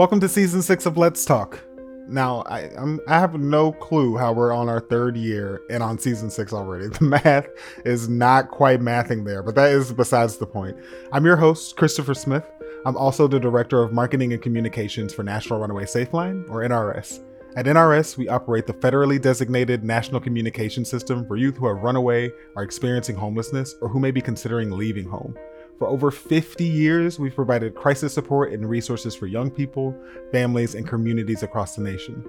Welcome 0.00 0.20
to 0.20 0.30
season 0.30 0.62
six 0.62 0.86
of 0.86 0.96
Let's 0.96 1.26
Talk. 1.26 1.62
Now, 2.08 2.40
I 2.46 2.70
I'm, 2.74 3.00
I 3.06 3.20
have 3.20 3.38
no 3.38 3.70
clue 3.70 4.16
how 4.16 4.32
we're 4.32 4.50
on 4.50 4.66
our 4.66 4.80
third 4.80 5.14
year 5.14 5.60
and 5.68 5.82
on 5.82 5.98
season 5.98 6.30
six 6.30 6.54
already. 6.54 6.86
The 6.98 7.04
math 7.04 7.46
is 7.84 8.08
not 8.08 8.50
quite 8.50 8.80
mathing 8.80 9.26
there, 9.26 9.42
but 9.42 9.54
that 9.56 9.72
is 9.72 9.92
besides 9.92 10.38
the 10.38 10.46
point. 10.46 10.78
I'm 11.12 11.26
your 11.26 11.36
host, 11.36 11.76
Christopher 11.76 12.14
Smith. 12.14 12.50
I'm 12.86 12.96
also 12.96 13.28
the 13.28 13.38
director 13.38 13.82
of 13.82 13.92
marketing 13.92 14.32
and 14.32 14.40
communications 14.40 15.12
for 15.12 15.22
National 15.22 15.60
Runaway 15.60 15.84
Safeline, 15.84 16.48
or 16.48 16.62
NRS. 16.62 17.22
At 17.56 17.66
NRS, 17.66 18.16
we 18.16 18.26
operate 18.26 18.66
the 18.66 18.72
federally 18.72 19.20
designated 19.20 19.84
national 19.84 20.22
communication 20.22 20.86
system 20.86 21.26
for 21.26 21.36
youth 21.36 21.58
who 21.58 21.66
have 21.66 21.82
run 21.82 21.96
away, 21.96 22.32
are 22.56 22.62
experiencing 22.62 23.16
homelessness, 23.16 23.74
or 23.82 23.88
who 23.90 24.00
may 24.00 24.12
be 24.12 24.22
considering 24.22 24.70
leaving 24.70 25.10
home. 25.10 25.36
For 25.80 25.88
over 25.88 26.10
50 26.10 26.62
years, 26.62 27.18
we've 27.18 27.34
provided 27.34 27.74
crisis 27.74 28.12
support 28.12 28.52
and 28.52 28.68
resources 28.68 29.14
for 29.14 29.26
young 29.26 29.50
people, 29.50 29.96
families, 30.30 30.74
and 30.74 30.86
communities 30.86 31.42
across 31.42 31.74
the 31.74 31.82
nation. 31.82 32.22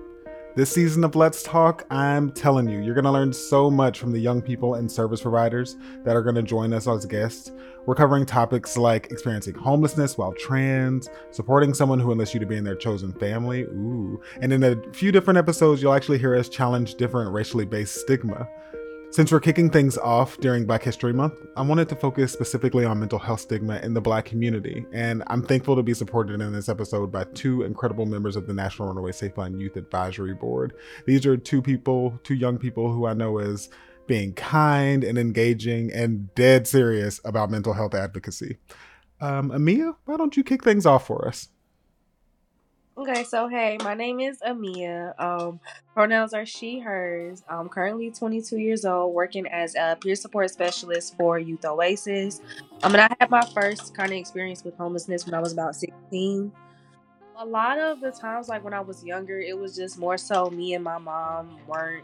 This 0.56 0.72
season 0.72 1.04
of 1.04 1.18
Let's 1.18 1.44
Talk, 1.44 1.86
I'm 1.92 2.32
telling 2.32 2.70
you, 2.70 2.80
you're 2.80 2.94
going 2.94 3.04
to 3.04 3.12
learn 3.12 3.34
so 3.34 3.70
much 3.70 4.00
from 4.00 4.14
the 4.14 4.20
young 4.20 4.42
people 4.42 4.76
and 4.76 4.90
service 4.90 5.20
providers 5.20 5.76
that 6.06 6.16
are 6.16 6.22
going 6.22 6.36
to 6.36 6.44
join 6.44 6.72
us 6.72 6.88
as 6.88 7.06
guests. 7.06 7.52
We're 7.86 7.96
covering 7.96 8.26
topics 8.26 8.78
like 8.78 9.12
experiencing 9.12 9.56
homelessness 9.56 10.18
while 10.18 10.32
trans, 10.34 11.10
supporting 11.32 11.74
someone 11.74 12.00
who 12.00 12.14
enlists 12.14 12.34
you 12.34 12.40
to 12.40 12.46
be 12.46 12.56
in 12.56 12.64
their 12.64 12.76
chosen 12.76 13.12
family, 13.12 13.64
ooh. 13.64 14.22
And 14.40 14.54
in 14.54 14.64
a 14.64 14.82
few 14.94 15.12
different 15.12 15.38
episodes, 15.38 15.82
you'll 15.82 15.94
actually 15.94 16.20
hear 16.20 16.36
us 16.38 16.48
challenge 16.48 16.96
different 16.96 17.34
racially 17.34 17.66
based 17.66 17.96
stigma. 17.96 18.48
Since 19.12 19.30
we're 19.30 19.42
kicking 19.42 19.70
things 19.70 19.98
off 19.98 20.38
during 20.38 20.66
Black 20.66 20.84
History 20.84 21.12
Month, 21.12 21.34
I 21.58 21.64
wanted 21.64 21.90
to 21.90 21.98
focus 21.98 22.32
specifically 22.32 22.86
on 22.86 23.02
mental 23.02 23.20
health 23.20 23.42
stigma 23.42 23.78
in 23.80 23.94
the 23.94 24.00
Black 24.00 24.24
community, 24.24 24.86
and 24.94 25.22
I'm 25.28 25.44
thankful 25.44 25.76
to 25.76 25.84
be 25.84 25.94
supported 25.94 26.40
in 26.40 26.54
this 26.54 26.70
episode 26.70 27.12
by 27.12 27.26
two 27.34 27.64
incredible 27.64 28.06
members 28.06 28.38
of 28.38 28.48
the 28.48 28.54
National 28.54 28.88
Runaway 28.88 29.12
Safeline 29.12 29.60
Youth 29.60 29.76
Advisory 29.76 30.34
Board. 30.34 30.72
These 31.06 31.26
are 31.26 31.36
two 31.36 31.62
people, 31.62 32.22
two 32.24 32.36
young 32.36 32.58
people 32.58 32.90
who 32.94 33.06
I 33.06 33.14
know 33.14 33.38
as 33.40 33.70
being 34.08 34.32
kind 34.34 35.04
and 35.04 35.18
engaging 35.18 35.92
and 35.92 36.34
dead 36.34 36.66
serious 36.66 37.20
about 37.26 37.52
mental 37.52 37.74
health 37.74 37.94
advocacy. 37.94 38.60
Um, 39.20 39.52
Amea, 39.52 39.94
why 40.06 40.16
don't 40.16 40.38
you 40.38 40.44
kick 40.46 40.64
things 40.64 40.86
off 40.86 41.06
for 41.06 41.28
us? 41.28 41.50
Okay, 42.98 43.24
so 43.24 43.48
hey, 43.48 43.78
my 43.84 43.94
name 43.94 44.20
is 44.20 44.40
Amea. 44.46 45.18
Um, 45.18 45.62
pronouns 45.94 46.34
are 46.34 46.46
she, 46.46 46.80
hers. 46.80 47.42
I'm 47.50 47.70
currently 47.70 48.12
22 48.12 48.58
years 48.58 48.84
old, 48.84 49.14
working 49.14 49.48
as 49.48 49.76
a 49.76 49.98
peer 50.00 50.14
support 50.14 50.50
specialist 50.52 51.16
for 51.16 51.40
Youth 51.40 51.64
Oasis. 51.64 52.42
I 52.84 52.90
mean, 52.90 53.00
I 53.00 53.16
had 53.18 53.30
my 53.30 53.46
first 53.54 53.96
kind 53.96 54.12
of 54.12 54.18
experience 54.18 54.66
with 54.66 54.76
homelessness 54.76 55.26
when 55.26 55.34
I 55.34 55.40
was 55.40 55.54
about 55.54 55.74
16. 55.76 56.52
A 57.38 57.46
lot 57.46 57.80
of 57.80 58.02
the 58.02 58.12
times, 58.12 58.50
like 58.50 58.62
when 58.62 58.74
I 58.74 58.82
was 58.82 59.06
younger, 59.06 59.40
it 59.40 59.58
was 59.58 59.74
just 59.74 59.98
more 59.98 60.18
so 60.18 60.50
me 60.50 60.74
and 60.74 60.84
my 60.84 60.98
mom 60.98 61.60
weren't 61.68 62.04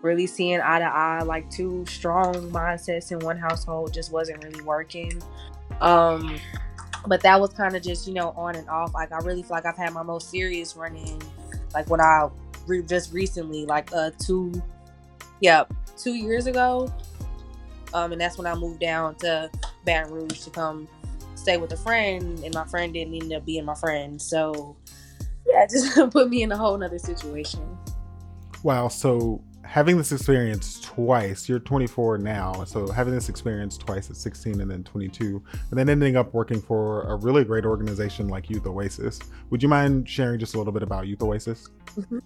really 0.00 0.26
seeing 0.26 0.58
eye 0.58 0.78
to 0.78 0.86
eye. 0.86 1.22
Like 1.22 1.50
two 1.50 1.84
strong 1.86 2.34
mindsets 2.50 3.12
in 3.12 3.18
one 3.18 3.36
household 3.36 3.92
just 3.92 4.10
wasn't 4.10 4.42
really 4.42 4.62
working. 4.62 5.22
Um, 5.82 6.40
but 7.06 7.22
that 7.22 7.40
was 7.40 7.52
kind 7.52 7.76
of 7.76 7.82
just 7.82 8.06
you 8.06 8.14
know 8.14 8.30
on 8.36 8.56
and 8.56 8.68
off. 8.68 8.94
Like 8.94 9.12
i 9.12 9.18
really 9.18 9.42
feel 9.42 9.52
like 9.52 9.66
i've 9.66 9.76
had 9.76 9.92
my 9.92 10.02
most 10.02 10.30
serious 10.30 10.76
running 10.76 11.20
like 11.74 11.88
when 11.88 12.00
i 12.00 12.28
re- 12.66 12.82
just 12.82 13.12
recently 13.12 13.66
like 13.66 13.92
uh 13.92 14.10
two 14.18 14.52
yeah 15.40 15.64
two 15.96 16.14
years 16.14 16.46
ago. 16.46 16.92
Um 17.92 18.12
and 18.12 18.20
that's 18.20 18.38
when 18.38 18.46
i 18.46 18.54
moved 18.54 18.80
down 18.80 19.14
to 19.16 19.50
baton 19.84 20.12
rouge 20.12 20.40
to 20.40 20.50
come 20.50 20.88
stay 21.34 21.56
with 21.56 21.72
a 21.72 21.76
friend 21.76 22.42
and 22.42 22.54
my 22.54 22.64
friend 22.64 22.94
didn't 22.94 23.14
end 23.14 23.32
up 23.32 23.44
being 23.44 23.64
my 23.64 23.74
friend. 23.74 24.20
So 24.20 24.76
yeah 25.46 25.66
just 25.70 25.94
put 26.10 26.28
me 26.28 26.42
in 26.42 26.52
a 26.52 26.56
whole 26.56 26.76
nother 26.78 26.98
situation. 26.98 27.78
Wow 28.62 28.88
so 28.88 29.42
having 29.64 29.96
this 29.96 30.12
experience 30.12 30.80
twice, 30.80 31.48
you're 31.48 31.58
24 31.58 32.18
now, 32.18 32.64
so 32.64 32.90
having 32.90 33.14
this 33.14 33.28
experience 33.28 33.76
twice 33.76 34.10
at 34.10 34.16
16 34.16 34.60
and 34.60 34.70
then 34.70 34.84
22, 34.84 35.42
and 35.70 35.78
then 35.78 35.88
ending 35.88 36.16
up 36.16 36.32
working 36.32 36.60
for 36.60 37.02
a 37.04 37.16
really 37.16 37.44
great 37.44 37.64
organization 37.64 38.28
like 38.28 38.50
Youth 38.50 38.66
Oasis. 38.66 39.18
Would 39.50 39.62
you 39.62 39.68
mind 39.68 40.08
sharing 40.08 40.38
just 40.38 40.54
a 40.54 40.58
little 40.58 40.72
bit 40.72 40.82
about 40.82 41.06
Youth 41.06 41.22
Oasis? 41.22 41.68
Mm-hmm. 41.96 42.18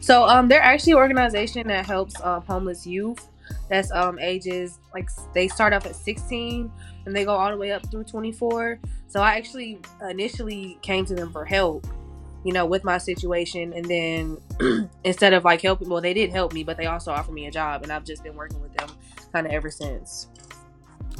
So, 0.00 0.24
um, 0.24 0.48
they're 0.48 0.62
actually 0.62 0.92
an 0.92 0.98
organization 0.98 1.66
that 1.68 1.84
helps 1.84 2.20
um, 2.22 2.42
homeless 2.42 2.86
youth. 2.86 3.28
That's 3.68 3.90
um, 3.92 4.18
ages 4.18 4.78
like 4.94 5.10
they 5.34 5.48
start 5.48 5.72
off 5.72 5.84
at 5.86 5.96
16 5.96 6.70
and 7.04 7.14
they 7.14 7.24
go 7.24 7.34
all 7.34 7.50
the 7.50 7.56
way 7.56 7.72
up 7.72 7.90
through 7.90 8.04
24. 8.04 8.78
So 9.08 9.20
I 9.20 9.36
actually 9.36 9.80
initially 10.08 10.78
came 10.80 11.04
to 11.06 11.14
them 11.14 11.30
for 11.30 11.44
help 11.44 11.86
you 12.44 12.52
know, 12.52 12.66
with 12.66 12.84
my 12.84 12.98
situation. 12.98 13.72
And 13.72 13.84
then 13.86 14.88
instead 15.04 15.32
of 15.32 15.44
like 15.44 15.62
helping, 15.62 15.88
well, 15.88 16.00
they 16.00 16.14
did 16.14 16.30
help 16.30 16.52
me, 16.52 16.62
but 16.62 16.76
they 16.76 16.86
also 16.86 17.10
offered 17.12 17.32
me 17.32 17.46
a 17.46 17.50
job, 17.50 17.82
and 17.82 17.92
I've 17.92 18.04
just 18.04 18.22
been 18.22 18.36
working 18.36 18.60
with 18.60 18.74
them 18.74 18.90
kind 19.32 19.46
of 19.46 19.52
ever 19.52 19.70
since. 19.70 20.28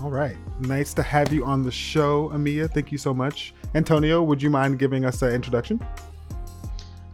All 0.02 0.10
right. 0.10 0.36
Nice 0.60 0.92
to 0.94 1.02
have 1.02 1.32
you 1.32 1.44
on 1.44 1.62
the 1.62 1.70
show, 1.70 2.28
Amea. 2.30 2.70
Thank 2.70 2.92
you 2.92 2.98
so 2.98 3.14
much. 3.14 3.54
Antonio, 3.74 4.22
would 4.22 4.42
you 4.42 4.50
mind 4.50 4.78
giving 4.78 5.04
us 5.04 5.22
an 5.22 5.32
introduction? 5.32 5.80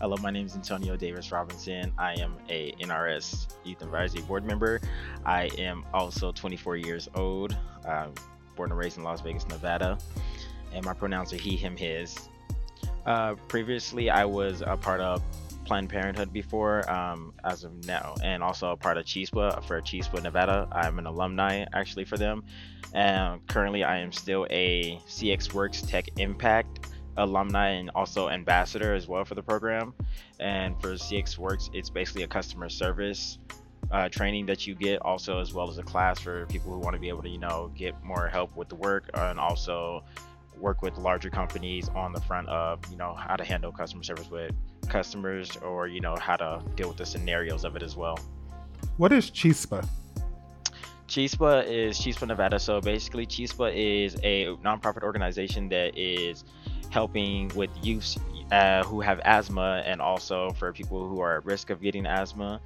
Hello, 0.01 0.17
my 0.23 0.31
name 0.31 0.47
is 0.47 0.55
Antonio 0.55 0.97
Davis 0.97 1.31
Robinson. 1.31 1.93
I 1.99 2.15
am 2.15 2.35
a 2.49 2.73
NRS 2.81 3.49
Youth 3.65 3.83
Advisory 3.83 4.23
Board 4.23 4.47
member. 4.47 4.81
I 5.27 5.51
am 5.59 5.85
also 5.93 6.33
24 6.33 6.77
years 6.77 7.07
old, 7.15 7.55
uh, 7.87 8.09
born 8.57 8.71
and 8.71 8.79
raised 8.79 8.97
in 8.97 9.05
Las 9.05 9.21
Vegas, 9.21 9.47
Nevada. 9.49 9.99
And 10.73 10.83
my 10.87 10.95
pronouns 10.95 11.35
are 11.35 11.37
he, 11.37 11.55
him, 11.55 11.77
his. 11.77 12.31
Uh, 13.07 13.35
previously, 13.49 14.11
I 14.11 14.25
was 14.25 14.63
a 14.65 14.77
part 14.77 15.01
of 15.01 15.23
Planned 15.65 15.89
Parenthood 15.89 16.33
before, 16.33 16.91
um, 16.91 17.33
as 17.45 17.65
of 17.65 17.87
now, 17.87 18.15
and 18.23 18.43
also 18.43 18.73
a 18.73 18.77
part 18.77 18.97
of 18.97 19.05
Chispa 19.05 19.63
for 19.65 19.81
Chispa 19.81 20.23
Nevada. 20.23 20.69
I'm 20.73 20.99
an 20.99 21.07
alumni 21.07 21.65
actually 21.73 22.05
for 22.05 22.17
them. 22.17 22.45
And 22.93 23.47
currently, 23.47 23.85
I 23.85 23.99
am 23.99 24.13
still 24.13 24.47
a 24.51 25.01
CX 25.07 25.53
Works 25.55 25.83
Tech 25.83 26.07
Impact 26.19 26.89
alumni 27.17 27.71
and 27.71 27.91
also 27.95 28.29
ambassador 28.29 28.95
as 28.95 29.07
well 29.07 29.25
for 29.25 29.35
the 29.35 29.43
program. 29.43 29.95
And 30.41 30.81
for 30.81 30.95
CX 30.95 31.39
Works, 31.39 31.71
it's 31.73 31.91
basically 31.91 32.25
a 32.25 32.29
customer 32.29 32.69
service 32.69 33.39
uh, 33.91 34.09
training 34.09 34.47
that 34.47 34.67
you 34.67 34.75
get, 34.75 35.01
also 35.03 35.41
as 35.41 35.53
well 35.53 35.69
as 35.69 35.79
a 35.79 35.83
class 35.83 36.19
for 36.19 36.47
people 36.47 36.73
who 36.73 36.79
want 36.79 36.95
to 36.95 37.01
be 37.01 37.09
able 37.09 37.23
to, 37.23 37.29
you 37.29 37.39
know, 37.39 37.71
get 37.77 38.03
more 38.03 38.29
help 38.29 38.57
with 38.57 38.69
the 38.69 38.77
work 38.77 39.11
and 39.15 39.39
also 39.39 40.03
work 40.61 40.83
with 40.83 40.97
larger 40.99 41.31
companies 41.31 41.89
on 41.91 42.13
the 42.13 42.21
front 42.21 42.49
of 42.49 42.79
you 42.91 42.97
know 42.97 43.15
how 43.15 43.37
to 43.37 43.45
handle 43.45 43.73
customer 43.73 44.03
service 44.03 44.31
with 44.31 44.53
customers 44.89 45.57
or 45.59 45.89
you 45.89 46.01
know 46.01 46.17
how 46.21 46.37
to 46.37 46.63
deal 46.75 46.89
with 46.89 46.97
the 46.97 47.07
scenarios 47.07 47.65
of 47.65 47.77
it 47.77 47.83
as 47.83 47.97
well 47.97 48.19
what 48.97 49.13
is 49.13 49.31
chispa 49.31 49.87
chispa 51.11 51.67
is 51.67 51.99
chispa 51.99 52.27
Nevada. 52.27 52.59
So 52.59 52.81
basically, 52.81 53.27
chispa 53.27 53.75
is 53.75 54.15
a 54.23 54.47
nonprofit 54.65 55.03
organization 55.03 55.69
that 55.71 55.99
is 55.99 56.45
helping 56.91 57.49
with 57.55 57.71
youth 57.83 58.17
uh, 58.53 58.85
who 58.85 59.01
have 59.01 59.21
asthma 59.25 59.83
and 59.85 60.01
also 60.01 60.51
for 60.51 60.73
people 60.73 61.07
who 61.09 61.21
are 61.21 61.39
at 61.39 61.45
risk 61.45 61.71
of 61.71 61.83
getting 61.83 62.07
asthma 62.07 62.61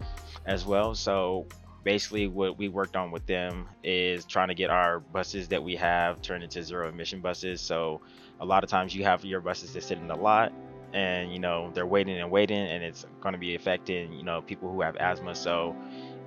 as 0.46 0.64
well. 0.64 0.94
So 0.94 1.46
basically 1.84 2.26
what 2.26 2.58
we 2.58 2.68
worked 2.68 2.96
on 2.96 3.10
with 3.10 3.26
them 3.26 3.68
is 3.84 4.24
trying 4.24 4.48
to 4.48 4.54
get 4.54 4.70
our 4.70 5.00
buses 5.00 5.48
that 5.48 5.62
we 5.62 5.76
have 5.76 6.20
turned 6.22 6.42
into 6.42 6.62
zero 6.62 6.88
emission 6.88 7.20
buses. 7.20 7.60
So 7.60 8.00
a 8.40 8.44
lot 8.44 8.64
of 8.64 8.70
times 8.70 8.94
you 8.94 9.04
have 9.04 9.24
your 9.24 9.40
buses 9.40 9.74
that 9.74 9.82
sit 9.82 9.98
in 9.98 10.08
the 10.08 10.16
lot 10.16 10.52
and 10.94 11.32
you 11.32 11.38
know 11.38 11.70
they're 11.74 11.86
waiting 11.86 12.18
and 12.18 12.30
waiting 12.30 12.58
and 12.58 12.82
it's 12.82 13.04
going 13.20 13.34
to 13.34 13.38
be 13.38 13.54
affecting 13.54 14.12
you 14.12 14.22
know 14.22 14.40
people 14.42 14.72
who 14.72 14.80
have 14.80 14.96
asthma. 14.96 15.34
So 15.34 15.76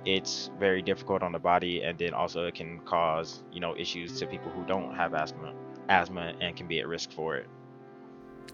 it's 0.06 0.50
very 0.58 0.80
difficult 0.80 1.22
on 1.22 1.32
the 1.32 1.38
body 1.38 1.82
and 1.82 1.98
then 1.98 2.14
also 2.14 2.46
it 2.46 2.54
can 2.54 2.78
cause 2.80 3.42
you 3.52 3.60
know 3.60 3.76
issues 3.76 4.18
to 4.20 4.26
people 4.26 4.50
who 4.52 4.64
don't 4.64 4.94
have 4.94 5.12
asthma 5.12 5.52
asthma 5.88 6.34
and 6.40 6.54
can 6.54 6.68
be 6.68 6.78
at 6.78 6.86
risk 6.86 7.10
for 7.10 7.36
it. 7.36 7.48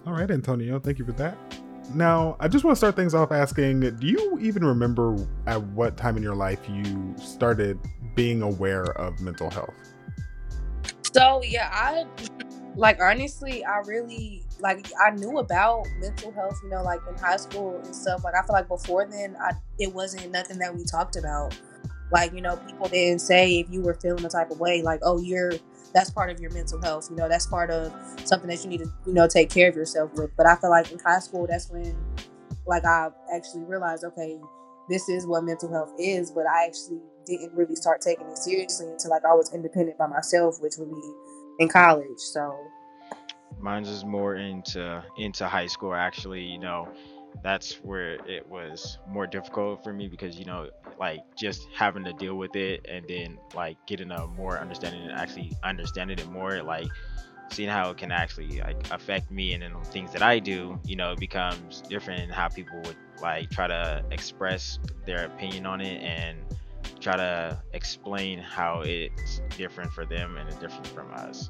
All 0.06 0.12
right 0.12 0.30
antonio 0.30 0.78
thank 0.78 0.98
you 0.98 1.04
for 1.04 1.12
that 1.12 1.36
now, 1.92 2.36
I 2.40 2.48
just 2.48 2.64
want 2.64 2.74
to 2.74 2.78
start 2.78 2.96
things 2.96 3.14
off 3.14 3.32
asking 3.32 3.80
Do 3.80 4.06
you 4.06 4.38
even 4.40 4.64
remember 4.64 5.16
at 5.46 5.62
what 5.62 5.96
time 5.96 6.16
in 6.16 6.22
your 6.22 6.34
life 6.34 6.60
you 6.68 7.14
started 7.18 7.78
being 8.14 8.42
aware 8.42 8.84
of 8.98 9.20
mental 9.20 9.50
health? 9.50 9.74
So, 11.12 11.42
yeah, 11.44 11.70
I 11.72 12.06
like 12.76 13.00
honestly, 13.00 13.64
I 13.64 13.78
really 13.86 14.44
like 14.60 14.86
I 15.04 15.10
knew 15.10 15.38
about 15.38 15.86
mental 16.00 16.32
health, 16.32 16.58
you 16.62 16.70
know, 16.70 16.82
like 16.82 17.00
in 17.08 17.16
high 17.16 17.36
school 17.36 17.80
and 17.84 17.94
stuff. 17.94 18.24
Like 18.24 18.34
I 18.34 18.44
feel 18.46 18.54
like 18.54 18.68
before 18.68 19.06
then, 19.06 19.36
I 19.40 19.52
it 19.78 19.92
wasn't 19.92 20.30
nothing 20.32 20.58
that 20.58 20.74
we 20.74 20.84
talked 20.84 21.16
about. 21.16 21.58
Like 22.14 22.32
you 22.32 22.40
know, 22.40 22.56
people 22.56 22.88
didn't 22.88 23.18
say 23.18 23.58
if 23.58 23.66
you 23.70 23.82
were 23.82 23.94
feeling 23.94 24.24
a 24.24 24.28
type 24.28 24.50
of 24.52 24.60
way, 24.60 24.82
like 24.82 25.00
oh 25.02 25.20
you're 25.20 25.52
that's 25.94 26.10
part 26.10 26.28
of 26.28 26.40
your 26.40 26.50
mental 26.50 26.80
health. 26.82 27.08
You 27.08 27.16
know, 27.16 27.28
that's 27.28 27.46
part 27.46 27.70
of 27.70 27.92
something 28.24 28.48
that 28.50 28.62
you 28.62 28.68
need 28.68 28.80
to, 28.80 28.92
you 29.06 29.14
know, 29.14 29.28
take 29.28 29.48
care 29.48 29.68
of 29.68 29.76
yourself 29.76 30.12
with. 30.14 30.36
But 30.36 30.46
I 30.46 30.56
feel 30.56 30.70
like 30.70 30.90
in 30.90 30.98
high 30.98 31.20
school, 31.20 31.46
that's 31.46 31.70
when, 31.70 31.96
like, 32.66 32.84
I 32.84 33.10
actually 33.32 33.62
realized, 33.62 34.02
okay, 34.04 34.38
this 34.88 35.08
is 35.08 35.24
what 35.24 35.44
mental 35.44 35.70
health 35.70 35.92
is. 35.98 36.32
But 36.32 36.46
I 36.46 36.66
actually 36.66 36.98
didn't 37.26 37.54
really 37.54 37.76
start 37.76 38.00
taking 38.00 38.26
it 38.26 38.36
seriously 38.36 38.88
until 38.88 39.10
like 39.10 39.24
I 39.24 39.34
was 39.34 39.54
independent 39.54 39.96
by 39.96 40.08
myself, 40.08 40.60
which 40.60 40.74
would 40.78 40.90
be 40.90 41.12
in 41.60 41.68
college. 41.68 42.18
So, 42.18 42.54
mine's 43.60 43.88
was 43.88 44.04
more 44.04 44.34
into 44.34 45.02
into 45.16 45.46
high 45.46 45.68
school 45.68 45.94
actually. 45.94 46.42
You 46.42 46.58
know, 46.58 46.88
that's 47.42 47.74
where 47.82 48.14
it 48.26 48.48
was 48.48 48.98
more 49.08 49.26
difficult 49.26 49.82
for 49.82 49.92
me 49.92 50.08
because 50.08 50.38
you 50.38 50.44
know 50.44 50.68
like 50.98 51.20
just 51.36 51.66
having 51.76 52.04
to 52.04 52.12
deal 52.14 52.36
with 52.36 52.54
it 52.56 52.86
and 52.88 53.06
then 53.08 53.38
like 53.54 53.76
getting 53.86 54.10
a 54.10 54.26
more 54.28 54.58
understanding 54.58 55.02
and 55.02 55.12
actually 55.12 55.52
understanding 55.62 56.18
it 56.18 56.30
more 56.30 56.62
like 56.62 56.86
seeing 57.50 57.68
how 57.68 57.90
it 57.90 57.96
can 57.96 58.10
actually 58.10 58.60
like 58.60 58.76
affect 58.90 59.30
me 59.30 59.52
and 59.52 59.62
then 59.62 59.72
things 59.84 60.12
that 60.12 60.22
I 60.22 60.38
do, 60.38 60.78
you 60.84 60.96
know, 60.96 61.12
it 61.12 61.20
becomes 61.20 61.82
different 61.82 62.22
in 62.22 62.30
how 62.30 62.48
people 62.48 62.80
would 62.84 62.96
like 63.20 63.50
try 63.50 63.66
to 63.66 64.04
express 64.10 64.78
their 65.06 65.26
opinion 65.26 65.66
on 65.66 65.80
it 65.80 66.02
and 66.02 66.38
try 67.00 67.16
to 67.16 67.62
explain 67.72 68.38
how 68.38 68.82
it's 68.84 69.40
different 69.56 69.92
for 69.92 70.04
them 70.04 70.36
and 70.36 70.48
different 70.60 70.86
from 70.88 71.12
us. 71.12 71.48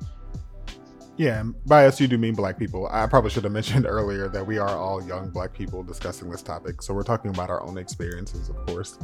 Yeah, 1.16 1.44
by 1.66 1.86
us 1.86 2.00
you 2.00 2.08
do 2.08 2.18
mean 2.18 2.34
black 2.34 2.58
people. 2.58 2.88
I 2.90 3.06
probably 3.06 3.30
should 3.30 3.44
have 3.44 3.52
mentioned 3.52 3.86
earlier 3.88 4.28
that 4.28 4.46
we 4.46 4.58
are 4.58 4.76
all 4.76 5.02
young 5.02 5.30
black 5.30 5.52
people 5.52 5.82
discussing 5.82 6.28
this 6.30 6.42
topic. 6.42 6.82
So 6.82 6.92
we're 6.92 7.04
talking 7.04 7.30
about 7.30 7.50
our 7.50 7.62
own 7.62 7.78
experiences, 7.78 8.48
of 8.48 8.56
course. 8.66 8.98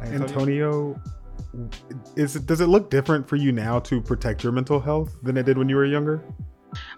Antonio, 0.00 1.00
is 2.16 2.36
it 2.36 2.46
does 2.46 2.60
it 2.60 2.66
look 2.66 2.90
different 2.90 3.28
for 3.28 3.36
you 3.36 3.52
now 3.52 3.78
to 3.80 4.00
protect 4.00 4.42
your 4.42 4.52
mental 4.52 4.80
health 4.80 5.14
than 5.22 5.36
it 5.36 5.44
did 5.44 5.58
when 5.58 5.68
you 5.68 5.76
were 5.76 5.84
younger? 5.84 6.22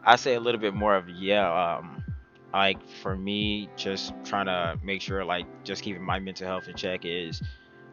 I 0.04 0.16
say 0.16 0.34
a 0.34 0.40
little 0.40 0.60
bit 0.60 0.74
more 0.74 0.94
of 0.94 1.08
yeah. 1.08 1.78
Um, 1.78 2.04
like 2.52 2.78
for 3.02 3.16
me, 3.16 3.68
just 3.76 4.14
trying 4.24 4.46
to 4.46 4.78
make 4.84 5.02
sure 5.02 5.24
like 5.24 5.46
just 5.64 5.82
keeping 5.82 6.02
my 6.02 6.20
mental 6.20 6.46
health 6.46 6.68
in 6.68 6.76
check 6.76 7.00
is, 7.02 7.42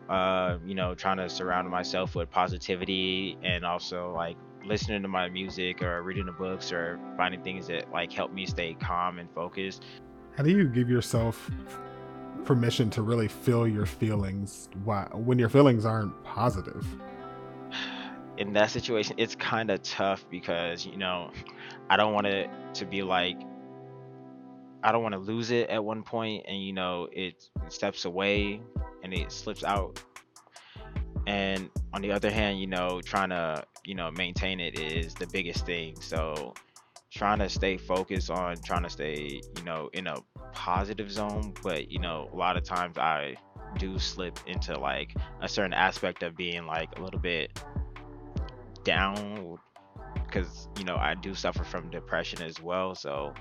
uh, 0.08 0.58
you 0.64 0.76
know, 0.76 0.94
trying 0.94 1.18
to 1.18 1.28
surround 1.28 1.68
myself 1.70 2.16
with 2.16 2.30
positivity 2.30 3.38
and 3.44 3.66
also 3.66 4.14
like 4.14 4.38
listening 4.66 5.02
to 5.02 5.08
my 5.08 5.30
music 5.30 5.82
or 5.82 6.02
reading 6.04 6.26
the 6.26 6.32
books 6.32 6.72
or 6.72 7.00
finding 7.18 7.42
things 7.42 7.68
that 7.68 7.92
like 7.92 8.12
help 8.12 8.32
me 8.32 8.46
stay 8.46 8.76
calm 8.80 9.20
and 9.20 9.30
focused. 9.34 9.84
How 10.38 10.44
do 10.44 10.52
you 10.52 10.68
give 10.68 10.90
yourself 10.90 11.50
permission 12.46 12.90
to 12.92 13.02
really 13.02 13.28
feel 13.28 13.68
your 13.68 13.86
feelings 13.86 14.70
when 15.14 15.38
your 15.38 15.50
feelings 15.50 15.86
aren't 15.86 16.24
positive? 16.24 16.86
In 18.38 18.54
that 18.54 18.72
situation, 18.72 19.16
it's 19.18 19.36
kind 19.36 19.70
of 19.70 19.84
tough 19.84 20.26
because, 20.30 20.86
you 20.86 20.98
know, 20.98 21.32
I 21.90 21.98
don't 21.98 22.14
want 22.14 22.28
it 22.28 22.50
to 22.76 22.86
be 22.86 23.04
like, 23.04 23.40
I 24.84 24.92
don't 24.92 25.04
want 25.04 25.14
to 25.14 25.20
lose 25.20 25.52
it 25.52 25.70
at 25.70 25.84
one 25.84 26.02
point 26.02 26.46
and, 26.48 26.64
you 26.64 26.74
know, 26.74 27.08
it 27.12 27.50
steps 27.70 28.06
away 28.06 28.62
and 29.04 29.14
it 29.14 29.32
slips 29.32 29.64
out. 29.64 30.02
And 31.28 31.70
on 31.94 32.02
the 32.02 32.12
other 32.12 32.32
hand, 32.32 32.60
you 32.60 32.68
know, 32.68 33.00
trying 33.02 33.30
to, 33.30 33.64
you 33.86 33.96
know, 33.96 34.12
maintain 34.12 34.60
it 34.60 34.76
is 34.76 35.16
the 35.16 35.28
biggest 35.28 35.66
thing. 35.66 35.96
So, 36.02 36.54
trying 37.12 37.40
to 37.40 37.50
stay 37.50 37.78
focused 37.78 38.30
on 38.30 38.58
trying 38.64 38.84
to 38.84 38.90
stay, 38.90 39.42
you 39.58 39.64
know, 39.64 39.90
in 39.94 40.08
a 40.08 40.18
positive 40.54 41.12
zone, 41.12 41.54
but 41.64 41.92
you 41.92 42.00
know, 42.00 42.30
a 42.32 42.36
lot 42.36 42.58
of 42.58 42.64
times 42.64 42.98
I 42.98 43.36
do 43.78 43.98
slip 44.00 44.38
into 44.48 44.78
like 44.78 45.16
a 45.42 45.48
certain 45.48 45.74
aspect 45.74 46.24
of 46.24 46.36
being 46.36 46.66
like 46.66 46.90
a 46.98 47.02
little 47.02 47.20
bit 47.20 47.52
down 48.84 49.58
because 50.26 50.68
you 50.78 50.86
know 50.86 50.96
I 50.96 51.16
do 51.16 51.34
suffer 51.34 51.64
from 51.64 51.90
depression 51.90 52.42
as 52.42 52.62
well, 52.62 52.96
so 52.96 53.34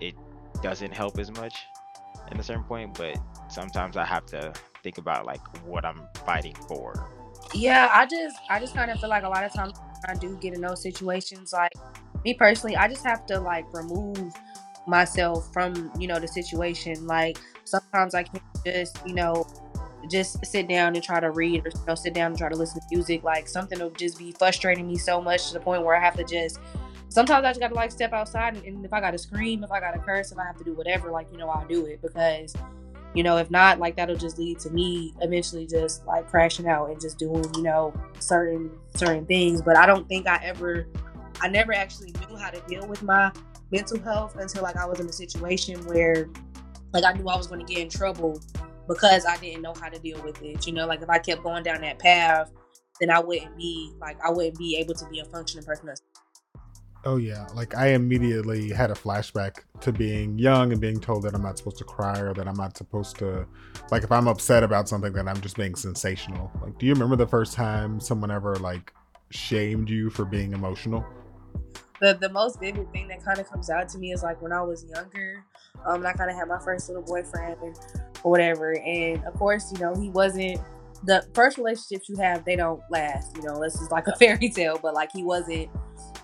it 0.00 0.14
doesn't 0.62 0.92
help 0.92 1.18
as 1.18 1.30
much 1.30 1.54
in 2.30 2.38
a 2.38 2.42
certain 2.42 2.64
point, 2.64 2.96
but 2.96 3.18
sometimes 3.48 3.96
I 3.96 4.04
have 4.04 4.26
to 4.26 4.52
think 4.82 4.98
about 4.98 5.26
like 5.26 5.40
what 5.64 5.84
I'm 5.84 6.02
fighting 6.26 6.54
for. 6.68 7.19
Yeah, 7.54 7.90
I 7.92 8.06
just 8.06 8.36
I 8.48 8.60
just 8.60 8.74
kind 8.74 8.90
of 8.90 9.00
feel 9.00 9.10
like 9.10 9.24
a 9.24 9.28
lot 9.28 9.44
of 9.44 9.52
times 9.52 9.74
I 10.06 10.14
do 10.14 10.36
get 10.40 10.54
in 10.54 10.60
those 10.60 10.82
situations 10.82 11.52
like 11.52 11.72
me 12.24 12.34
personally, 12.34 12.76
I 12.76 12.88
just 12.88 13.04
have 13.04 13.26
to 13.26 13.40
like 13.40 13.64
remove 13.72 14.32
myself 14.86 15.52
from 15.52 15.90
you 15.98 16.06
know 16.06 16.18
the 16.18 16.28
situation. 16.28 17.06
Like 17.06 17.38
sometimes 17.64 18.14
I 18.14 18.22
can't 18.24 18.42
just 18.64 18.98
you 19.06 19.14
know 19.14 19.46
just 20.10 20.44
sit 20.46 20.68
down 20.68 20.94
and 20.94 21.04
try 21.04 21.20
to 21.20 21.30
read 21.30 21.66
or 21.66 21.70
you 21.70 21.86
know 21.86 21.94
sit 21.94 22.14
down 22.14 22.32
and 22.32 22.38
try 22.38 22.48
to 22.48 22.56
listen 22.56 22.80
to 22.80 22.86
music. 22.90 23.22
Like 23.24 23.48
something 23.48 23.78
will 23.78 23.90
just 23.90 24.18
be 24.18 24.32
frustrating 24.32 24.86
me 24.86 24.96
so 24.96 25.20
much 25.20 25.48
to 25.48 25.54
the 25.54 25.60
point 25.60 25.84
where 25.84 25.96
I 25.96 26.00
have 26.00 26.16
to 26.16 26.24
just. 26.24 26.58
Sometimes 27.08 27.44
I 27.44 27.50
just 27.50 27.60
gotta 27.60 27.74
like 27.74 27.90
step 27.90 28.12
outside 28.12 28.54
and, 28.54 28.64
and 28.64 28.84
if 28.84 28.92
I 28.92 29.00
gotta 29.00 29.18
scream, 29.18 29.64
if 29.64 29.72
I 29.72 29.80
gotta 29.80 29.98
curse, 29.98 30.30
if 30.30 30.38
I 30.38 30.44
have 30.44 30.56
to 30.58 30.64
do 30.64 30.74
whatever, 30.74 31.10
like 31.10 31.26
you 31.32 31.38
know 31.38 31.48
I'll 31.48 31.66
do 31.66 31.86
it 31.86 32.00
because 32.00 32.54
you 33.14 33.22
know 33.22 33.36
if 33.36 33.50
not 33.50 33.78
like 33.78 33.96
that'll 33.96 34.16
just 34.16 34.38
lead 34.38 34.58
to 34.58 34.70
me 34.70 35.12
eventually 35.20 35.66
just 35.66 36.06
like 36.06 36.28
crashing 36.28 36.68
out 36.68 36.90
and 36.90 37.00
just 37.00 37.18
doing 37.18 37.44
you 37.54 37.62
know 37.62 37.92
certain 38.18 38.70
certain 38.94 39.26
things 39.26 39.60
but 39.60 39.76
i 39.76 39.84
don't 39.84 40.08
think 40.08 40.26
i 40.26 40.38
ever 40.44 40.86
I 41.40 41.48
never 41.48 41.72
actually 41.72 42.12
knew 42.12 42.36
how 42.36 42.50
to 42.50 42.60
deal 42.68 42.86
with 42.86 43.02
my 43.02 43.32
mental 43.70 43.98
health 44.00 44.36
until 44.36 44.62
like 44.62 44.76
I 44.76 44.84
was 44.86 45.00
in 45.00 45.06
a 45.06 45.12
situation 45.12 45.84
where 45.86 46.28
like 46.92 47.04
I 47.04 47.12
knew 47.12 47.28
I 47.28 47.36
was 47.36 47.46
going 47.46 47.64
to 47.64 47.72
get 47.72 47.82
in 47.82 47.88
trouble 47.88 48.40
because 48.86 49.24
I 49.24 49.36
didn't 49.38 49.62
know 49.62 49.74
how 49.80 49.88
to 49.88 49.98
deal 49.98 50.22
with 50.22 50.42
it. 50.42 50.66
You 50.66 50.72
know, 50.72 50.86
like 50.86 51.02
if 51.02 51.08
I 51.08 51.18
kept 51.18 51.42
going 51.42 51.62
down 51.62 51.80
that 51.80 51.98
path, 51.98 52.50
then 53.00 53.10
I 53.10 53.20
wouldn't 53.20 53.56
be 53.56 53.92
like 54.00 54.18
I 54.24 54.30
wouldn't 54.30 54.58
be 54.58 54.76
able 54.76 54.94
to 54.94 55.06
be 55.08 55.20
a 55.20 55.24
functioning 55.24 55.64
person. 55.64 55.88
Oh 57.04 57.16
yeah, 57.16 57.46
like 57.54 57.74
I 57.74 57.88
immediately 57.88 58.70
had 58.70 58.90
a 58.90 58.94
flashback 58.94 59.60
to 59.80 59.90
being 59.90 60.38
young 60.38 60.72
and 60.72 60.80
being 60.80 61.00
told 61.00 61.22
that 61.22 61.34
I'm 61.34 61.42
not 61.42 61.56
supposed 61.56 61.78
to 61.78 61.84
cry 61.84 62.18
or 62.18 62.34
that 62.34 62.46
I'm 62.46 62.56
not 62.56 62.76
supposed 62.76 63.16
to 63.18 63.46
like 63.90 64.02
if 64.02 64.12
I'm 64.12 64.28
upset 64.28 64.62
about 64.62 64.88
something 64.88 65.12
that 65.14 65.26
I'm 65.26 65.40
just 65.40 65.56
being 65.56 65.74
sensational. 65.74 66.50
Like 66.60 66.78
do 66.78 66.86
you 66.86 66.92
remember 66.92 67.16
the 67.16 67.26
first 67.26 67.54
time 67.54 68.00
someone 68.00 68.30
ever 68.30 68.56
like 68.56 68.92
shamed 69.30 69.88
you 69.88 70.10
for 70.10 70.24
being 70.24 70.52
emotional? 70.52 71.06
the 72.00 72.16
the 72.20 72.28
most 72.30 72.58
vivid 72.58 72.90
thing 72.92 73.06
that 73.08 73.24
kind 73.24 73.38
of 73.38 73.48
comes 73.48 73.70
out 73.70 73.88
to 73.90 73.98
me 73.98 74.12
is 74.12 74.22
like 74.22 74.40
when 74.42 74.52
I 74.52 74.62
was 74.62 74.84
younger, 74.84 75.44
um, 75.86 76.04
I 76.04 76.12
kind 76.12 76.30
of 76.30 76.36
had 76.36 76.48
my 76.48 76.58
first 76.58 76.88
little 76.88 77.04
boyfriend 77.04 77.56
or 78.24 78.30
whatever, 78.30 78.78
and 78.78 79.22
of 79.24 79.34
course, 79.34 79.70
you 79.72 79.78
know, 79.78 79.94
he 79.94 80.08
wasn't 80.10 80.60
the 81.04 81.24
first 81.34 81.58
relationships 81.58 82.08
you 82.08 82.16
have. 82.16 82.44
They 82.44 82.56
don't 82.56 82.82
last, 82.90 83.36
you 83.36 83.42
know. 83.42 83.60
This 83.60 83.80
is 83.80 83.90
like 83.90 84.06
a 84.06 84.16
fairy 84.18 84.48
tale, 84.48 84.78
but 84.82 84.94
like 84.94 85.12
he 85.12 85.22
wasn't, 85.22 85.68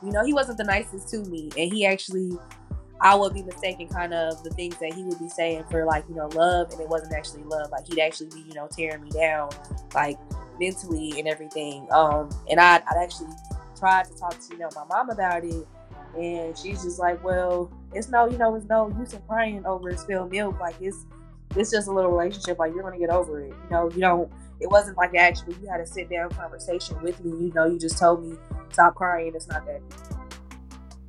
you 0.02 0.12
know, 0.12 0.24
he 0.24 0.32
wasn't 0.32 0.58
the 0.58 0.64
nicest 0.64 1.08
to 1.10 1.18
me, 1.30 1.50
and 1.56 1.72
he 1.72 1.86
actually. 1.86 2.38
I 2.98 3.14
would 3.14 3.34
be 3.34 3.42
mistaken 3.42 3.88
kind 3.88 4.14
of 4.14 4.42
the 4.42 4.48
things 4.48 4.78
that 4.78 4.94
he 4.94 5.02
would 5.02 5.18
be 5.18 5.28
saying 5.28 5.64
for 5.70 5.84
like, 5.84 6.04
you 6.08 6.14
know, 6.14 6.28
love 6.28 6.72
and 6.72 6.80
it 6.80 6.88
wasn't 6.88 7.12
actually 7.12 7.42
love. 7.42 7.70
Like 7.70 7.86
he'd 7.86 8.00
actually 8.00 8.30
be, 8.30 8.48
you 8.48 8.54
know, 8.54 8.68
tearing 8.74 9.02
me 9.02 9.10
down 9.10 9.50
like 9.94 10.16
mentally 10.58 11.12
and 11.18 11.28
everything. 11.28 11.86
Um 11.90 12.30
and 12.48 12.58
I'd, 12.58 12.80
I'd 12.88 13.02
actually 13.02 13.28
tried 13.78 14.06
to 14.06 14.16
talk 14.16 14.32
to 14.32 14.46
you 14.50 14.58
know 14.58 14.70
my 14.74 14.84
mom 14.84 15.10
about 15.10 15.44
it, 15.44 15.66
and 16.18 16.56
she's 16.56 16.82
just 16.82 16.98
like, 16.98 17.22
well, 17.22 17.70
it's 17.92 18.08
no, 18.08 18.28
you 18.28 18.38
know, 18.38 18.54
it's 18.54 18.66
no 18.66 18.88
use 18.98 19.12
in 19.12 19.20
crying 19.28 19.64
over 19.66 19.94
spilled 19.96 20.30
milk. 20.30 20.58
Like 20.58 20.76
it's 20.80 21.04
it's 21.56 21.70
just 21.70 21.88
a 21.88 21.92
little 21.92 22.10
relationship. 22.10 22.58
Like 22.58 22.74
you're 22.74 22.82
gonna 22.82 22.98
get 22.98 23.10
over 23.10 23.40
it. 23.40 23.48
You 23.48 23.70
know, 23.70 23.90
you 23.90 24.00
don't. 24.00 24.30
It 24.60 24.70
wasn't 24.70 24.96
like 24.96 25.14
actually 25.14 25.56
you 25.60 25.68
had 25.68 25.80
a 25.80 25.86
sit 25.86 26.08
down 26.08 26.30
conversation 26.30 27.00
with 27.02 27.22
me. 27.24 27.46
You 27.46 27.52
know, 27.54 27.66
you 27.66 27.78
just 27.78 27.98
told 27.98 28.24
me 28.24 28.36
stop 28.70 28.94
crying. 28.94 29.32
It's 29.34 29.48
not 29.48 29.66
that, 29.66 29.80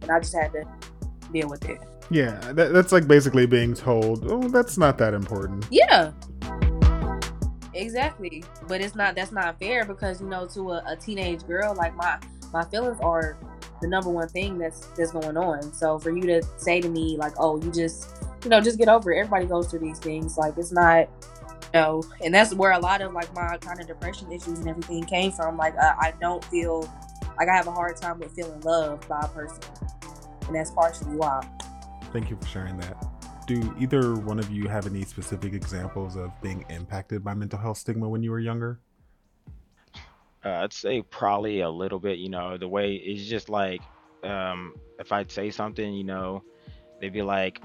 and 0.02 0.12
I 0.12 0.20
just 0.20 0.36
had 0.36 0.52
to 0.54 0.66
deal 1.32 1.50
with 1.50 1.68
it. 1.70 1.80
Yeah, 2.10 2.40
that, 2.54 2.72
that's 2.72 2.92
like 2.92 3.08
basically 3.08 3.46
being 3.46 3.74
told, 3.74 4.32
oh, 4.32 4.48
that's 4.48 4.78
not 4.78 4.98
that 5.00 5.14
important. 5.14 5.68
Yeah. 5.70 6.12
Exactly, 7.74 8.44
but 8.68 8.82
it's 8.82 8.96
not. 8.96 9.14
That's 9.14 9.32
not 9.32 9.60
fair 9.60 9.86
because 9.86 10.20
you 10.20 10.28
know, 10.28 10.48
to 10.48 10.72
a, 10.72 10.84
a 10.88 10.96
teenage 10.96 11.46
girl, 11.46 11.76
like 11.76 11.96
my 11.96 12.18
my 12.52 12.64
feelings 12.66 12.98
are 13.02 13.38
the 13.82 13.88
number 13.88 14.10
one 14.10 14.28
thing 14.30 14.58
that's 14.58 14.88
that's 14.98 15.12
going 15.12 15.38
on. 15.38 15.74
So 15.74 16.00
for 16.00 16.10
you 16.10 16.24
to 16.24 16.44
say 16.58 16.82
to 16.82 16.90
me 16.90 17.18
like, 17.18 17.34
"Oh, 17.38 17.62
you 17.62 17.72
just, 17.72 18.24
you 18.48 18.50
know, 18.50 18.62
just 18.62 18.78
get 18.78 18.88
over 18.88 19.12
it." 19.12 19.20
Everybody 19.20 19.46
goes 19.46 19.68
through 19.68 19.80
these 19.80 20.00
things. 20.00 20.38
Like 20.38 20.58
it's 20.58 20.72
not, 20.72 21.02
you 21.02 21.70
know, 21.74 22.04
and 22.24 22.34
that's 22.34 22.54
where 22.54 22.72
a 22.72 22.80
lot 22.80 23.02
of 23.02 23.12
like 23.12 23.34
my 23.36 23.58
kind 23.58 23.82
of 23.82 23.88
depression 23.88 24.32
issues 24.32 24.60
and 24.60 24.70
everything 24.70 25.04
came 25.04 25.34
from. 25.34 25.58
Like 25.58 25.76
uh, 25.76 25.96
I 26.00 26.14
don't 26.22 26.44
feel 26.46 26.90
like 27.38 27.50
I 27.50 27.56
have 27.56 27.68
a 27.68 27.72
hard 27.72 27.98
time 27.98 28.20
with 28.20 28.34
feeling 28.34 28.62
loved 28.62 29.08
by 29.10 29.20
a 29.20 29.28
person, 29.28 29.62
and 30.48 30.56
that's 30.56 30.72
partially 30.72 31.18
why. 31.18 31.46
Thank 32.14 32.30
you 32.30 32.38
for 32.38 32.48
sharing 32.48 32.78
that. 32.78 33.06
Do 33.48 33.76
either 33.80 34.16
one 34.16 34.40
of 34.40 34.50
you 34.50 34.68
have 34.70 34.88
any 34.88 35.04
specific 35.04 35.54
examples 35.54 36.16
of 36.16 36.32
being 36.42 36.66
impacted 36.70 37.24
by 37.24 37.34
mental 37.34 37.60
health 37.60 37.78
stigma 37.78 38.08
when 38.08 38.24
you 38.24 38.32
were 38.32 38.40
younger? 38.40 38.80
Uh, 40.46 40.50
I'd 40.50 40.74
say 40.74 41.02
probably 41.02 41.60
a 41.62 41.70
little 41.70 42.00
bit. 42.00 42.18
You 42.18 42.30
know, 42.30 42.58
the 42.58 42.68
way 42.68 42.96
it's 42.96 43.28
just 43.28 43.50
like 43.50 43.82
um, 44.24 44.74
if 45.00 45.12
I'd 45.12 45.32
say 45.32 45.50
something, 45.50 45.94
you 45.94 46.06
know, 46.06 46.44
they'd 47.00 47.14
be 47.14 47.22
like, 47.22 47.62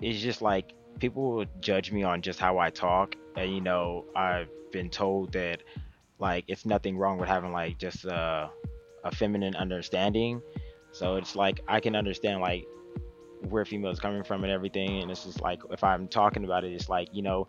it's 0.00 0.20
just 0.20 0.42
like 0.42 0.72
people 0.98 1.44
judge 1.60 1.92
me 1.92 2.02
on 2.02 2.22
just 2.22 2.38
how 2.38 2.58
I 2.58 2.70
talk, 2.70 3.16
and 3.36 3.52
you 3.52 3.60
know, 3.60 4.04
I've 4.14 4.48
been 4.72 4.90
told 4.90 5.32
that 5.32 5.62
like 6.18 6.44
it's 6.48 6.64
nothing 6.64 6.96
wrong 6.96 7.18
with 7.18 7.28
having 7.28 7.52
like 7.52 7.78
just 7.78 8.04
a, 8.04 8.50
a 9.04 9.10
feminine 9.14 9.54
understanding. 9.56 10.40
So 10.92 11.16
it's 11.16 11.36
like 11.36 11.60
I 11.68 11.80
can 11.80 11.94
understand 11.94 12.40
like 12.40 12.66
where 13.48 13.64
females 13.64 14.00
coming 14.00 14.24
from 14.24 14.44
and 14.44 14.52
everything, 14.52 15.02
and 15.02 15.10
it's 15.10 15.24
just 15.24 15.40
like 15.40 15.60
if 15.70 15.84
I'm 15.84 16.08
talking 16.08 16.44
about 16.44 16.64
it, 16.64 16.72
it's 16.72 16.88
like 16.88 17.08
you 17.12 17.22
know, 17.22 17.48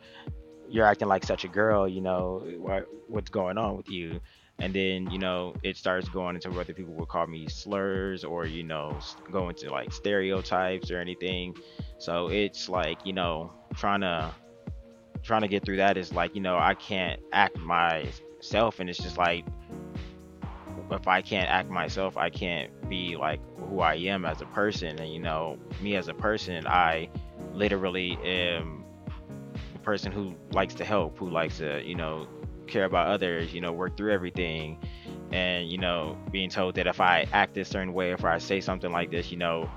you're 0.69 0.85
acting 0.85 1.07
like 1.07 1.23
such 1.23 1.45
a 1.45 1.47
girl, 1.47 1.87
you 1.87 2.01
know, 2.01 2.43
what 2.57 2.87
what's 3.07 3.29
going 3.29 3.57
on 3.57 3.77
with 3.77 3.89
you? 3.89 4.19
And 4.59 4.73
then 4.73 5.09
you 5.11 5.19
know 5.19 5.53
it 5.63 5.77
starts 5.77 6.09
going 6.09 6.35
into 6.35 6.49
whether 6.51 6.73
people 6.73 6.93
will 6.93 7.05
call 7.05 7.27
me 7.27 7.47
slurs 7.47 8.23
or 8.23 8.45
you 8.45 8.63
know 8.63 8.97
go 9.31 9.49
into 9.49 9.69
like 9.69 9.91
stereotypes 9.93 10.91
or 10.91 10.99
anything. 10.99 11.55
So 11.99 12.29
it's 12.29 12.69
like 12.69 13.05
you 13.05 13.13
know 13.13 13.53
trying 13.75 14.01
to 14.01 14.33
trying 15.23 15.41
to 15.41 15.47
get 15.47 15.63
through 15.65 15.77
that 15.77 15.97
is 15.97 16.13
like 16.13 16.33
you 16.35 16.41
know 16.41 16.57
i 16.57 16.73
can't 16.73 17.19
act 17.33 17.57
myself 17.57 18.79
and 18.79 18.89
it's 18.89 18.99
just 18.99 19.17
like 19.17 19.45
if 20.91 21.07
i 21.07 21.21
can't 21.21 21.49
act 21.49 21.69
myself 21.69 22.15
i 22.15 22.29
can't 22.29 22.71
be 22.89 23.17
like 23.17 23.41
who 23.69 23.81
i 23.81 23.95
am 23.95 24.25
as 24.25 24.41
a 24.41 24.45
person. 24.45 24.97
And 24.99 25.13
you 25.13 25.19
know 25.19 25.57
me 25.81 25.95
as 25.95 26.07
a 26.07 26.13
person 26.13 26.65
i 26.65 27.09
literally 27.53 28.17
am 28.23 28.85
the 29.73 29.79
person 29.79 30.11
who 30.11 30.33
likes 30.53 30.73
to 30.75 30.85
help 30.85 31.17
who 31.17 31.29
likes 31.29 31.57
to 31.57 31.83
you 31.83 31.95
know 31.95 32.27
care 32.67 32.85
about 32.85 33.07
others, 33.07 33.53
you 33.53 33.61
know, 33.61 33.71
work 33.71 33.97
through 33.97 34.13
everything. 34.13 34.79
And, 35.31 35.69
you 35.69 35.77
know, 35.77 36.17
being 36.31 36.49
told 36.49 36.75
that 36.75 36.87
if 36.87 37.01
I 37.01 37.27
act 37.33 37.53
this 37.53 37.69
certain 37.69 37.93
way, 37.93 38.11
if 38.11 38.23
I 38.23 38.37
say 38.37 38.61
something 38.61 38.91
like 38.91 39.11
this, 39.11 39.31
you 39.31 39.37
know, 39.37 39.69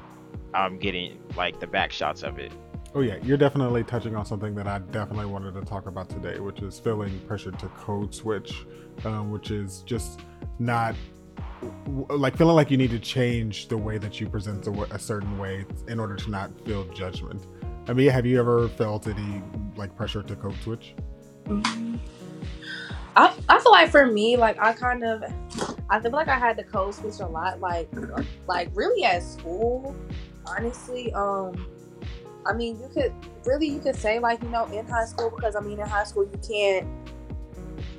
I'm 0.54 0.78
getting 0.78 1.20
like 1.37 1.61
the 1.61 1.66
back 1.66 1.92
shots 1.92 2.23
of 2.23 2.38
it. 2.38 2.52
Oh 2.92 3.02
yeah, 3.02 3.16
you're 3.23 3.37
definitely 3.37 3.85
touching 3.85 4.16
on 4.16 4.26
something 4.26 4.54
that 4.56 4.66
I 4.66 4.78
definitely 4.78 5.26
wanted 5.26 5.54
to 5.54 5.62
talk 5.62 5.87
about 5.87 6.09
today, 6.09 6.40
which 6.40 6.61
is 6.61 6.78
feeling 6.78 7.20
pressure 7.20 7.52
to 7.52 7.68
code 7.68 8.12
switch, 8.12 8.64
um, 9.04 9.30
which 9.30 9.52
is 9.52 9.82
just 9.82 10.20
not 10.59 10.97
like 12.09 12.37
feeling 12.37 12.56
like 12.56 12.70
you 12.70 12.76
need 12.76 12.90
to 12.90 12.99
change 12.99 13.68
the 13.68 13.76
way 13.76 13.99
that 13.99 14.20
you 14.20 14.28
present 14.28 14.66
a, 14.66 14.70
a 14.94 14.99
certain 14.99 15.38
way 15.38 15.64
in 15.88 16.00
order 16.00 16.16
to 16.16 16.30
not 16.30 16.50
feel 16.64 16.85
judgment. 16.92 17.47
I 17.87 17.92
mean, 17.92 18.11
have 18.11 18.26
you 18.26 18.40
ever 18.40 18.68
felt 18.68 19.06
any 19.06 19.42
like 19.76 19.94
pressure 19.94 20.23
to 20.23 20.37
code 20.37 20.56
switch? 20.62 20.94
Mm-hmm. 21.44 21.97
I, 23.17 23.37
I 23.49 23.59
feel 23.61 23.73
like 23.73 23.90
for 23.90 24.07
me, 24.07 24.37
like 24.37 24.59
I 24.61 24.73
kind 24.73 25.05
of, 25.05 25.25
I 25.88 26.00
feel 26.00 26.12
like 26.12 26.29
I 26.29 26.38
had 26.38 26.57
to 26.59 26.64
code 26.64 26.95
switch 26.95 27.21
a 27.21 27.26
lot, 27.26 27.61
like, 27.61 27.88
like 28.47 28.71
really 28.75 29.05
at 29.05 29.23
school. 29.23 29.97
Honestly, 30.47 31.12
um, 31.12 31.67
I 32.47 32.52
mean, 32.52 32.79
you 32.81 32.88
could 32.93 33.12
really 33.45 33.67
you 33.69 33.81
could 33.81 33.97
say 33.97 34.19
like 34.19 34.43
you 34.43 34.49
know 34.49 34.67
in 34.67 34.87
high 34.87 35.05
school 35.05 35.31
because 35.31 35.57
I 35.57 35.61
mean 35.61 35.79
in 35.79 35.87
high 35.87 36.05
school 36.05 36.25
you 36.25 36.40
can't. 36.47 36.87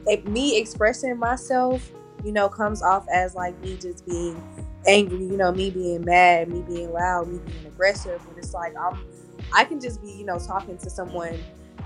If 0.07 0.25
me 0.25 0.57
expressing 0.57 1.17
myself, 1.17 1.91
you 2.23 2.31
know, 2.31 2.49
comes 2.49 2.81
off 2.81 3.05
as 3.13 3.35
like 3.35 3.59
me 3.61 3.77
just 3.77 4.05
being 4.05 4.41
angry, 4.87 5.19
you 5.19 5.37
know, 5.37 5.51
me 5.51 5.69
being 5.69 6.03
mad, 6.03 6.49
me 6.49 6.61
being 6.61 6.91
loud, 6.91 7.27
me 7.27 7.39
being 7.45 7.65
aggressive. 7.65 8.21
But 8.27 8.37
it's 8.37 8.53
like 8.53 8.73
I'm, 8.77 9.05
I 9.53 9.63
can 9.65 9.79
just 9.79 10.01
be 10.01 10.11
you 10.11 10.25
know 10.25 10.39
talking 10.39 10.77
to 10.79 10.89
someone 10.89 11.37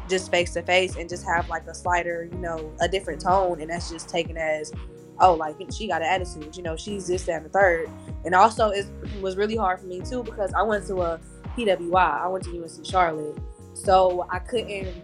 just 0.09 0.31
face 0.31 0.53
to 0.53 0.61
face 0.61 0.95
and 0.95 1.09
just 1.09 1.25
have 1.25 1.49
like 1.49 1.65
a 1.67 1.73
slighter, 1.73 2.29
you 2.31 2.37
know, 2.37 2.71
a 2.79 2.87
different 2.87 3.21
tone, 3.21 3.61
and 3.61 3.69
that's 3.69 3.89
just 3.89 4.09
taken 4.09 4.37
as, 4.37 4.71
oh, 5.19 5.33
like 5.33 5.55
she 5.71 5.87
got 5.87 6.01
an 6.01 6.07
attitude, 6.07 6.55
you 6.55 6.63
know, 6.63 6.75
she's 6.75 7.07
this, 7.07 7.23
that, 7.23 7.37
and 7.37 7.45
the 7.45 7.49
third. 7.49 7.89
And 8.23 8.35
also, 8.35 8.69
it 8.69 8.85
was 9.21 9.35
really 9.35 9.55
hard 9.55 9.79
for 9.79 9.87
me 9.87 10.01
too 10.01 10.23
because 10.23 10.53
I 10.53 10.61
went 10.61 10.85
to 10.87 11.01
a 11.01 11.19
PWI, 11.57 12.21
I 12.21 12.27
went 12.27 12.43
to 12.45 12.51
UNC 12.51 12.85
Charlotte, 12.85 13.37
so 13.73 14.27
I 14.29 14.39
couldn't. 14.39 15.03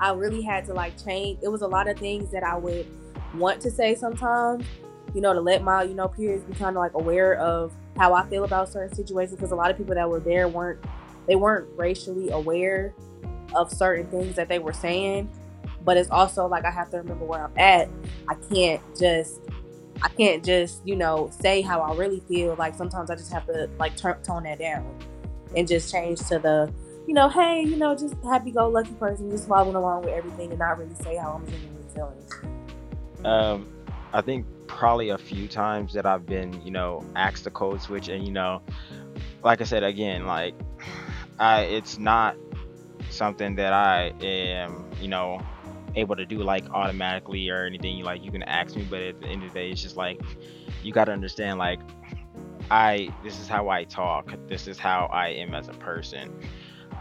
I 0.00 0.12
really 0.12 0.42
had 0.42 0.64
to 0.66 0.74
like 0.74 1.02
change. 1.02 1.40
It 1.42 1.48
was 1.48 1.62
a 1.62 1.66
lot 1.66 1.88
of 1.88 1.98
things 1.98 2.30
that 2.30 2.44
I 2.44 2.56
would 2.56 2.86
want 3.34 3.60
to 3.62 3.70
say 3.70 3.96
sometimes, 3.96 4.64
you 5.12 5.20
know, 5.20 5.34
to 5.34 5.40
let 5.40 5.62
my 5.62 5.82
you 5.82 5.94
know 5.94 6.08
peers 6.08 6.42
be 6.44 6.54
kind 6.54 6.76
of 6.76 6.80
like 6.80 6.94
aware 6.94 7.34
of 7.34 7.72
how 7.96 8.14
I 8.14 8.24
feel 8.28 8.44
about 8.44 8.68
certain 8.68 8.94
situations 8.94 9.36
because 9.36 9.50
a 9.50 9.56
lot 9.56 9.70
of 9.70 9.76
people 9.76 9.94
that 9.96 10.08
were 10.08 10.20
there 10.20 10.46
weren't 10.46 10.84
they 11.26 11.34
weren't 11.34 11.68
racially 11.76 12.30
aware 12.30 12.94
of 13.54 13.70
certain 13.72 14.06
things 14.06 14.36
that 14.36 14.48
they 14.48 14.58
were 14.58 14.72
saying. 14.72 15.30
But 15.84 15.96
it's 15.96 16.10
also 16.10 16.46
like 16.46 16.64
I 16.64 16.70
have 16.70 16.90
to 16.90 16.98
remember 16.98 17.24
where 17.24 17.44
I'm 17.44 17.58
at. 17.58 17.88
I 18.28 18.34
can't 18.52 18.82
just 18.98 19.40
I 20.02 20.08
can't 20.08 20.44
just, 20.44 20.86
you 20.86 20.96
know, 20.96 21.30
say 21.40 21.60
how 21.60 21.80
I 21.80 21.94
really 21.94 22.20
feel. 22.20 22.54
Like 22.54 22.74
sometimes 22.74 23.10
I 23.10 23.16
just 23.16 23.32
have 23.32 23.46
to 23.46 23.68
like 23.78 23.96
turn, 23.96 24.20
tone 24.22 24.44
that 24.44 24.58
down 24.58 24.98
and 25.56 25.66
just 25.66 25.90
change 25.90 26.20
to 26.28 26.38
the, 26.38 26.72
you 27.06 27.14
know, 27.14 27.28
hey, 27.28 27.62
you 27.62 27.76
know, 27.76 27.96
just 27.96 28.14
happy 28.24 28.50
go 28.50 28.68
lucky 28.68 28.92
person, 28.92 29.30
just 29.30 29.48
following 29.48 29.74
along 29.74 30.02
with 30.02 30.14
everything 30.14 30.50
and 30.50 30.58
not 30.58 30.78
really 30.78 30.94
say 30.96 31.16
how 31.16 31.32
I'm 31.32 31.46
genuinely 31.46 31.84
feeling. 31.94 33.24
Um, 33.24 33.68
I 34.12 34.20
think 34.20 34.46
probably 34.66 35.08
a 35.08 35.18
few 35.18 35.48
times 35.48 35.92
that 35.94 36.06
I've 36.06 36.26
been, 36.26 36.60
you 36.64 36.70
know, 36.70 37.04
asked 37.16 37.44
to 37.44 37.50
code 37.50 37.80
switch, 37.82 38.08
and 38.08 38.24
you 38.24 38.32
know, 38.32 38.62
like 39.42 39.60
I 39.60 39.64
said 39.64 39.82
again, 39.82 40.26
like 40.26 40.54
I, 41.40 41.62
it's 41.62 41.98
not 41.98 42.36
something 43.10 43.54
that 43.56 43.72
I 43.72 44.12
am, 44.20 44.84
you 45.00 45.08
know, 45.08 45.40
able 45.94 46.16
to 46.16 46.26
do 46.26 46.38
like 46.38 46.68
automatically 46.70 47.48
or 47.50 47.64
anything. 47.64 48.02
Like 48.02 48.22
you 48.22 48.30
can 48.30 48.42
ask 48.42 48.76
me, 48.76 48.86
but 48.88 49.00
at 49.00 49.20
the 49.20 49.26
end 49.26 49.42
of 49.42 49.52
the 49.52 49.58
day, 49.58 49.70
it's 49.70 49.82
just 49.82 49.96
like 49.96 50.20
you 50.82 50.92
got 50.92 51.06
to 51.06 51.12
understand 51.12 51.58
like 51.58 51.80
I 52.70 53.14
this 53.22 53.38
is 53.38 53.48
how 53.48 53.68
I 53.68 53.84
talk. 53.84 54.32
This 54.48 54.66
is 54.66 54.78
how 54.78 55.08
I 55.12 55.28
am 55.28 55.54
as 55.54 55.68
a 55.68 55.72
person. 55.72 56.32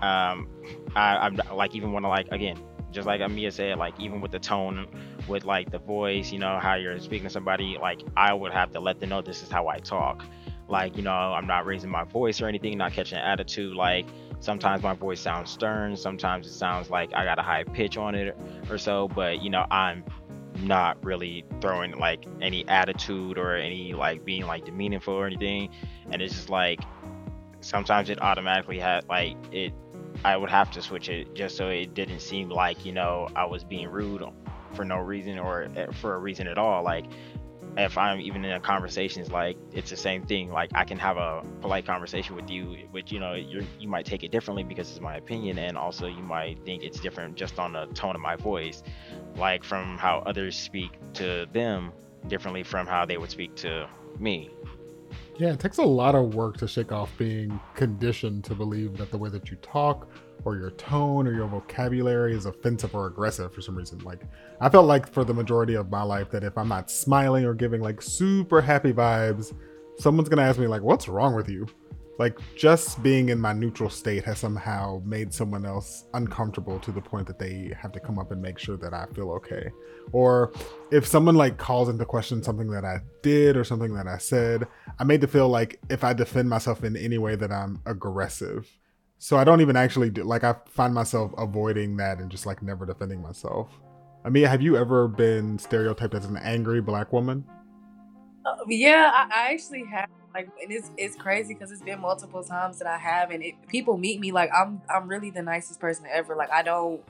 Um, 0.02 0.48
I, 0.96 1.18
I'm 1.18 1.40
like 1.54 1.76
even 1.76 1.92
want 1.92 2.06
to 2.06 2.10
like 2.10 2.28
again, 2.32 2.58
just 2.92 3.08
like 3.08 3.22
Amea 3.22 3.52
said, 3.52 3.78
like 3.78 4.00
even 4.00 4.22
with 4.22 4.32
the 4.32 4.40
tone, 4.40 4.88
with 5.28 5.44
like 5.44 5.72
the 5.72 5.80
voice, 5.80 6.32
you 6.32 6.40
know 6.40 6.60
how 6.60 6.76
you're 6.76 7.00
speaking 7.00 7.28
to 7.28 7.30
somebody, 7.30 7.78
like 7.82 8.02
I 8.16 8.34
would 8.34 8.54
have 8.54 8.72
to 8.72 8.80
let 8.80 9.00
them 9.00 9.10
know 9.10 9.22
this 9.22 9.44
is 9.44 9.52
how 9.52 9.68
I 9.68 9.80
talk. 9.80 10.24
Like 10.68 10.98
you 10.98 11.04
know 11.04 11.12
I'm 11.12 11.48
not 11.48 11.66
raising 11.66 11.90
my 11.90 12.04
voice 12.04 12.42
or 12.42 12.48
anything, 12.48 12.78
not 12.78 12.94
catching 12.94 13.18
attitude. 13.18 13.76
Like 13.76 14.06
Sometimes 14.40 14.84
my 14.84 14.94
voice 14.94 15.20
sounds 15.20 15.50
stern, 15.50 15.96
sometimes 15.96 16.46
it 16.46 16.54
sounds 16.54 16.90
like 16.90 17.12
I 17.14 17.26
got 17.26 17.40
a 17.40 17.42
high 17.42 17.64
pitch 17.64 17.98
on 17.98 18.14
it 18.14 18.38
or 18.70 18.78
so, 18.78 19.08
but 19.08 19.42
you 19.42 19.50
know, 19.50 19.66
I'm 19.72 20.04
not 20.60 21.04
really 21.04 21.44
throwing 21.60 21.98
like 21.98 22.26
any 22.42 22.68
attitude 22.68 23.38
or 23.38 23.56
any 23.56 23.94
like 23.94 24.24
being 24.26 24.46
like 24.46 24.66
demeaningful 24.66 25.14
or 25.14 25.26
anything. 25.26 25.70
And 26.12 26.22
it's 26.22 26.36
just 26.36 26.50
like 26.50 26.82
sometimes 27.62 28.12
it 28.12 28.22
automatically 28.22 28.78
had 28.78 29.08
like 29.10 29.38
it 29.52 29.74
I 30.24 30.38
would 30.38 30.50
have 30.50 30.70
to 30.72 30.82
switch 30.82 31.10
it 31.10 31.34
just 31.34 31.58
so 31.58 31.70
it 31.70 31.94
didn't 31.94 32.20
seem 32.20 32.50
like, 32.50 32.86
you 32.86 32.92
know, 32.92 33.28
I 33.36 33.46
was 33.46 33.64
being 33.64 33.90
rude 33.90 34.24
for 34.74 34.86
no 34.86 34.98
reason 34.98 35.40
or 35.40 35.68
eh, 35.76 35.88
for 35.94 36.14
a 36.14 36.20
reason 36.20 36.48
at 36.48 36.60
all. 36.60 36.84
Like 36.84 37.06
if 37.78 37.98
I'm 37.98 38.20
even 38.20 38.44
in 38.44 38.52
a 38.52 38.60
conversation, 38.60 39.22
it's 39.22 39.32
like 39.32 39.58
it's 39.72 39.90
the 39.90 39.98
same 39.98 40.26
thing. 40.26 40.52
Like 40.52 40.72
I 40.74 40.84
can 40.84 40.98
have 40.98 41.18
a 41.18 41.44
polite 41.62 41.86
conversation 41.86 42.36
with 42.36 42.50
you, 42.50 42.88
which 42.92 43.12
you 43.12 43.20
know 43.20 43.34
you 43.34 43.66
you 43.80 43.88
might 43.88 44.06
take 44.06 44.24
it 44.24 44.32
differently 44.32 44.64
because 44.64 44.90
it's 44.90 45.00
my 45.00 45.16
opinion, 45.16 45.60
and 45.60 45.78
also 45.78 46.08
you 46.08 46.24
might 46.24 46.64
think 46.66 46.84
it's 46.84 47.00
different 47.00 47.36
just 47.36 47.60
on 47.60 47.74
the 47.74 47.86
tone 47.88 48.16
of 48.16 48.22
my 48.22 48.36
voice, 48.36 48.82
like 49.36 49.64
from 49.64 49.98
how 49.98 50.24
others 50.26 50.58
speak 50.58 50.92
to 51.14 51.46
them 51.54 51.92
differently 52.28 52.64
from 52.64 52.88
how 52.88 53.06
they 53.06 53.18
would 53.18 53.30
speak 53.32 53.56
to 53.56 53.88
me. 54.20 54.50
Yeah, 55.38 55.54
it 55.54 55.60
takes 55.60 55.78
a 55.78 55.84
lot 55.84 56.16
of 56.16 56.34
work 56.34 56.58
to 56.58 56.68
shake 56.68 56.92
off 56.92 57.16
being 57.18 57.60
conditioned 57.76 58.44
to 58.46 58.56
believe 58.56 58.98
that 58.98 59.12
the 59.12 59.18
way 59.20 59.30
that 59.30 59.52
you 59.52 59.58
talk 59.58 60.10
or 60.46 60.56
your 60.56 60.72
tone 60.72 61.28
or 61.28 61.34
your 61.34 61.48
vocabulary 61.48 62.34
is 62.34 62.46
offensive 62.46 62.96
or 62.96 63.08
aggressive 63.08 63.54
for 63.54 63.62
some 63.62 63.76
reason. 63.76 64.00
Like, 64.00 64.22
I 64.62 64.70
felt 64.70 64.86
like 64.86 65.12
for 65.12 65.24
the 65.24 65.34
majority 65.34 65.76
of 65.76 65.90
my 65.90 66.04
life 66.04 66.30
that 66.32 66.44
if 66.44 66.58
I'm 66.58 66.68
not 66.68 66.90
smiling 66.90 67.46
or 67.46 67.54
giving 67.54 67.82
like 67.82 68.02
super 68.02 68.62
happy 68.62 68.94
vibes, 68.94 69.54
someone's 70.00 70.30
gonna 70.30 70.44
ask 70.44 70.60
me, 70.60 70.68
like, 70.68 70.82
what's 70.82 71.08
wrong 71.08 71.36
with 71.36 71.50
you? 71.50 71.68
Like, 72.20 72.40
just 72.56 73.04
being 73.04 73.30
in 73.30 73.40
my 73.40 73.54
neutral 73.54 73.92
state 73.92 74.24
has 74.24 74.40
somehow 74.40 75.02
made 75.06 75.32
someone 75.32 75.66
else 75.66 76.06
uncomfortable 76.16 76.80
to 76.80 76.92
the 76.92 77.02
point 77.02 77.28
that 77.28 77.38
they 77.38 77.72
have 77.80 77.92
to 77.92 78.00
come 78.00 78.18
up 78.18 78.32
and 78.32 78.42
make 78.42 78.58
sure 78.58 78.76
that 78.78 78.94
I 78.94 79.06
feel 79.14 79.30
okay. 79.34 79.70
Or 80.14 80.52
if 80.92 81.06
someone 81.06 81.36
like 81.36 81.58
calls 81.58 81.90
into 81.90 82.06
question 82.06 82.42
something 82.42 82.72
that 82.72 82.86
I 82.86 83.02
did 83.22 83.56
or 83.56 83.64
something 83.64 83.94
that 83.94 84.08
I 84.08 84.18
said, 84.18 84.66
I'm 84.98 85.08
made 85.08 85.22
to 85.22 85.28
feel 85.28 85.50
like 85.50 85.80
if 85.90 86.04
I 86.04 86.14
defend 86.14 86.50
myself 86.50 86.84
in 86.84 86.96
any 86.98 87.20
way 87.20 87.36
that 87.36 87.52
I'm 87.52 87.82
aggressive 87.86 88.68
so 89.18 89.38
I 89.38 89.44
don't 89.44 89.62
even 89.62 89.76
actually 89.76 90.10
do 90.10 90.24
like 90.24 90.44
I 90.44 90.56
find 90.68 90.94
myself 90.94 91.34
avoiding 91.38 91.98
that 91.98 92.20
and 92.20 92.30
just 92.30 92.46
like 92.46 92.62
never 92.62 92.86
defending 92.86 93.22
myself. 93.22 93.70
Mean, 94.30 94.44
have 94.44 94.62
you 94.62 94.76
ever 94.76 95.08
been 95.08 95.58
stereotyped 95.58 96.14
as 96.14 96.26
an 96.26 96.38
angry 96.38 96.82
black 96.82 97.14
woman? 97.14 97.46
Uh, 98.46 98.56
yeah, 98.68 99.12
I, 99.14 99.48
I, 99.48 99.54
actually 99.54 99.86
have. 99.86 100.10
Like, 100.34 100.50
and 100.62 100.72
it's 100.72 100.92
it's 100.98 101.16
crazy 101.16 101.54
because 101.54 101.72
it's 101.72 101.82
been 101.82 102.02
multiple 102.02 102.44
times 102.44 102.80
that 102.80 102.88
I 102.88 102.98
have, 102.98 103.32
and 103.32 103.42
it, 103.42 103.56
people 103.68 103.98
meet 103.98 104.20
me 104.20 104.32
like 104.32 104.50
I'm 104.54 104.82
I'm 104.94 105.08
really 105.08 105.30
the 105.30 105.42
nicest 105.42 105.80
person 105.80 106.06
ever. 106.12 106.36
Like 106.36 106.52
I 106.52 106.62
don't 106.62 107.02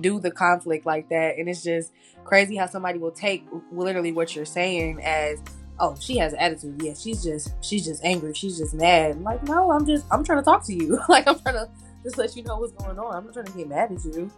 do 0.00 0.20
the 0.20 0.30
conflict 0.30 0.84
like 0.86 1.08
that, 1.08 1.38
and 1.38 1.48
it's 1.48 1.62
just 1.62 1.92
crazy 2.24 2.56
how 2.56 2.66
somebody 2.66 2.98
will 2.98 3.10
take 3.10 3.46
literally 3.72 4.12
what 4.12 4.36
you're 4.36 4.44
saying 4.44 5.00
as 5.02 5.40
oh, 5.80 5.96
she 5.98 6.18
has 6.18 6.34
attitude. 6.34 6.80
Yeah, 6.82 6.94
she's 6.94 7.22
just 7.22 7.52
she's 7.64 7.84
just 7.84 8.04
angry. 8.04 8.34
She's 8.34 8.58
just 8.58 8.74
mad. 8.74 9.12
I'm 9.12 9.22
like, 9.24 9.42
no, 9.44 9.72
I'm 9.72 9.86
just 9.86 10.06
I'm 10.12 10.22
trying 10.22 10.38
to 10.38 10.44
talk 10.44 10.64
to 10.66 10.74
you. 10.74 11.00
like 11.08 11.26
I'm 11.26 11.38
trying 11.40 11.56
to 11.56 11.68
just 12.04 12.18
let 12.18 12.36
you 12.36 12.42
know 12.44 12.58
what's 12.58 12.72
going 12.72 12.98
on. 12.98 13.14
I'm 13.14 13.24
not 13.24 13.34
trying 13.34 13.46
to 13.46 13.52
get 13.52 13.68
mad 13.68 13.90
at 13.90 14.04
you. 14.04 14.30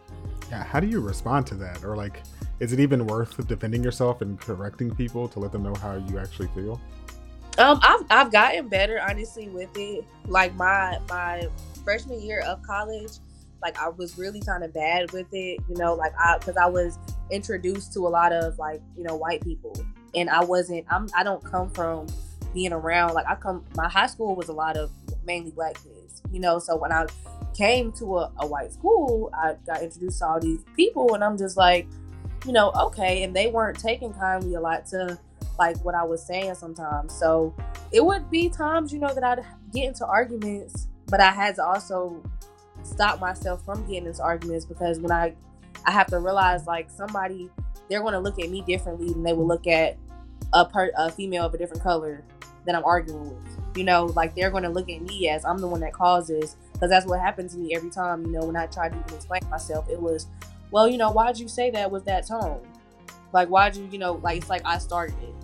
Yeah, 0.50 0.64
how 0.64 0.80
do 0.80 0.87
you 0.87 1.00
respond 1.00 1.46
to 1.49 1.54
that? 1.56 1.84
Or 1.84 1.96
like, 1.96 2.22
is 2.61 2.72
it 2.72 2.80
even 2.80 3.06
worth 3.06 3.46
defending 3.46 3.82
yourself 3.82 4.22
and 4.22 4.40
correcting 4.40 4.94
people 4.94 5.28
to 5.28 5.38
let 5.38 5.52
them 5.52 5.62
know 5.62 5.75
how 5.75 5.94
you 5.94 6.18
actually 6.18 6.49
feel? 6.49 6.80
Um, 7.58 7.80
I've 7.82 8.04
I've 8.11 8.32
gotten 8.32 8.68
better 8.68 9.00
honestly 9.00 9.49
with 9.49 9.70
it. 9.76 10.04
Like 10.26 10.54
my 10.54 10.99
my 11.08 11.49
freshman 11.84 12.20
year 12.20 12.40
of 12.40 12.62
college, 12.62 13.12
like 13.62 13.80
I 13.80 13.88
was 13.88 14.18
really 14.18 14.40
kind 14.40 14.64
of 14.64 14.72
bad 14.72 15.12
with 15.12 15.26
it, 15.32 15.61
you 15.68 15.76
know, 15.76 15.94
like 15.94 16.12
I 16.18 16.38
because 16.38 16.56
I 16.56 16.66
was 16.66 16.99
introduced 17.30 17.92
to 17.94 18.00
a 18.00 18.08
lot 18.08 18.32
of 18.32 18.58
like 18.58 18.80
you 18.96 19.04
know 19.04 19.16
white 19.16 19.42
people, 19.42 19.75
and 20.14 20.31
I 20.31 20.45
wasn't. 20.45 20.87
I'm 20.90 21.09
I 21.16 21.23
don't 21.23 21.42
come 21.45 21.71
from 21.71 22.07
being 22.54 22.73
around 22.73 23.14
like 23.14 23.26
I 23.26 23.35
come. 23.35 23.64
My 23.76 23.88
high 23.88 24.07
school 24.07 24.35
was 24.35 24.49
a 24.49 24.52
lot 24.52 24.76
of 24.76 24.90
mainly 25.25 25.50
black 25.50 25.75
kids, 25.75 26.23
you 26.31 26.40
know. 26.40 26.59
So 26.59 26.76
when 26.76 26.92
I 26.92 27.07
came 27.54 27.92
to 27.92 28.19
a, 28.19 28.33
a 28.38 28.47
white 28.47 28.73
school, 28.73 29.31
I 29.35 29.54
got 29.66 29.83
introduced 29.83 30.19
to 30.21 30.26
all 30.26 30.40
these 30.40 30.64
people, 30.76 31.14
and 31.14 31.25
I'm 31.25 31.37
just 31.37 31.57
like, 31.57 31.87
you 32.47 32.52
know, 32.52 32.73
okay, 32.73 33.23
and 33.23 33.35
they 33.35 33.49
weren't 33.49 33.78
taking 33.78 34.12
kindly 34.12 34.54
a 34.54 34.61
lot 34.61 34.87
to 34.87 35.19
like 35.59 35.83
what 35.85 35.95
I 35.95 36.04
was 36.04 36.25
saying 36.25 36.54
sometimes. 36.54 37.14
So 37.14 37.54
it 37.92 38.04
would 38.04 38.31
be 38.31 38.49
times, 38.49 38.92
you 38.92 38.99
know, 38.99 39.12
that 39.14 39.25
I'd 39.25 39.45
get 39.73 39.88
into 39.88 40.07
arguments, 40.07 40.88
but 41.07 41.21
I 41.21 41.31
had 41.31 41.54
to 41.57 41.64
also 41.64 42.23
stop 42.83 43.21
myself 43.21 43.64
from 43.64 43.87
getting 43.87 44.07
into 44.07 44.23
arguments 44.23 44.64
because 44.64 44.99
when 44.99 45.12
I 45.12 45.35
I 45.85 45.90
have 45.90 46.07
to 46.09 46.19
realize 46.19 46.66
like 46.66 46.90
somebody 46.90 47.50
they're 47.88 48.00
going 48.00 48.14
to 48.14 48.21
look 48.21 48.38
at 48.38 48.49
me 48.49 48.62
differently 48.62 49.12
than 49.12 49.23
they 49.23 49.33
will 49.33 49.47
look 49.47 49.66
at 49.66 49.99
a 50.52 50.64
per 50.64 50.90
a 50.97 51.11
female 51.11 51.47
of 51.47 51.54
a 51.54 51.59
different 51.59 51.82
color 51.82 52.25
that 52.66 52.75
I'm 52.75 52.85
arguing 52.85 53.30
with. 53.30 53.76
You 53.76 53.85
know, 53.85 54.06
like 54.06 54.35
they're 54.35 54.50
going 54.50 54.62
to 54.64 54.68
look 54.68 54.88
at 54.90 55.02
me 55.02 55.28
as 55.28 55.44
I'm 55.44 55.59
the 55.59 55.66
one 55.66 55.80
that 55.80 55.92
causes 55.92 56.56
because 56.73 56.90
that's 56.90 57.06
what 57.06 57.21
happened 57.21 57.50
to 57.50 57.56
me 57.56 57.75
every 57.75 57.90
time. 57.90 58.25
You 58.26 58.32
know, 58.32 58.44
when 58.44 58.56
I 58.56 58.66
tried 58.66 58.90
to 58.92 58.99
even 58.99 59.14
explain 59.14 59.42
myself, 59.50 59.88
it 59.88 60.00
was, 60.00 60.26
well, 60.71 60.88
you 60.88 60.99
know, 60.99 61.11
why'd 61.11 61.38
you 61.38 61.49
say 61.49 61.71
that 61.71 61.90
with 61.90 62.04
that 62.04 62.26
tone? 62.26 62.61
Like, 63.32 63.49
why'd 63.49 63.76
you, 63.76 63.88
you 63.90 63.99
know, 63.99 64.14
like 64.23 64.38
it's 64.38 64.50
like 64.50 64.62
I 64.64 64.78
started 64.78 65.16
it. 65.23 65.35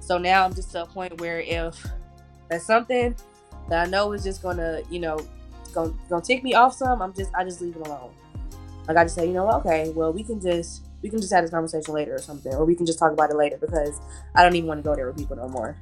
So 0.00 0.18
now 0.18 0.44
I'm 0.44 0.54
just 0.54 0.70
to 0.72 0.82
a 0.82 0.86
point 0.86 1.20
where 1.20 1.40
if 1.40 1.84
that's 2.48 2.66
something 2.66 3.16
that 3.68 3.86
I 3.86 3.90
know 3.90 4.12
is 4.12 4.22
just 4.22 4.42
gonna, 4.42 4.82
you 4.90 5.00
know, 5.00 5.18
gonna 5.72 5.92
gonna 6.08 6.24
take 6.24 6.42
me 6.44 6.54
off 6.54 6.74
some, 6.74 7.02
I'm 7.02 7.12
just 7.12 7.34
I 7.34 7.44
just 7.44 7.60
leave 7.60 7.76
it 7.76 7.86
alone. 7.86 8.12
Like 8.86 8.96
I 8.96 9.04
just 9.04 9.14
say, 9.14 9.26
you 9.26 9.32
know, 9.32 9.50
okay, 9.52 9.90
well 9.90 10.12
we 10.12 10.22
can 10.22 10.40
just 10.40 10.82
we 11.02 11.10
can 11.10 11.20
just 11.20 11.32
have 11.32 11.44
this 11.44 11.50
conversation 11.50 11.94
later 11.94 12.14
or 12.14 12.20
something, 12.20 12.54
or 12.54 12.64
we 12.64 12.74
can 12.74 12.86
just 12.86 12.98
talk 12.98 13.12
about 13.12 13.30
it 13.30 13.36
later 13.36 13.58
because 13.58 14.00
I 14.34 14.42
don't 14.42 14.54
even 14.54 14.68
want 14.68 14.78
to 14.78 14.88
go 14.88 14.94
there 14.94 15.06
with 15.06 15.16
people 15.16 15.36
no 15.36 15.48
more. 15.48 15.76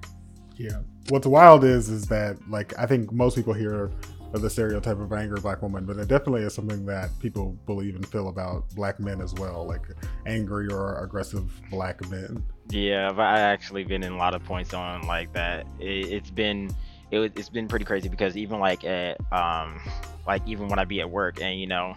Yeah. 0.57 0.81
What's 1.09 1.27
wild 1.27 1.65
is 1.65 1.89
is 1.89 2.07
that 2.07 2.39
like 2.49 2.79
I 2.79 2.87
think 2.87 3.13
most 3.13 3.37
people 3.37 3.53
hear 3.53 3.91
of 4.33 4.43
the 4.43 4.51
stereotype 4.51 4.99
of 4.99 5.13
angry 5.13 5.41
black 5.41 5.61
woman, 5.61 5.85
but 5.85 5.97
it 5.97 6.09
definitely 6.09 6.43
is 6.43 6.55
something 6.55 6.87
that 6.87 7.11
people 7.19 7.59
believe 7.67 7.97
and 7.97 8.07
feel 8.07 8.29
about 8.29 8.69
black 8.75 9.01
men 9.01 9.21
as 9.21 9.35
well, 9.35 9.67
like 9.67 9.83
angry 10.27 10.69
or 10.69 11.03
aggressive 11.03 11.51
black 11.71 12.09
men. 12.11 12.43
Yeah, 12.69 13.11
but 13.11 13.23
I 13.23 13.41
actually 13.41 13.85
been 13.85 14.05
in 14.05 14.13
a 14.13 14.17
lot 14.17 14.35
of 14.35 14.45
points 14.45 14.73
on 14.73 15.07
like 15.07 15.33
that. 15.33 15.67
It, 15.81 16.23
has 16.23 16.31
been 16.31 16.71
it, 17.11 17.37
has 17.37 17.49
been 17.49 17.67
pretty 17.67 17.85
crazy 17.85 18.09
because 18.09 18.37
even 18.37 18.61
like 18.61 18.85
at 18.85 19.19
um 19.33 19.81
like 20.27 20.43
even 20.47 20.69
when 20.69 20.79
I 20.79 20.85
be 20.85 21.01
at 21.01 21.11
work 21.11 21.41
and 21.41 21.59
you 21.59 21.67
know 21.67 21.95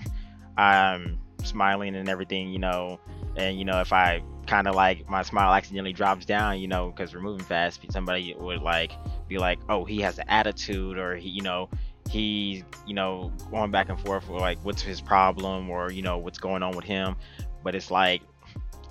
I'm 0.57 1.19
smiling 1.43 1.95
and 1.95 2.09
everything, 2.09 2.49
you 2.49 2.59
know, 2.59 2.99
and 3.35 3.57
you 3.57 3.65
know 3.65 3.79
if 3.81 3.93
I 3.93 4.23
kind 4.47 4.67
of 4.67 4.75
like 4.75 5.09
my 5.09 5.21
smile 5.23 5.53
accidentally 5.53 5.93
drops 5.93 6.25
down, 6.25 6.59
you 6.59 6.67
know, 6.67 6.89
because 6.89 7.13
we're 7.13 7.21
moving 7.21 7.45
fast, 7.45 7.81
somebody 7.91 8.35
would 8.37 8.61
like 8.61 8.91
be 9.27 9.37
like, 9.37 9.59
oh, 9.69 9.85
he 9.85 10.01
has 10.01 10.19
an 10.19 10.25
attitude, 10.27 10.97
or 10.97 11.15
he, 11.15 11.29
you 11.29 11.41
know, 11.41 11.69
he's, 12.09 12.63
you 12.85 12.93
know, 12.93 13.31
going 13.51 13.71
back 13.71 13.89
and 13.89 13.99
forth 13.99 14.27
with 14.29 14.41
like 14.41 14.59
what's 14.63 14.81
his 14.81 15.01
problem, 15.01 15.69
or 15.69 15.91
you 15.91 16.01
know 16.01 16.17
what's 16.17 16.39
going 16.39 16.63
on 16.63 16.75
with 16.75 16.85
him. 16.85 17.15
But 17.63 17.75
it's 17.75 17.91
like 17.91 18.21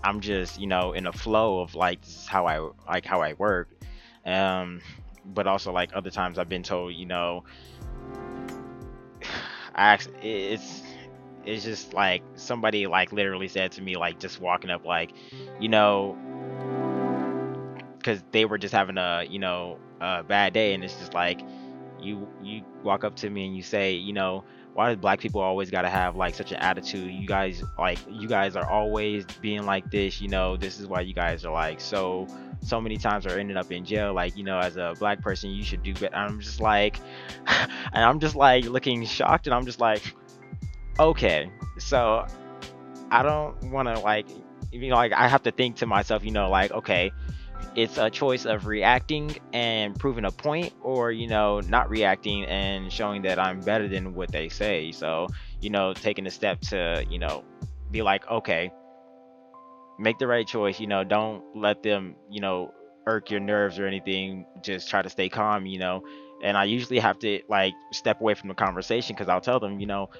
I'm 0.04 0.20
just, 0.20 0.60
you 0.60 0.66
know, 0.66 0.92
in 0.92 1.06
a 1.06 1.12
flow 1.12 1.60
of 1.60 1.74
like 1.74 2.00
this 2.02 2.16
is 2.16 2.26
how 2.26 2.46
I 2.46 2.58
like 2.88 3.04
how 3.04 3.20
I 3.20 3.34
work. 3.34 3.68
Um, 4.24 4.80
but 5.24 5.46
also 5.46 5.72
like 5.72 5.90
other 5.94 6.10
times 6.10 6.38
I've 6.38 6.48
been 6.48 6.62
told, 6.62 6.94
you 6.94 7.06
know, 7.06 7.44
I 9.74 9.98
it's 10.22 10.82
it's 11.44 11.64
just 11.64 11.94
like 11.94 12.22
somebody 12.34 12.86
like 12.86 13.12
literally 13.12 13.48
said 13.48 13.72
to 13.72 13.82
me 13.82 13.96
like 13.96 14.18
just 14.18 14.40
walking 14.40 14.70
up 14.70 14.84
like 14.84 15.12
you 15.60 15.68
know 15.68 16.16
because 17.98 18.22
they 18.32 18.44
were 18.44 18.58
just 18.58 18.72
having 18.72 18.98
a 18.98 19.24
you 19.28 19.38
know 19.38 19.78
a 20.00 20.22
bad 20.22 20.52
day 20.52 20.74
and 20.74 20.84
it's 20.84 20.96
just 20.96 21.14
like 21.14 21.40
you 22.00 22.28
you 22.42 22.62
walk 22.82 23.04
up 23.04 23.14
to 23.16 23.30
me 23.30 23.46
and 23.46 23.56
you 23.56 23.62
say 23.62 23.92
you 23.92 24.12
know 24.12 24.44
why 24.74 24.90
do 24.90 24.98
black 24.98 25.20
people 25.20 25.40
always 25.40 25.70
got 25.70 25.82
to 25.82 25.90
have 25.90 26.16
like 26.16 26.34
such 26.34 26.50
an 26.50 26.56
attitude? 26.58 27.12
You 27.12 27.26
guys 27.26 27.62
like 27.78 27.98
you 28.08 28.26
guys 28.26 28.56
are 28.56 28.68
always 28.68 29.24
being 29.40 29.66
like 29.66 29.90
this 29.90 30.20
you 30.20 30.28
know 30.28 30.56
this 30.56 30.80
is 30.80 30.86
why 30.86 31.02
you 31.02 31.12
guys 31.12 31.44
are 31.44 31.52
like 31.52 31.80
so 31.80 32.26
so 32.62 32.80
many 32.80 32.96
times 32.96 33.26
are 33.26 33.38
ending 33.38 33.56
up 33.56 33.70
in 33.70 33.84
jail. 33.84 34.14
Like 34.14 34.36
you 34.36 34.44
know 34.44 34.58
as 34.58 34.76
a 34.76 34.94
black 34.98 35.20
person 35.20 35.50
you 35.50 35.62
should 35.62 35.82
do 35.82 35.92
better 35.94 36.14
i'm 36.16 36.40
just 36.40 36.60
like 36.60 36.98
and 37.46 38.04
i'm 38.04 38.18
just 38.18 38.34
like 38.34 38.64
looking 38.64 39.04
shocked 39.04 39.46
and 39.46 39.54
i'm 39.54 39.66
just 39.66 39.80
like 39.80 40.14
okay, 40.98 41.50
so 41.78 42.26
I 43.10 43.22
don't 43.22 43.70
want 43.70 43.88
to 43.88 43.98
like, 43.98 44.26
you 44.70 44.88
know, 44.88 44.96
like 44.96 45.12
I 45.12 45.28
have 45.28 45.42
to 45.44 45.50
think 45.50 45.76
to 45.76 45.86
myself, 45.86 46.24
you 46.24 46.30
know, 46.30 46.48
like 46.50 46.72
okay, 46.72 47.12
it's 47.74 47.98
a 47.98 48.10
choice 48.10 48.44
of 48.44 48.66
reacting 48.66 49.36
and 49.52 49.98
proving 49.98 50.24
a 50.24 50.30
point, 50.30 50.72
or 50.82 51.12
you 51.12 51.28
know, 51.28 51.60
not 51.60 51.90
reacting 51.90 52.44
and 52.44 52.92
showing 52.92 53.22
that 53.22 53.38
I'm 53.38 53.60
better 53.60 53.88
than 53.88 54.14
what 54.14 54.32
they 54.32 54.48
say. 54.48 54.92
So 54.92 55.28
you 55.60 55.70
know, 55.70 55.92
taking 55.94 56.26
a 56.26 56.30
step 56.30 56.60
to 56.62 57.04
you 57.08 57.18
know, 57.18 57.44
be 57.90 58.02
like, 58.02 58.28
okay, 58.30 58.72
make 59.98 60.18
the 60.18 60.26
right 60.26 60.46
choice. 60.46 60.80
You 60.80 60.86
know, 60.86 61.04
don't 61.04 61.42
let 61.54 61.82
them, 61.82 62.16
you 62.30 62.40
know, 62.40 62.72
irk 63.06 63.30
your 63.30 63.40
nerves 63.40 63.78
or 63.78 63.86
anything. 63.86 64.46
Just 64.62 64.88
try 64.88 65.02
to 65.02 65.10
stay 65.10 65.28
calm. 65.28 65.66
You 65.66 65.78
know. 65.78 66.02
And 66.42 66.56
I 66.56 66.64
usually 66.64 66.98
have 66.98 67.20
to 67.20 67.40
like 67.48 67.72
step 67.92 68.20
away 68.20 68.34
from 68.34 68.48
the 68.48 68.54
conversation 68.54 69.14
because 69.14 69.28
I'll 69.28 69.40
tell 69.40 69.60
them, 69.60 69.78
you 69.78 69.86
know, 69.86 70.10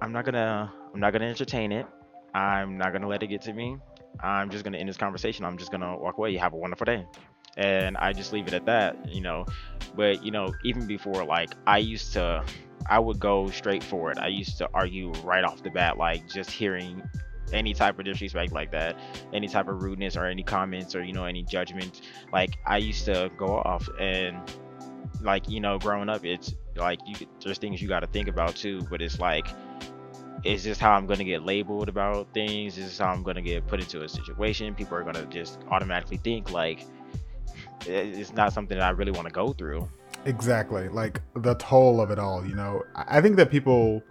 I'm 0.00 0.12
not 0.12 0.24
gonna 0.24 0.72
I'm 0.92 1.00
not 1.00 1.12
gonna 1.12 1.26
entertain 1.26 1.72
it. 1.72 1.86
I'm 2.34 2.76
not 2.78 2.92
gonna 2.92 3.08
let 3.08 3.22
it 3.22 3.28
get 3.28 3.42
to 3.42 3.52
me. 3.52 3.76
I'm 4.20 4.50
just 4.50 4.64
gonna 4.64 4.78
end 4.78 4.88
this 4.88 4.96
conversation. 4.96 5.44
I'm 5.44 5.58
just 5.58 5.70
gonna 5.70 5.96
walk 5.96 6.18
away. 6.18 6.30
You 6.30 6.38
Have 6.38 6.52
a 6.52 6.56
wonderful 6.56 6.84
day. 6.84 7.06
And 7.56 7.96
I 7.96 8.12
just 8.12 8.32
leave 8.32 8.48
it 8.48 8.54
at 8.54 8.66
that, 8.66 9.08
you 9.08 9.20
know. 9.20 9.46
But 9.94 10.24
you 10.24 10.30
know, 10.30 10.52
even 10.64 10.86
before 10.86 11.24
like 11.24 11.50
I 11.66 11.78
used 11.78 12.12
to 12.14 12.44
I 12.86 12.98
would 12.98 13.18
go 13.18 13.48
straight 13.50 13.82
for 13.82 14.10
it. 14.10 14.18
I 14.18 14.28
used 14.28 14.58
to 14.58 14.68
argue 14.74 15.12
right 15.22 15.44
off 15.44 15.62
the 15.62 15.70
bat, 15.70 15.96
like 15.96 16.28
just 16.28 16.50
hearing 16.50 17.02
any 17.52 17.72
type 17.72 17.98
of 17.98 18.04
disrespect 18.04 18.52
like 18.52 18.72
that, 18.72 18.96
any 19.32 19.48
type 19.48 19.68
of 19.68 19.82
rudeness 19.82 20.16
or 20.16 20.26
any 20.26 20.42
comments 20.42 20.94
or 20.94 21.02
you 21.02 21.12
know 21.12 21.24
any 21.24 21.42
judgment. 21.42 22.02
Like 22.32 22.58
I 22.66 22.78
used 22.78 23.04
to 23.06 23.30
go 23.36 23.58
off 23.58 23.88
and 23.98 24.36
like 25.20 25.48
you 25.48 25.60
know 25.60 25.78
growing 25.78 26.08
up, 26.08 26.24
it's 26.24 26.54
like 26.76 27.00
you 27.06 27.14
there's 27.42 27.58
things 27.58 27.80
you 27.80 27.88
got 27.88 28.00
to 28.00 28.06
think 28.06 28.28
about 28.28 28.56
too. 28.56 28.82
But 28.90 29.00
it's 29.00 29.18
like 29.18 29.46
it's 30.44 30.62
just 30.62 30.80
how 30.80 30.92
I'm 30.92 31.06
gonna 31.06 31.24
get 31.24 31.44
labeled 31.44 31.88
about 31.88 32.32
things. 32.34 32.76
This 32.76 32.92
is 32.92 32.98
how 32.98 33.06
I'm 33.06 33.22
gonna 33.22 33.42
get 33.42 33.66
put 33.66 33.80
into 33.80 34.02
a 34.02 34.08
situation. 34.08 34.74
People 34.74 34.96
are 34.96 35.02
gonna 35.02 35.26
just 35.26 35.58
automatically 35.70 36.18
think 36.18 36.50
like 36.50 36.86
it's 37.86 38.32
not 38.32 38.52
something 38.52 38.78
that 38.78 38.86
I 38.86 38.90
really 38.90 39.12
want 39.12 39.26
to 39.26 39.32
go 39.32 39.52
through. 39.52 39.88
Exactly, 40.26 40.88
like 40.88 41.20
the 41.36 41.54
toll 41.54 42.00
of 42.00 42.10
it 42.10 42.18
all. 42.18 42.44
You 42.46 42.54
know, 42.54 42.82
I 42.94 43.20
think 43.20 43.36
that 43.36 43.50
people 43.50 44.02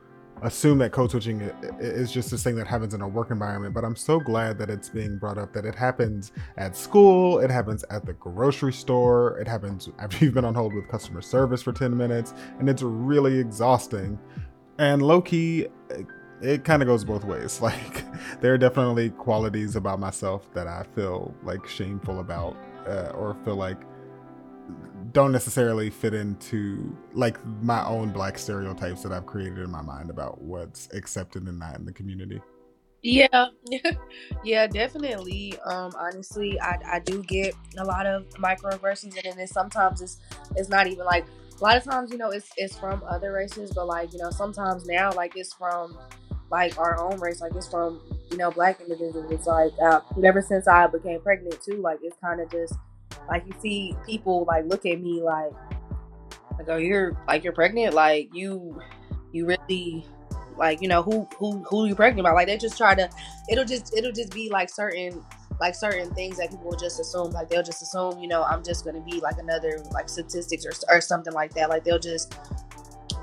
assume 0.41 0.77
that 0.77 0.91
code 0.91 1.09
switching 1.09 1.41
is 1.79 2.11
just 2.11 2.29
this 2.29 2.43
thing 2.43 2.55
that 2.55 2.67
happens 2.67 2.93
in 2.93 3.01
a 3.01 3.07
work 3.07 3.31
environment, 3.31 3.73
but 3.73 3.85
I'm 3.85 3.95
so 3.95 4.19
glad 4.19 4.57
that 4.57 4.69
it's 4.69 4.89
being 4.89 5.17
brought 5.17 5.37
up 5.37 5.53
that 5.53 5.65
it 5.65 5.73
happens 5.73 6.33
at 6.57 6.75
school, 6.75 7.39
it 7.39 7.49
happens 7.49 7.85
at 7.89 8.05
the 8.05 8.13
grocery 8.13 8.73
store, 8.73 9.39
it 9.39 9.47
happens 9.47 9.89
after 9.99 10.25
you've 10.25 10.33
been 10.33 10.45
on 10.45 10.53
hold 10.53 10.73
with 10.73 10.87
customer 10.89 11.21
service 11.21 11.61
for 11.61 11.71
10 11.71 11.95
minutes, 11.95 12.33
and 12.59 12.69
it's 12.69 12.81
really 12.81 13.39
exhausting. 13.39 14.19
And 14.79 15.01
low 15.01 15.21
key, 15.21 15.67
it 16.43 16.65
kind 16.65 16.81
of 16.81 16.87
goes 16.87 17.03
both 17.03 17.23
ways. 17.23 17.61
Like 17.61 18.03
there 18.41 18.53
are 18.53 18.57
definitely 18.57 19.09
qualities 19.11 19.75
about 19.75 19.99
myself 19.99 20.53
that 20.53 20.67
I 20.67 20.83
feel 20.95 21.33
like 21.43 21.65
shameful 21.65 22.19
about, 22.19 22.57
uh, 22.85 23.11
or 23.15 23.35
feel 23.45 23.55
like 23.55 23.77
don't 25.13 25.31
necessarily 25.31 25.89
fit 25.89 26.13
into 26.13 26.95
like 27.13 27.43
my 27.61 27.85
own 27.85 28.11
black 28.11 28.37
stereotypes 28.37 29.03
that 29.03 29.11
I've 29.11 29.25
created 29.25 29.59
in 29.59 29.71
my 29.71 29.81
mind 29.81 30.09
about 30.09 30.41
what's 30.41 30.89
accepted 30.93 31.43
and 31.43 31.59
not 31.59 31.77
in 31.77 31.85
the 31.85 31.93
community. 31.93 32.41
Yeah, 33.01 33.47
yeah, 34.43 34.67
definitely. 34.67 35.57
Um, 35.65 35.91
honestly, 35.97 36.59
I, 36.59 36.77
I 36.85 36.99
do 36.99 37.21
get 37.23 37.53
a 37.77 37.83
lot 37.83 38.05
of 38.05 38.27
microaggressions, 38.31 39.17
and 39.23 39.37
then 39.37 39.47
sometimes 39.47 40.01
it's 40.01 40.17
it's 40.55 40.69
not 40.69 40.87
even 40.87 41.05
like 41.05 41.25
a 41.59 41.63
lot 41.63 41.77
of 41.77 41.83
times, 41.83 42.11
you 42.11 42.17
know, 42.17 42.29
it's 42.29 42.49
it's 42.57 42.77
from 42.77 43.03
other 43.07 43.31
races, 43.31 43.71
but 43.71 43.87
like 43.87 44.13
you 44.13 44.19
know, 44.19 44.29
sometimes 44.31 44.85
now 44.85 45.11
like 45.11 45.35
it's 45.35 45.53
from 45.53 45.97
like 46.53 46.77
our 46.77 46.99
own 46.99 47.19
race, 47.19 47.41
like 47.41 47.51
it's 47.55 47.67
from 47.67 47.99
you 48.29 48.37
know 48.37 48.51
black 48.51 48.79
individuals. 48.79 49.31
It's 49.31 49.47
like 49.47 49.71
uh, 49.83 50.01
ever 50.23 50.39
since 50.39 50.67
I 50.67 50.85
became 50.85 51.19
pregnant 51.19 51.59
too, 51.63 51.77
like 51.77 51.97
it's 52.03 52.15
kind 52.21 52.39
of 52.39 52.51
just 52.51 52.75
like 53.27 53.43
you 53.47 53.53
see 53.59 53.95
people 54.05 54.45
like 54.47 54.63
look 54.67 54.85
at 54.85 55.01
me 55.01 55.19
like 55.23 55.51
like 56.59 56.69
oh 56.69 56.77
you're 56.77 57.17
like 57.27 57.43
you're 57.43 57.53
pregnant, 57.53 57.95
like 57.95 58.29
you 58.33 58.79
you 59.31 59.47
really 59.47 60.05
like 60.55 60.79
you 60.79 60.87
know 60.87 61.01
who 61.01 61.27
who 61.39 61.63
who 61.63 61.87
you 61.87 61.95
pregnant 61.95 62.19
about 62.19 62.35
like 62.35 62.45
they 62.45 62.55
just 62.55 62.77
try 62.77 62.93
to 62.93 63.09
it'll 63.49 63.65
just 63.65 63.97
it'll 63.97 64.11
just 64.11 64.31
be 64.31 64.47
like 64.51 64.69
certain 64.69 65.25
like 65.59 65.73
certain 65.73 66.13
things 66.13 66.37
that 66.37 66.51
people 66.51 66.65
will 66.65 66.77
just 66.77 66.99
assume. 66.99 67.31
Like 67.31 67.49
they'll 67.49 67.63
just 67.63 67.81
assume 67.81 68.19
you 68.19 68.27
know 68.27 68.43
i'm 68.43 68.63
just 68.63 68.85
gonna 68.85 69.01
be 69.01 69.19
like 69.21 69.39
another 69.39 69.83
like 69.91 70.07
statistics 70.07 70.67
or, 70.67 70.95
or 70.95 71.01
something 71.01 71.33
like 71.33 71.55
that. 71.55 71.69
Like 71.69 71.83
they'll 71.83 71.97
just 71.97 72.37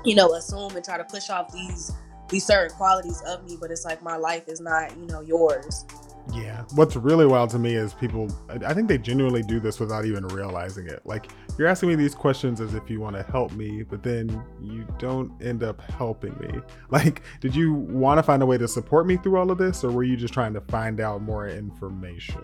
you 0.03 0.15
know 0.15 0.33
assume 0.33 0.75
and 0.75 0.83
try 0.83 0.97
to 0.97 1.05
push 1.05 1.29
off 1.29 1.53
these 1.53 1.93
these 2.31 2.45
certain 2.45 2.75
qualities 2.75 3.21
of 3.27 3.43
me, 3.45 3.57
but 3.59 3.69
it's 3.69 3.85
like 3.85 4.01
my 4.01 4.15
life 4.15 4.47
is 4.47 4.59
not, 4.59 4.97
you 4.97 5.05
know, 5.05 5.21
yours. 5.21 5.85
Yeah. 6.33 6.63
What's 6.75 6.95
really 6.95 7.25
wild 7.25 7.49
to 7.51 7.59
me 7.59 7.75
is 7.75 7.93
people, 7.93 8.31
I 8.49 8.73
think 8.73 8.87
they 8.87 8.97
genuinely 8.97 9.41
do 9.41 9.59
this 9.59 9.79
without 9.79 10.05
even 10.05 10.25
realizing 10.27 10.87
it. 10.87 11.01
Like, 11.03 11.31
you're 11.57 11.67
asking 11.67 11.89
me 11.89 11.95
these 11.95 12.15
questions 12.15 12.61
as 12.61 12.73
if 12.73 12.89
you 12.89 12.99
want 12.99 13.15
to 13.15 13.23
help 13.23 13.51
me, 13.53 13.83
but 13.83 14.01
then 14.03 14.41
you 14.61 14.87
don't 14.97 15.31
end 15.41 15.63
up 15.63 15.81
helping 15.81 16.37
me. 16.39 16.59
Like, 16.89 17.21
did 17.39 17.55
you 17.55 17.73
want 17.73 18.17
to 18.17 18.23
find 18.23 18.43
a 18.43 18.45
way 18.45 18.57
to 18.57 18.67
support 18.67 19.07
me 19.07 19.15
through 19.15 19.37
all 19.37 19.49
of 19.49 19.57
this, 19.57 19.83
or 19.83 19.91
were 19.91 20.03
you 20.03 20.17
just 20.17 20.33
trying 20.33 20.53
to 20.53 20.61
find 20.61 20.99
out 20.99 21.21
more 21.21 21.47
information? 21.47 22.43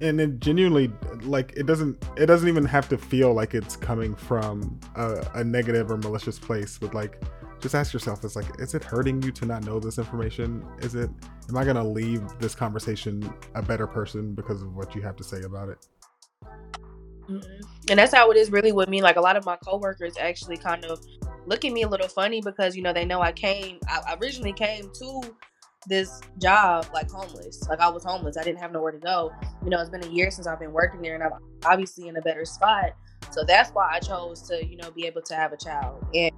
and 0.00 0.20
it 0.20 0.40
genuinely 0.40 0.90
like 1.22 1.52
it 1.56 1.66
doesn't 1.66 2.02
it 2.16 2.26
doesn't 2.26 2.48
even 2.48 2.64
have 2.64 2.88
to 2.88 2.98
feel 2.98 3.32
like 3.32 3.54
it's 3.54 3.76
coming 3.76 4.14
from 4.14 4.78
a, 4.96 5.24
a, 5.34 5.44
negative 5.44 5.90
or 5.90 5.96
malicious 5.98 6.38
place 6.38 6.78
but 6.78 6.94
like 6.94 7.22
just 7.64 7.74
ask 7.74 7.94
yourself 7.94 8.22
it's 8.22 8.36
like 8.36 8.44
is 8.60 8.74
it 8.74 8.84
hurting 8.84 9.22
you 9.22 9.32
to 9.32 9.46
not 9.46 9.64
know 9.64 9.80
this 9.80 9.96
information 9.96 10.62
is 10.80 10.94
it 10.94 11.08
am 11.48 11.56
i 11.56 11.64
going 11.64 11.74
to 11.74 11.82
leave 11.82 12.22
this 12.38 12.54
conversation 12.54 13.32
a 13.54 13.62
better 13.62 13.86
person 13.86 14.34
because 14.34 14.60
of 14.60 14.76
what 14.76 14.94
you 14.94 15.00
have 15.00 15.16
to 15.16 15.24
say 15.24 15.40
about 15.44 15.70
it 15.70 15.78
mm-hmm. 17.26 17.62
and 17.88 17.98
that's 17.98 18.12
how 18.12 18.30
it 18.30 18.36
is 18.36 18.50
really 18.50 18.70
with 18.70 18.90
me 18.90 19.00
like 19.00 19.16
a 19.16 19.20
lot 19.20 19.34
of 19.34 19.46
my 19.46 19.56
coworkers 19.64 20.14
actually 20.20 20.58
kind 20.58 20.84
of 20.84 21.02
look 21.46 21.64
at 21.64 21.72
me 21.72 21.84
a 21.84 21.88
little 21.88 22.06
funny 22.06 22.42
because 22.42 22.76
you 22.76 22.82
know 22.82 22.92
they 22.92 23.06
know 23.06 23.22
i 23.22 23.32
came 23.32 23.78
i 23.88 24.14
originally 24.20 24.52
came 24.52 24.90
to 24.92 25.22
this 25.86 26.22
job 26.38 26.86
like 26.94 27.10
homeless. 27.10 27.68
Like 27.68 27.78
I 27.78 27.90
was 27.90 28.02
homeless. 28.04 28.38
I 28.38 28.42
didn't 28.42 28.60
have 28.60 28.72
nowhere 28.72 28.92
to 28.92 28.98
go. 28.98 29.30
You 29.62 29.68
know, 29.68 29.78
it's 29.82 29.90
been 29.90 30.02
a 30.02 30.08
year 30.08 30.30
since 30.30 30.46
I've 30.46 30.58
been 30.58 30.72
working 30.72 31.02
there 31.02 31.14
and 31.14 31.22
I'm 31.22 31.32
obviously 31.66 32.08
in 32.08 32.16
a 32.16 32.22
better 32.22 32.46
spot. 32.46 32.94
So 33.32 33.44
that's 33.44 33.68
why 33.72 33.90
I 33.92 33.98
chose 33.98 34.40
to, 34.48 34.64
you 34.64 34.78
know, 34.78 34.90
be 34.92 35.06
able 35.06 35.20
to 35.20 35.34
have 35.34 35.52
a 35.52 35.58
child. 35.58 36.06
And 36.14 36.32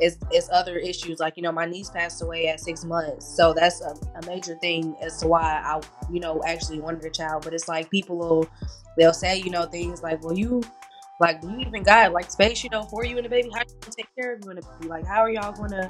it's, 0.00 0.16
it's 0.30 0.48
other 0.50 0.76
issues. 0.78 1.20
Like, 1.20 1.36
you 1.36 1.42
know, 1.42 1.52
my 1.52 1.66
niece 1.66 1.90
passed 1.90 2.22
away 2.22 2.48
at 2.48 2.60
six 2.60 2.84
months. 2.84 3.26
So 3.36 3.52
that's 3.52 3.80
a, 3.80 3.94
a 4.16 4.26
major 4.26 4.56
thing 4.56 4.96
as 5.00 5.18
to 5.20 5.28
why 5.28 5.42
I, 5.42 5.80
you 6.10 6.20
know, 6.20 6.42
actually 6.46 6.80
wanted 6.80 7.04
a 7.04 7.10
child. 7.10 7.44
But 7.44 7.54
it's 7.54 7.68
like 7.68 7.90
people 7.90 8.16
will, 8.16 8.48
they'll 8.96 9.14
say, 9.14 9.38
you 9.38 9.50
know, 9.50 9.64
things 9.64 10.02
like, 10.02 10.22
well, 10.22 10.36
you, 10.36 10.62
like, 11.20 11.40
do 11.40 11.50
you 11.50 11.60
even 11.60 11.82
got 11.82 12.12
like 12.12 12.30
space, 12.30 12.64
you 12.64 12.70
know, 12.70 12.82
for 12.84 13.04
you 13.04 13.16
and 13.16 13.24
the 13.24 13.30
baby? 13.30 13.50
How 13.52 13.60
you 13.60 13.74
gonna 13.80 13.94
take 13.96 14.14
care 14.14 14.34
of 14.34 14.44
you 14.44 14.50
and 14.50 14.58
the 14.58 14.66
baby? 14.78 14.88
Like, 14.88 15.06
how 15.06 15.20
are 15.20 15.30
y'all 15.30 15.52
gonna 15.52 15.88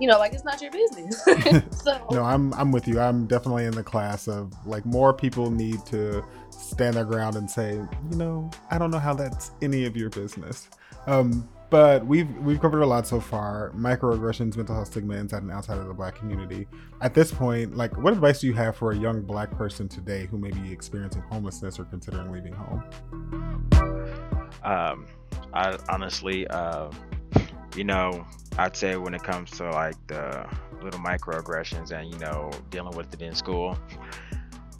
you 0.00 0.08
know, 0.08 0.18
like 0.18 0.32
it's 0.32 0.44
not 0.44 0.60
your 0.60 0.70
business. 0.70 1.22
so 1.82 2.06
no, 2.10 2.22
I'm 2.24 2.52
I'm 2.54 2.72
with 2.72 2.88
you. 2.88 3.00
I'm 3.00 3.26
definitely 3.26 3.64
in 3.64 3.72
the 3.72 3.82
class 3.82 4.28
of 4.28 4.52
like 4.66 4.84
more 4.84 5.12
people 5.12 5.50
need 5.50 5.84
to 5.86 6.24
stand 6.50 6.96
their 6.96 7.04
ground 7.04 7.36
and 7.36 7.50
say, 7.50 7.74
you 7.74 8.16
know, 8.16 8.50
I 8.70 8.78
don't 8.78 8.90
know 8.90 8.98
how 8.98 9.14
that's 9.14 9.52
any 9.62 9.84
of 9.84 9.96
your 9.96 10.10
business. 10.10 10.68
Um, 11.06 11.48
but 11.74 12.06
we've 12.06 12.30
we've 12.38 12.60
covered 12.60 12.82
a 12.82 12.86
lot 12.86 13.04
so 13.04 13.18
far: 13.18 13.72
microaggressions, 13.76 14.56
mental 14.56 14.76
health 14.76 14.86
stigma 14.86 15.16
inside 15.16 15.42
and 15.42 15.50
outside 15.50 15.76
of 15.76 15.88
the 15.88 15.92
Black 15.92 16.14
community. 16.14 16.68
At 17.00 17.14
this 17.14 17.32
point, 17.32 17.76
like, 17.76 17.98
what 17.98 18.12
advice 18.12 18.42
do 18.42 18.46
you 18.46 18.52
have 18.52 18.76
for 18.76 18.92
a 18.92 18.96
young 18.96 19.22
Black 19.22 19.50
person 19.50 19.88
today 19.88 20.26
who 20.26 20.38
may 20.38 20.52
be 20.52 20.70
experiencing 20.70 21.22
homelessness 21.22 21.80
or 21.80 21.84
considering 21.86 22.30
leaving 22.30 22.52
home? 22.52 22.84
Um, 24.62 25.08
I 25.52 25.76
honestly, 25.88 26.46
uh, 26.46 26.92
you 27.74 27.82
know, 27.82 28.24
I'd 28.56 28.76
say 28.76 28.94
when 28.96 29.12
it 29.12 29.24
comes 29.24 29.50
to 29.58 29.68
like 29.72 29.96
the 30.06 30.46
little 30.80 31.00
microaggressions 31.00 31.90
and 31.90 32.08
you 32.08 32.20
know 32.20 32.52
dealing 32.70 32.96
with 32.96 33.12
it 33.12 33.20
in 33.20 33.34
school, 33.34 33.76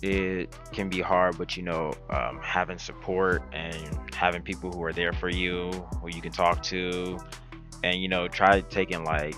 it 0.05 0.57
can 0.73 0.89
be 0.89 1.01
hard. 1.01 1.39
But 1.39 1.57
you 1.57 1.63
know, 1.63 1.93
um, 2.11 2.39
having 2.43 2.79
support 2.79 3.43
and 3.53 3.99
having 4.15 4.43
people 4.43 4.71
who 4.73 4.83
are 4.85 4.93
there 4.93 5.13
for 5.13 5.29
you, 5.29 5.71
who 6.01 6.09
you 6.09 6.21
can 6.21 6.33
talk 6.33 6.63
to, 6.65 7.19
and 7.83 8.01
you 8.01 8.09
know, 8.09 8.29
try 8.29 8.61
taking 8.61 9.05
like 9.05 9.35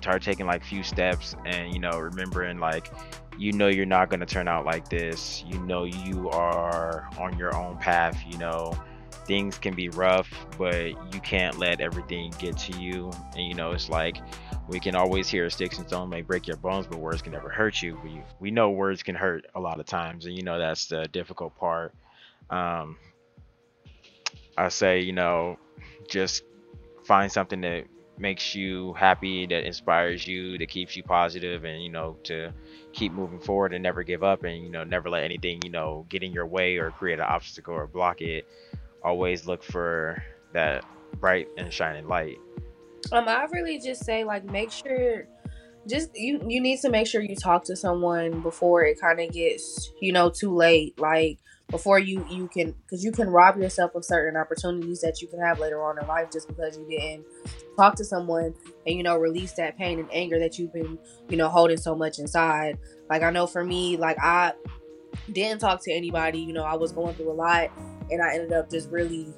try 0.00 0.18
taking 0.18 0.46
like 0.46 0.62
few 0.64 0.82
steps 0.82 1.34
and 1.46 1.72
you 1.72 1.78
know 1.78 1.98
remembering 1.98 2.58
like 2.58 2.92
you 3.38 3.52
know 3.52 3.68
you're 3.68 3.86
not 3.86 4.10
to 4.20 4.26
turn 4.26 4.46
out 4.46 4.66
like 4.66 4.86
this 4.90 5.42
you 5.48 5.58
know 5.60 5.84
you 5.84 6.28
are 6.28 7.08
on 7.18 7.38
your 7.38 7.56
own 7.56 7.74
path 7.78 8.22
you 8.28 8.36
know 8.36 8.70
things 9.26 9.58
can 9.58 9.74
be 9.74 9.88
rough, 9.90 10.30
but 10.58 10.90
you 11.12 11.20
can't 11.22 11.58
let 11.58 11.80
everything 11.80 12.32
get 12.38 12.56
to 12.58 12.78
you. 12.78 13.10
And 13.36 13.46
you 13.46 13.54
know, 13.54 13.72
it's 13.72 13.88
like 13.88 14.18
we 14.68 14.80
can 14.80 14.94
always 14.94 15.28
hear 15.28 15.48
sticks 15.50 15.78
and 15.78 15.86
stones 15.86 16.10
may 16.10 16.22
break 16.22 16.46
your 16.46 16.56
bones, 16.56 16.86
but 16.86 16.98
words 16.98 17.22
can 17.22 17.32
never 17.32 17.48
hurt 17.48 17.82
you. 17.82 17.98
We 18.02 18.22
we 18.40 18.50
know 18.50 18.70
words 18.70 19.02
can 19.02 19.14
hurt 19.14 19.46
a 19.54 19.60
lot 19.60 19.80
of 19.80 19.86
times, 19.86 20.26
and 20.26 20.36
you 20.36 20.42
know 20.42 20.58
that's 20.58 20.86
the 20.86 21.06
difficult 21.08 21.56
part. 21.56 21.94
Um, 22.50 22.96
I 24.56 24.68
say, 24.68 25.00
you 25.00 25.12
know, 25.12 25.58
just 26.08 26.44
find 27.04 27.30
something 27.30 27.60
that 27.62 27.86
makes 28.16 28.54
you 28.54 28.92
happy, 28.94 29.46
that 29.46 29.66
inspires 29.66 30.26
you, 30.26 30.56
that 30.58 30.68
keeps 30.68 30.96
you 30.96 31.02
positive, 31.02 31.64
and 31.64 31.82
you 31.82 31.90
know 31.90 32.16
to 32.24 32.52
keep 32.92 33.12
moving 33.12 33.40
forward 33.40 33.74
and 33.74 33.82
never 33.82 34.02
give 34.02 34.22
up, 34.22 34.44
and 34.44 34.62
you 34.62 34.70
know 34.70 34.84
never 34.84 35.10
let 35.10 35.24
anything 35.24 35.60
you 35.62 35.70
know 35.70 36.06
get 36.08 36.22
in 36.22 36.32
your 36.32 36.46
way 36.46 36.78
or 36.78 36.90
create 36.90 37.18
an 37.18 37.26
obstacle 37.26 37.74
or 37.74 37.86
block 37.86 38.22
it 38.22 38.46
always 39.02 39.46
look 39.46 39.62
for 39.62 40.24
that 40.52 40.84
bright 41.20 41.48
and 41.58 41.72
shining 41.72 42.08
light. 42.08 42.38
Um, 43.12 43.28
I 43.28 43.46
really 43.52 43.78
just 43.78 44.04
say 44.04 44.24
like 44.24 44.44
make 44.44 44.70
sure 44.70 45.26
just 45.88 46.10
you 46.14 46.40
you 46.46 46.60
need 46.60 46.80
to 46.80 46.90
make 46.90 47.06
sure 47.06 47.20
you 47.20 47.36
talk 47.36 47.64
to 47.64 47.76
someone 47.76 48.40
before 48.40 48.84
it 48.84 49.00
kind 49.00 49.20
of 49.20 49.30
gets 49.32 49.92
you 50.00 50.12
know 50.12 50.30
too 50.30 50.54
late 50.54 50.98
like 50.98 51.38
before 51.70 51.98
you 51.98 52.24
you 52.30 52.48
can 52.48 52.74
because 52.82 53.04
you 53.04 53.12
can 53.12 53.28
rob 53.28 53.58
yourself 53.58 53.94
of 53.94 54.04
certain 54.04 54.38
opportunities 54.38 55.00
that 55.00 55.20
you 55.20 55.28
can 55.28 55.40
have 55.40 55.58
later 55.58 55.82
on 55.82 55.98
in 55.98 56.06
life 56.06 56.30
just 56.32 56.48
because 56.48 56.78
you 56.78 56.86
didn't 56.88 57.24
talk 57.76 57.94
to 57.94 58.04
someone 58.04 58.54
and 58.86 58.96
you 58.96 59.02
know 59.02 59.16
release 59.16 59.52
that 59.52 59.76
pain 59.76 59.98
and 59.98 60.08
anger 60.12 60.38
that 60.38 60.58
you've 60.58 60.72
been 60.72 60.98
you 61.28 61.36
know 61.36 61.48
holding 61.48 61.76
so 61.76 61.94
much 61.94 62.18
inside. 62.18 62.78
Like 63.10 63.22
i 63.22 63.30
know 63.30 63.46
for 63.46 63.64
me 63.64 63.96
like 63.96 64.16
i 64.22 64.52
didn't 65.32 65.60
talk 65.60 65.82
to 65.84 65.92
anybody 65.92 66.40
you 66.40 66.52
know 66.52 66.64
i 66.64 66.74
was 66.74 66.92
going 66.92 67.14
through 67.14 67.30
a 67.30 67.34
lot 67.34 67.70
and 68.10 68.22
I 68.22 68.34
ended 68.34 68.52
up 68.52 68.70
just 68.70 68.90
really 68.90 69.32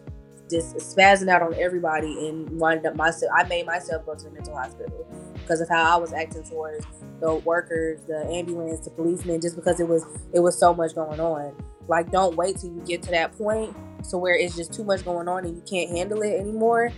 just 0.50 0.76
spazzing 0.76 1.28
out 1.28 1.42
on 1.42 1.54
everybody 1.54 2.28
and 2.28 2.48
winded 2.58 2.86
up 2.86 2.96
myself. 2.96 3.32
I 3.36 3.44
made 3.44 3.66
myself 3.66 4.06
go 4.06 4.14
to 4.14 4.24
the 4.24 4.30
mental 4.30 4.56
hospital 4.56 5.06
because 5.34 5.60
of 5.60 5.68
how 5.68 5.96
I 5.96 6.00
was 6.00 6.12
acting 6.12 6.44
towards 6.44 6.86
the 7.20 7.34
workers, 7.34 8.00
the 8.06 8.26
ambulance, 8.26 8.84
the 8.84 8.90
policemen, 8.90 9.40
just 9.40 9.56
because 9.56 9.80
it 9.80 9.88
was 9.88 10.04
it 10.32 10.40
was 10.40 10.58
so 10.58 10.74
much 10.74 10.94
going 10.94 11.20
on. 11.20 11.54
Like, 11.88 12.10
don't 12.10 12.36
wait 12.36 12.58
till 12.58 12.72
you 12.72 12.80
get 12.80 13.02
to 13.02 13.10
that 13.12 13.36
point 13.36 13.76
to 14.10 14.18
where 14.18 14.36
it's 14.36 14.56
just 14.56 14.72
too 14.72 14.84
much 14.84 15.04
going 15.04 15.28
on 15.28 15.44
and 15.44 15.56
you 15.56 15.62
can't 15.68 15.90
handle 15.90 16.22
it 16.22 16.38
anymore 16.38 16.92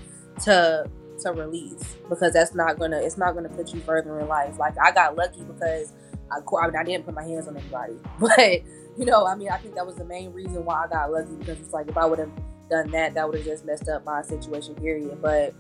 to 0.44 0.88
to 1.22 1.32
release 1.32 1.96
because 2.08 2.32
that's 2.32 2.54
not 2.54 2.78
gonna 2.78 2.98
it's 2.98 3.18
not 3.18 3.34
gonna 3.34 3.48
put 3.48 3.72
you 3.74 3.80
further 3.80 4.18
in 4.20 4.28
life. 4.28 4.58
Like 4.58 4.74
I 4.82 4.92
got 4.92 5.16
lucky 5.16 5.42
because 5.42 5.92
I 6.30 6.37
I 6.37 6.84
didn't 6.84 7.04
put 7.06 7.14
my 7.14 7.24
hands 7.24 7.48
on 7.48 7.56
anybody, 7.56 7.94
but 8.20 8.62
you 8.98 9.04
know, 9.04 9.26
I 9.26 9.34
mean, 9.37 9.48
I 9.50 9.58
think 9.58 9.74
that 9.76 9.87
was 9.87 9.96
the 9.96 10.04
main 10.04 10.32
reason 10.32 10.64
why 10.64 10.84
I 10.84 10.88
got 10.88 11.12
lucky 11.12 11.34
because 11.37 11.61
it's 11.61 11.72
like 11.72 11.88
if 11.88 11.96
I 11.96 12.04
would 12.04 12.18
have 12.18 12.30
done 12.68 12.90
that, 12.90 13.14
that 13.14 13.28
would 13.28 13.38
have 13.38 13.46
just 13.46 13.64
messed 13.64 13.88
up 13.88 14.04
my 14.04 14.22
situation. 14.22 14.74
Period. 14.74 15.20
But 15.20 15.54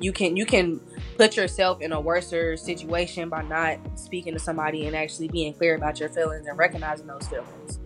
you 0.00 0.12
can 0.12 0.36
you 0.36 0.46
can 0.46 0.80
put 1.16 1.36
yourself 1.36 1.80
in 1.80 1.92
a 1.92 2.00
worse 2.00 2.28
situation 2.28 3.28
by 3.28 3.42
not 3.42 3.78
speaking 3.98 4.32
to 4.34 4.38
somebody 4.38 4.86
and 4.86 4.96
actually 4.96 5.28
being 5.28 5.54
clear 5.54 5.74
about 5.74 5.98
your 6.00 6.08
feelings 6.08 6.46
and 6.46 6.58
recognizing 6.58 7.06
those 7.06 7.26
feelings. 7.26 7.80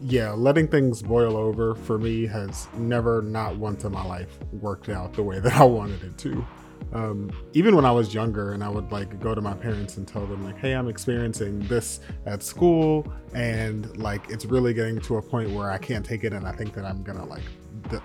Yeah, 0.00 0.32
letting 0.32 0.66
things 0.66 1.00
boil 1.00 1.36
over 1.36 1.76
for 1.76 1.96
me 1.96 2.26
has 2.26 2.66
never, 2.74 3.22
not 3.22 3.56
once 3.56 3.84
in 3.84 3.92
my 3.92 4.04
life, 4.04 4.36
worked 4.50 4.88
out 4.88 5.12
the 5.14 5.22
way 5.22 5.38
that 5.38 5.54
I 5.54 5.64
wanted 5.64 6.02
it 6.02 6.18
to 6.18 6.44
um, 6.92 7.30
even 7.54 7.74
when 7.74 7.84
I 7.84 7.90
was 7.90 8.12
younger, 8.12 8.52
and 8.52 8.62
I 8.62 8.68
would 8.68 8.92
like 8.92 9.18
go 9.20 9.34
to 9.34 9.40
my 9.40 9.54
parents 9.54 9.96
and 9.96 10.06
tell 10.06 10.26
them 10.26 10.44
like, 10.44 10.58
"Hey, 10.58 10.72
I'm 10.72 10.88
experiencing 10.88 11.60
this 11.60 12.00
at 12.26 12.42
school, 12.42 13.10
and 13.34 13.96
like 13.96 14.30
it's 14.30 14.44
really 14.44 14.74
getting 14.74 15.00
to 15.00 15.16
a 15.16 15.22
point 15.22 15.50
where 15.50 15.70
I 15.70 15.78
can't 15.78 16.04
take 16.04 16.24
it, 16.24 16.32
and 16.32 16.46
I 16.46 16.52
think 16.52 16.74
that 16.74 16.84
I'm 16.84 17.02
gonna 17.02 17.24
like 17.24 17.42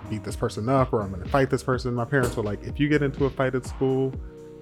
beat 0.08 0.24
this 0.24 0.36
person 0.36 0.68
up 0.68 0.92
or 0.92 1.02
I'm 1.02 1.10
gonna 1.10 1.28
fight 1.28 1.50
this 1.50 1.62
person." 1.62 1.94
My 1.94 2.04
parents 2.04 2.36
were 2.36 2.42
like, 2.42 2.62
"If 2.64 2.78
you 2.80 2.88
get 2.88 3.02
into 3.02 3.24
a 3.24 3.30
fight 3.30 3.54
at 3.54 3.66
school, 3.66 4.12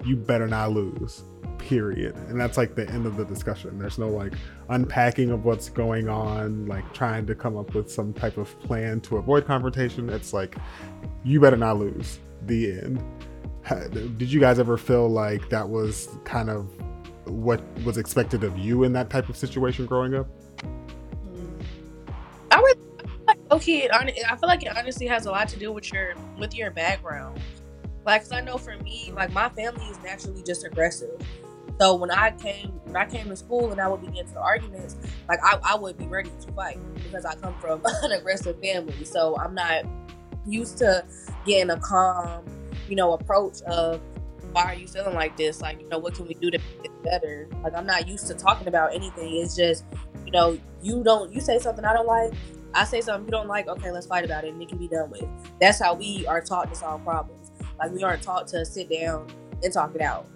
you 0.03 0.15
better 0.15 0.47
not 0.47 0.71
lose." 0.71 1.23
Period. 1.57 2.15
And 2.29 2.39
that's 2.39 2.57
like 2.57 2.75
the 2.75 2.87
end 2.89 3.05
of 3.05 3.17
the 3.17 3.25
discussion. 3.25 3.79
There's 3.79 3.97
no 3.97 4.09
like 4.09 4.33
unpacking 4.69 5.31
of 5.31 5.43
what's 5.45 5.69
going 5.69 6.07
on, 6.07 6.67
like 6.67 6.93
trying 6.93 7.25
to 7.27 7.35
come 7.35 7.57
up 7.57 7.73
with 7.73 7.91
some 7.91 8.13
type 8.13 8.37
of 8.37 8.57
plan 8.61 9.01
to 9.01 9.17
avoid 9.17 9.45
confrontation. 9.45 10.09
It's 10.09 10.33
like, 10.33 10.55
you 11.23 11.39
better 11.39 11.57
not 11.57 11.79
lose. 11.79 12.19
The 12.45 12.71
end 12.71 13.03
did 14.17 14.31
you 14.31 14.39
guys 14.39 14.59
ever 14.59 14.77
feel 14.77 15.09
like 15.09 15.49
that 15.49 15.67
was 15.67 16.09
kind 16.23 16.49
of 16.49 16.69
what 17.25 17.61
was 17.83 17.97
expected 17.97 18.43
of 18.43 18.57
you 18.57 18.83
in 18.83 18.93
that 18.93 19.09
type 19.09 19.27
of 19.29 19.35
situation 19.35 19.85
growing 19.85 20.15
up? 20.15 20.27
I 22.51 22.61
would 22.61 22.77
okay. 23.51 23.89
I 23.89 24.35
feel 24.37 24.47
like 24.47 24.63
it 24.63 24.75
honestly 24.75 25.07
has 25.07 25.25
a 25.25 25.31
lot 25.31 25.47
to 25.49 25.59
do 25.59 25.71
with 25.71 25.91
your 25.91 26.15
with 26.37 26.55
your 26.55 26.71
background. 26.71 27.39
Like, 28.05 28.21
cause 28.21 28.31
I 28.31 28.41
know 28.41 28.57
for 28.57 28.77
me, 28.77 29.11
like 29.15 29.31
my 29.33 29.49
family 29.49 29.85
is 29.85 29.99
naturally 30.03 30.43
just 30.43 30.65
aggressive. 30.65 31.19
So 31.79 31.95
when 31.95 32.09
I 32.09 32.31
came 32.31 32.69
when 32.85 32.95
I 32.95 33.05
came 33.05 33.27
to 33.29 33.35
school 33.35 33.71
and 33.71 33.79
I 33.79 33.87
would 33.87 34.01
begin 34.01 34.25
to 34.27 34.39
arguments, 34.39 34.95
like 35.27 35.39
I, 35.43 35.59
I 35.63 35.75
would 35.75 35.97
be 35.97 36.07
ready 36.07 36.31
to 36.41 36.51
fight 36.53 36.79
because 36.95 37.25
I 37.25 37.35
come 37.35 37.55
from 37.59 37.81
an 38.03 38.11
aggressive 38.11 38.59
family. 38.61 39.05
So 39.05 39.37
I'm 39.37 39.53
not 39.53 39.85
used 40.45 40.77
to 40.79 41.05
getting 41.45 41.69
a 41.69 41.79
calm 41.79 42.43
you 42.89 42.95
know, 42.95 43.13
approach 43.13 43.61
of 43.63 44.01
why 44.51 44.63
are 44.63 44.75
you 44.75 44.87
feeling 44.87 45.13
like 45.13 45.37
this? 45.37 45.61
Like, 45.61 45.81
you 45.81 45.89
know, 45.89 45.99
what 45.99 46.15
can 46.15 46.27
we 46.27 46.33
do 46.35 46.49
to 46.49 46.57
make 46.57 46.85
it 46.85 47.03
better? 47.03 47.47
Like, 47.63 47.75
I'm 47.75 47.85
not 47.85 48.07
used 48.07 48.27
to 48.27 48.33
talking 48.33 48.67
about 48.67 48.93
anything. 48.93 49.35
It's 49.37 49.55
just, 49.55 49.83
you 50.25 50.31
know, 50.31 50.57
you 50.81 51.03
don't, 51.03 51.31
you 51.31 51.41
say 51.41 51.59
something 51.59 51.83
I 51.85 51.93
don't 51.93 52.07
like, 52.07 52.33
I 52.77 52.83
say 52.83 53.01
something 53.01 53.25
you 53.25 53.31
don't 53.31 53.47
like, 53.47 53.67
okay, 53.67 53.89
let's 53.89 54.05
fight 54.05 54.23
about 54.23 54.43
it 54.43 54.53
and 54.53 54.61
it 54.61 54.69
can 54.69 54.77
be 54.77 54.87
done 54.87 55.09
with. 55.09 55.25
That's 55.59 55.81
how 55.81 55.95
we 55.95 56.27
are 56.27 56.41
taught 56.41 56.69
to 56.69 56.75
solve 56.75 57.03
problems. 57.03 57.51
Like, 57.79 57.91
we 57.91 58.03
aren't 58.03 58.21
taught 58.21 58.47
to 58.49 58.63
sit 58.67 58.87
down 58.87 59.27
and 59.63 59.73
talk 59.73 59.95
it 59.95 60.01
out. 60.01 60.27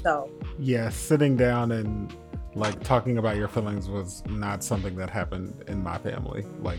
So, 0.00 0.30
yeah, 0.56 0.88
sitting 0.90 1.36
down 1.36 1.72
and 1.72 2.14
like 2.54 2.80
talking 2.84 3.18
about 3.18 3.36
your 3.36 3.48
feelings 3.48 3.88
was 3.88 4.22
not 4.26 4.62
something 4.62 4.94
that 4.94 5.10
happened 5.10 5.64
in 5.66 5.82
my 5.82 5.98
family. 5.98 6.46
Like, 6.60 6.78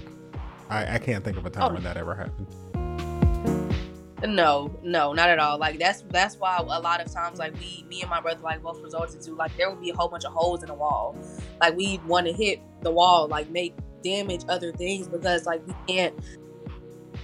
I, 0.70 0.96
I 0.96 0.98
can't 0.98 1.26
think 1.26 1.36
of 1.36 1.46
a 1.46 1.50
time 1.50 1.72
oh. 1.72 1.74
when 1.74 1.84
that 1.84 1.98
ever 1.98 2.16
happened. 2.16 2.48
No, 4.26 4.74
no, 4.82 5.12
not 5.12 5.28
at 5.28 5.40
all. 5.40 5.58
Like 5.58 5.78
that's 5.78 6.04
that's 6.10 6.38
why 6.38 6.58
a 6.58 6.64
lot 6.64 7.02
of 7.02 7.12
times 7.12 7.38
like 7.38 7.54
we 7.60 7.86
me 7.90 8.02
and 8.02 8.10
my 8.10 8.22
brother 8.22 8.42
like 8.42 8.64
both 8.64 8.82
resorted 8.82 9.22
to 9.22 9.36
like 9.36 9.56
there 9.58 9.70
would 9.70 9.82
be 9.82 9.90
a 9.90 9.96
whole 9.96 10.08
bunch 10.08 10.24
of 10.24 10.32
holes 10.32 10.64
in 10.64 10.68
the 10.68 10.74
wall. 10.74 11.16
Like 11.60 11.76
we 11.76 12.00
want 12.08 12.26
to 12.28 12.34
hit 12.34 12.62
the 12.82 12.92
wall, 12.92 13.28
like 13.28 13.50
make 13.50 13.76
damage 14.06 14.44
other 14.48 14.72
things 14.72 15.08
because 15.08 15.46
like 15.46 15.66
we 15.68 15.74
can't 15.88 16.14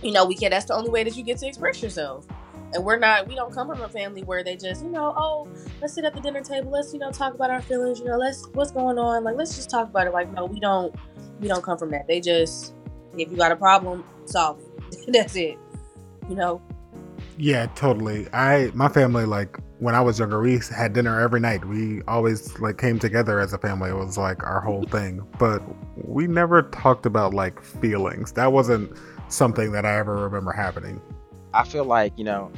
you 0.01 0.11
know, 0.11 0.25
we 0.25 0.35
can't 0.35 0.51
that's 0.51 0.65
the 0.65 0.73
only 0.73 0.89
way 0.89 1.03
that 1.03 1.15
you 1.15 1.23
get 1.23 1.37
to 1.39 1.47
express 1.47 1.81
yourself. 1.81 2.25
And 2.73 2.83
we're 2.83 2.97
not 2.97 3.27
we 3.27 3.35
don't 3.35 3.53
come 3.53 3.67
from 3.67 3.81
a 3.81 3.89
family 3.89 4.23
where 4.23 4.43
they 4.43 4.55
just, 4.55 4.83
you 4.83 4.89
know, 4.89 5.13
oh, 5.15 5.47
let's 5.81 5.93
sit 5.93 6.05
at 6.05 6.13
the 6.13 6.21
dinner 6.21 6.41
table, 6.41 6.71
let's, 6.71 6.93
you 6.93 6.99
know, 6.99 7.11
talk 7.11 7.33
about 7.33 7.51
our 7.51 7.61
feelings, 7.61 7.99
you 7.99 8.05
know, 8.05 8.17
let's 8.17 8.47
what's 8.53 8.71
going 8.71 8.97
on, 8.97 9.23
like 9.23 9.35
let's 9.35 9.55
just 9.55 9.69
talk 9.69 9.89
about 9.89 10.07
it. 10.07 10.13
Like, 10.13 10.31
no, 10.33 10.45
we 10.45 10.59
don't 10.59 10.95
we 11.39 11.47
don't 11.47 11.63
come 11.63 11.77
from 11.77 11.91
that. 11.91 12.07
They 12.07 12.19
just 12.19 12.73
if 13.17 13.29
you 13.29 13.37
got 13.37 13.51
a 13.51 13.55
problem, 13.55 14.03
solve 14.25 14.59
it. 14.91 15.05
that's 15.13 15.35
it. 15.35 15.57
You 16.29 16.35
know, 16.35 16.61
yeah, 17.37 17.67
totally. 17.75 18.27
I 18.33 18.71
my 18.73 18.87
family 18.87 19.25
like 19.25 19.57
when 19.81 19.95
I 19.95 20.01
was 20.01 20.19
younger, 20.19 20.39
we 20.39 20.59
had 20.69 20.93
dinner 20.93 21.19
every 21.19 21.39
night. 21.39 21.65
We 21.65 22.03
always 22.03 22.59
like 22.59 22.77
came 22.77 22.99
together 22.99 23.39
as 23.39 23.51
a 23.51 23.57
family. 23.57 23.89
It 23.89 23.95
was 23.95 24.15
like 24.15 24.43
our 24.43 24.61
whole 24.61 24.83
thing. 24.83 25.27
But 25.39 25.63
we 26.07 26.27
never 26.27 26.61
talked 26.61 27.07
about 27.07 27.33
like 27.33 27.63
feelings. 27.63 28.31
That 28.33 28.53
wasn't 28.53 28.95
something 29.27 29.71
that 29.71 29.83
I 29.83 29.97
ever 29.97 30.17
remember 30.17 30.51
happening. 30.51 31.01
I 31.55 31.63
feel 31.63 31.83
like, 31.83 32.13
you 32.15 32.23
know, 32.23 32.51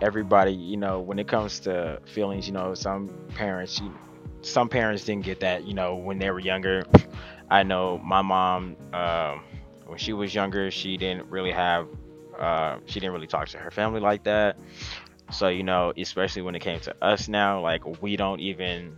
everybody, 0.00 0.54
you 0.54 0.78
know, 0.78 0.98
when 0.98 1.18
it 1.18 1.28
comes 1.28 1.60
to 1.60 2.00
feelings, 2.06 2.46
you 2.46 2.54
know, 2.54 2.72
some 2.72 3.10
parents, 3.34 3.78
you, 3.78 3.94
some 4.40 4.70
parents 4.70 5.04
didn't 5.04 5.26
get 5.26 5.40
that, 5.40 5.66
you 5.66 5.74
know, 5.74 5.94
when 5.94 6.18
they 6.18 6.30
were 6.30 6.40
younger. 6.40 6.84
I 7.50 7.64
know 7.64 7.98
my 7.98 8.22
mom, 8.22 8.76
uh, 8.94 9.36
when 9.84 9.98
she 9.98 10.14
was 10.14 10.34
younger, 10.34 10.70
she 10.70 10.96
didn't 10.96 11.28
really 11.28 11.52
have 11.52 11.86
uh, 12.38 12.78
she 12.86 12.98
didn't 12.98 13.12
really 13.12 13.26
talk 13.26 13.48
to 13.48 13.58
her 13.58 13.70
family 13.70 14.00
like 14.00 14.24
that. 14.24 14.56
So 15.32 15.48
you 15.48 15.62
know, 15.62 15.92
especially 15.96 16.42
when 16.42 16.54
it 16.54 16.60
came 16.60 16.80
to 16.80 16.94
us 17.02 17.28
now, 17.28 17.60
like 17.60 17.82
we 18.02 18.16
don't 18.16 18.40
even 18.40 18.96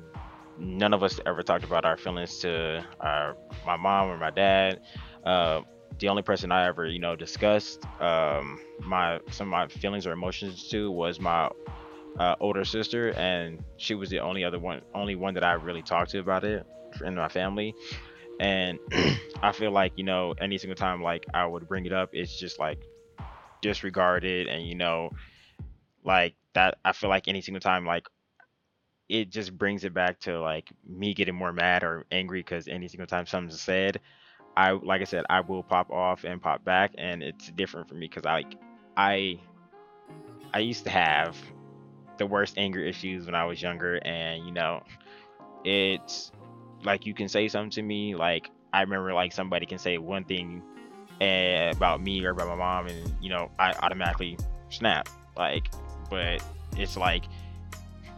none 0.58 0.94
of 0.94 1.02
us 1.02 1.18
ever 1.26 1.42
talked 1.42 1.64
about 1.64 1.84
our 1.84 1.96
feelings 1.96 2.38
to 2.40 2.84
our 3.00 3.36
my 3.64 3.76
mom 3.76 4.10
or 4.10 4.18
my 4.18 4.30
dad. 4.30 4.80
Uh, 5.24 5.60
the 5.98 6.08
only 6.08 6.22
person 6.22 6.50
I 6.50 6.66
ever 6.66 6.86
you 6.86 6.98
know 6.98 7.14
discussed 7.16 7.86
um, 8.00 8.60
my 8.80 9.20
some 9.30 9.48
of 9.48 9.52
my 9.52 9.68
feelings 9.68 10.06
or 10.06 10.12
emotions 10.12 10.68
to 10.70 10.90
was 10.90 11.20
my 11.20 11.48
uh, 12.18 12.34
older 12.40 12.64
sister, 12.64 13.10
and 13.10 13.62
she 13.76 13.94
was 13.94 14.10
the 14.10 14.20
only 14.20 14.44
other 14.44 14.58
one, 14.58 14.82
only 14.94 15.14
one 15.16 15.34
that 15.34 15.44
I 15.44 15.52
really 15.54 15.82
talked 15.82 16.10
to 16.12 16.18
about 16.18 16.44
it 16.44 16.66
in 17.04 17.14
my 17.14 17.28
family. 17.28 17.74
And 18.40 18.80
I 19.42 19.52
feel 19.52 19.70
like 19.72 19.92
you 19.96 20.04
know, 20.04 20.34
any 20.40 20.58
single 20.58 20.76
time 20.76 21.02
like 21.02 21.26
I 21.32 21.46
would 21.46 21.68
bring 21.68 21.86
it 21.86 21.92
up, 21.92 22.10
it's 22.12 22.36
just 22.36 22.58
like 22.58 22.78
disregarded 23.62 24.46
and 24.46 24.66
you 24.66 24.74
know 24.74 25.10
like 26.04 26.34
that 26.54 26.78
i 26.84 26.92
feel 26.92 27.10
like 27.10 27.28
any 27.28 27.40
single 27.40 27.60
time 27.60 27.84
like 27.86 28.08
it 29.08 29.30
just 29.30 29.56
brings 29.56 29.84
it 29.84 29.92
back 29.92 30.18
to 30.20 30.40
like 30.40 30.70
me 30.88 31.12
getting 31.14 31.34
more 31.34 31.52
mad 31.52 31.82
or 31.82 32.04
angry 32.10 32.40
because 32.40 32.68
any 32.68 32.88
single 32.88 33.06
time 33.06 33.26
something's 33.26 33.60
said 33.60 34.00
i 34.56 34.70
like 34.70 35.00
i 35.00 35.04
said 35.04 35.24
i 35.28 35.40
will 35.40 35.62
pop 35.62 35.90
off 35.90 36.24
and 36.24 36.42
pop 36.42 36.64
back 36.64 36.92
and 36.96 37.22
it's 37.22 37.50
different 37.50 37.88
for 37.88 37.94
me 37.94 38.06
because 38.08 38.24
i 38.24 38.32
like 38.34 38.54
i 38.96 39.38
i 40.52 40.58
used 40.58 40.84
to 40.84 40.90
have 40.90 41.36
the 42.18 42.26
worst 42.26 42.54
anger 42.56 42.80
issues 42.80 43.26
when 43.26 43.34
i 43.34 43.44
was 43.44 43.60
younger 43.60 43.96
and 44.06 44.46
you 44.46 44.52
know 44.52 44.82
it's 45.64 46.30
like 46.84 47.06
you 47.06 47.14
can 47.14 47.28
say 47.28 47.48
something 47.48 47.70
to 47.70 47.82
me 47.82 48.14
like 48.14 48.50
i 48.72 48.80
remember 48.80 49.12
like 49.12 49.32
somebody 49.32 49.66
can 49.66 49.78
say 49.78 49.98
one 49.98 50.24
thing 50.24 50.62
and 51.20 51.74
about 51.76 52.02
me 52.02 52.24
or 52.24 52.30
about 52.30 52.48
my 52.48 52.56
mom, 52.56 52.86
and 52.86 53.14
you 53.20 53.30
know, 53.30 53.50
I 53.58 53.72
automatically 53.82 54.38
snap. 54.68 55.08
Like, 55.36 55.70
but 56.10 56.42
it's 56.76 56.96
like 56.96 57.24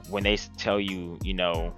when 0.09 0.23
they 0.23 0.37
tell 0.57 0.81
you, 0.81 1.19
you 1.23 1.35
know, 1.35 1.75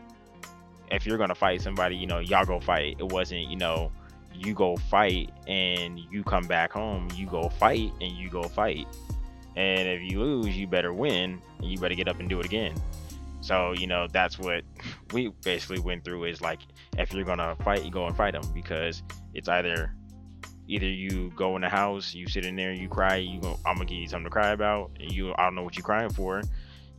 if 0.91 1.07
you're 1.07 1.19
gonna 1.19 1.35
fight 1.35 1.61
somebody, 1.61 1.97
you 1.97 2.07
know, 2.07 2.19
y'all 2.19 2.45
go 2.45 2.61
fight. 2.61 2.97
It 2.99 3.13
wasn't, 3.13 3.49
you 3.49 3.57
know, 3.57 3.93
you 4.35 4.55
go 4.55 4.77
fight 4.77 5.31
and 5.47 5.99
you 6.11 6.23
come 6.23 6.47
back 6.47 6.73
home. 6.73 7.09
You 7.15 7.27
go 7.27 7.49
fight 7.49 7.93
and 8.01 8.13
you 8.13 8.31
go 8.31 8.43
fight. 8.43 8.87
And 9.57 9.89
if 9.89 10.11
you 10.11 10.21
lose, 10.21 10.57
you 10.57 10.67
better 10.67 10.93
win 10.93 11.41
and 11.59 11.71
you 11.71 11.79
better 11.79 11.95
get 11.95 12.09
up 12.09 12.21
and 12.21 12.29
do 12.29 12.39
it 12.41 12.47
again. 12.47 12.75
So, 13.41 13.73
you 13.73 13.87
know, 13.87 14.07
that's 14.11 14.39
what 14.39 14.65
we 15.13 15.29
basically 15.43 15.81
went 15.81 16.05
through 16.05 16.25
is 16.25 16.41
like, 16.41 16.61
if 16.97 17.13
you're 17.13 17.25
gonna 17.25 17.57
fight, 17.65 17.85
you 17.85 17.91
go 17.91 18.07
and 18.07 18.17
fight 18.17 18.33
them 18.33 18.45
because 18.55 19.03
it's 19.35 19.49
either 19.49 19.93
either 20.69 20.87
you 20.87 21.33
go 21.35 21.57
in 21.57 21.63
the 21.63 21.69
house, 21.69 22.15
you 22.15 22.29
sit 22.29 22.45
in 22.45 22.55
there, 22.55 22.73
you 22.73 22.89
cry, 22.89 23.17
you 23.17 23.41
go, 23.41 23.59
I'm 23.65 23.77
gonna 23.77 23.87
give 23.87 23.99
you 23.99 24.07
something 24.07 24.25
to 24.25 24.31
cry 24.31 24.51
about, 24.51 24.91
and 25.01 25.11
you, 25.11 25.35
I 25.37 25.45
don't 25.45 25.55
know 25.55 25.63
what 25.63 25.77
you're 25.77 25.83
crying 25.83 26.11
for. 26.11 26.43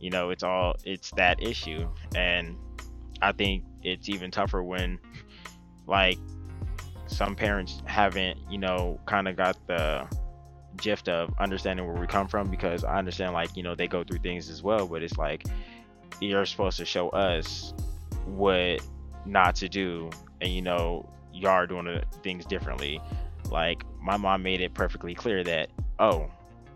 You 0.00 0.10
know, 0.10 0.30
it's 0.30 0.42
all, 0.42 0.74
it's 0.84 1.12
that 1.12 1.42
issue, 1.42 1.88
and 2.16 2.56
I 3.22 3.32
think 3.32 3.64
it's 3.82 4.08
even 4.08 4.30
tougher 4.30 4.62
when, 4.62 4.98
like, 5.86 6.18
some 7.06 7.36
parents 7.36 7.80
haven't, 7.84 8.38
you 8.50 8.58
know, 8.58 8.98
kind 9.06 9.28
of 9.28 9.36
got 9.36 9.56
the 9.66 10.06
gift 10.76 11.08
of 11.08 11.32
understanding 11.38 11.86
where 11.86 12.00
we 12.00 12.06
come 12.06 12.26
from 12.26 12.50
because 12.50 12.82
I 12.82 12.98
understand, 12.98 13.34
like, 13.34 13.56
you 13.56 13.62
know, 13.62 13.74
they 13.74 13.86
go 13.86 14.02
through 14.02 14.18
things 14.18 14.48
as 14.50 14.62
well, 14.62 14.86
but 14.86 15.02
it's 15.02 15.16
like 15.16 15.44
you're 16.20 16.44
supposed 16.46 16.78
to 16.78 16.84
show 16.84 17.08
us 17.10 17.72
what 18.26 18.80
not 19.26 19.54
to 19.56 19.68
do, 19.68 20.10
and 20.40 20.52
you 20.52 20.62
know, 20.62 21.08
y'all 21.32 21.50
are 21.50 21.66
doing 21.66 22.02
things 22.22 22.44
differently 22.46 23.00
like 23.50 23.84
my 24.00 24.16
mom 24.16 24.42
made 24.42 24.60
it 24.60 24.74
perfectly 24.74 25.14
clear 25.14 25.44
that 25.44 25.68
oh, 25.98 26.30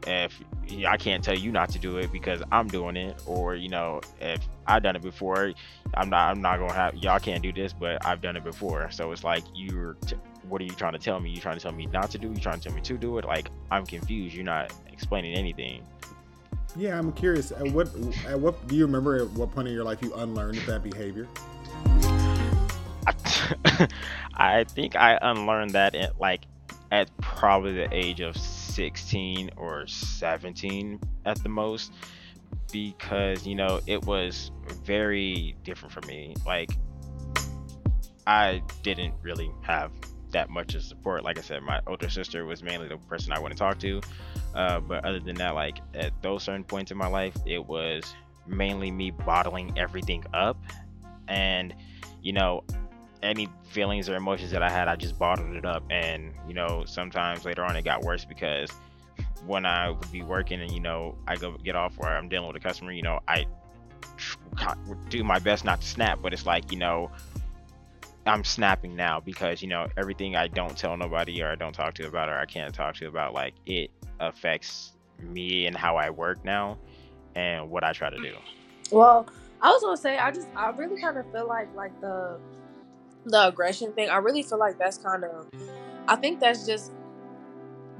if 0.06 0.38
I 0.86 0.96
can't 0.96 1.24
tell 1.24 1.36
you 1.36 1.50
not 1.50 1.70
to 1.70 1.78
do 1.78 1.96
it 1.98 2.12
because 2.12 2.42
I'm 2.52 2.68
doing 2.68 2.96
it, 2.96 3.20
or 3.26 3.54
you 3.54 3.68
know, 3.68 4.00
if 4.20 4.46
I've 4.66 4.82
done 4.82 4.96
it 4.96 5.02
before, 5.02 5.52
I'm 5.94 6.10
not 6.10 6.30
I'm 6.30 6.40
not 6.40 6.58
gonna 6.58 6.72
have 6.72 6.94
y'all 6.96 7.18
can't 7.18 7.42
do 7.42 7.52
this, 7.52 7.72
but 7.72 8.04
I've 8.04 8.20
done 8.20 8.36
it 8.36 8.44
before. 8.44 8.90
So 8.90 9.12
it's 9.12 9.24
like 9.24 9.44
you're, 9.54 9.94
t- 10.06 10.16
what 10.48 10.60
are 10.60 10.64
you 10.64 10.70
trying 10.70 10.92
to 10.92 10.98
tell 10.98 11.20
me? 11.20 11.30
You 11.30 11.40
trying 11.40 11.56
to 11.56 11.62
tell 11.62 11.72
me 11.72 11.86
not 11.86 12.10
to 12.10 12.18
do? 12.18 12.28
You 12.28 12.36
trying 12.36 12.60
to 12.60 12.68
tell 12.68 12.74
me 12.74 12.82
to 12.82 12.98
do 12.98 13.18
it? 13.18 13.24
Like 13.24 13.50
I'm 13.70 13.86
confused. 13.86 14.34
You're 14.34 14.44
not 14.44 14.72
explaining 14.92 15.34
anything. 15.34 15.82
Yeah, 16.76 16.98
I'm 16.98 17.12
curious. 17.12 17.52
At 17.52 17.68
what 17.68 17.88
at 18.26 18.38
what 18.38 18.66
do 18.66 18.76
you 18.76 18.84
remember? 18.84 19.16
At 19.16 19.30
what 19.30 19.52
point 19.54 19.68
in 19.68 19.74
your 19.74 19.84
life 19.84 20.02
you 20.02 20.12
unlearned 20.14 20.58
that 20.66 20.82
behavior? 20.82 21.28
I 24.34 24.64
think 24.64 24.96
I 24.96 25.18
unlearned 25.20 25.70
that 25.72 25.94
at 25.94 26.20
like 26.20 26.42
at 26.94 27.10
probably 27.20 27.72
the 27.72 27.88
age 27.92 28.20
of 28.20 28.36
16 28.36 29.50
or 29.56 29.84
17 29.84 31.00
at 31.24 31.42
the 31.42 31.48
most 31.48 31.92
because 32.72 33.44
you 33.44 33.56
know 33.56 33.80
it 33.88 34.04
was 34.04 34.52
very 34.84 35.56
different 35.64 35.92
for 35.92 36.02
me. 36.06 36.36
Like 36.46 36.70
i 38.28 38.62
didn't 38.82 39.12
really 39.22 39.50
have 39.62 39.90
that 40.30 40.50
much 40.50 40.76
of 40.76 40.84
support. 40.84 41.24
Like 41.24 41.36
i 41.36 41.42
said 41.42 41.64
my 41.64 41.80
older 41.88 42.08
sister 42.08 42.44
was 42.44 42.62
mainly 42.62 42.86
the 42.86 42.96
person 42.96 43.32
i 43.32 43.40
want 43.40 43.52
to 43.52 43.58
talk 43.58 43.80
to. 43.80 44.00
Uh, 44.54 44.78
but 44.78 45.04
other 45.04 45.18
than 45.18 45.34
that 45.34 45.56
like 45.56 45.78
at 45.94 46.12
those 46.22 46.44
certain 46.44 46.62
points 46.62 46.92
in 46.92 46.96
my 46.96 47.08
life 47.08 47.34
it 47.44 47.66
was 47.66 48.14
mainly 48.46 48.92
me 48.92 49.10
bottling 49.10 49.76
everything 49.76 50.24
up. 50.32 50.62
And 51.26 51.74
you 52.22 52.32
know 52.32 52.62
any 53.24 53.48
feelings 53.64 54.08
or 54.08 54.14
emotions 54.16 54.50
that 54.52 54.62
I 54.62 54.70
had, 54.70 54.88
I 54.88 54.96
just 54.96 55.18
bottled 55.18 55.56
it 55.56 55.64
up. 55.64 55.82
And, 55.90 56.32
you 56.46 56.54
know, 56.54 56.84
sometimes 56.86 57.44
later 57.44 57.64
on 57.64 57.76
it 57.76 57.84
got 57.84 58.02
worse 58.02 58.24
because 58.24 58.70
when 59.46 59.66
I 59.66 59.90
would 59.90 60.12
be 60.12 60.22
working 60.22 60.60
and, 60.60 60.70
you 60.70 60.80
know, 60.80 61.16
I 61.26 61.36
go 61.36 61.52
get 61.52 61.74
off 61.74 61.94
or 61.98 62.08
I'm 62.08 62.28
dealing 62.28 62.46
with 62.46 62.56
a 62.56 62.60
customer, 62.60 62.92
you 62.92 63.02
know, 63.02 63.20
I 63.26 63.46
do 65.08 65.24
my 65.24 65.38
best 65.38 65.64
not 65.64 65.80
to 65.80 65.86
snap, 65.86 66.20
but 66.22 66.32
it's 66.32 66.46
like, 66.46 66.70
you 66.70 66.78
know, 66.78 67.10
I'm 68.26 68.44
snapping 68.44 68.96
now 68.96 69.20
because, 69.20 69.60
you 69.60 69.68
know, 69.68 69.86
everything 69.96 70.36
I 70.36 70.48
don't 70.48 70.76
tell 70.76 70.96
nobody 70.96 71.42
or 71.42 71.50
I 71.50 71.56
don't 71.56 71.74
talk 71.74 71.94
to 71.94 72.06
about 72.06 72.28
or 72.28 72.36
I 72.36 72.46
can't 72.46 72.74
talk 72.74 72.94
to 72.96 73.08
about, 73.08 73.34
like, 73.34 73.54
it 73.66 73.90
affects 74.20 74.92
me 75.20 75.66
and 75.66 75.76
how 75.76 75.96
I 75.96 76.10
work 76.10 76.44
now 76.44 76.78
and 77.34 77.70
what 77.70 77.84
I 77.84 77.92
try 77.92 78.10
to 78.10 78.16
do. 78.16 78.34
Well, 78.90 79.26
I 79.60 79.70
was 79.70 79.82
gonna 79.82 79.96
say 79.96 80.18
I 80.18 80.30
just 80.30 80.48
I 80.54 80.70
really 80.70 81.00
kind 81.00 81.16
of 81.16 81.30
feel 81.32 81.46
like 81.46 81.74
like 81.74 81.98
the 82.00 82.38
the 83.24 83.48
aggression 83.48 83.92
thing, 83.92 84.08
I 84.08 84.16
really 84.16 84.42
feel 84.42 84.58
like 84.58 84.78
that's 84.78 84.98
kind 84.98 85.24
of, 85.24 85.48
I 86.08 86.16
think 86.16 86.40
that's 86.40 86.66
just, 86.66 86.92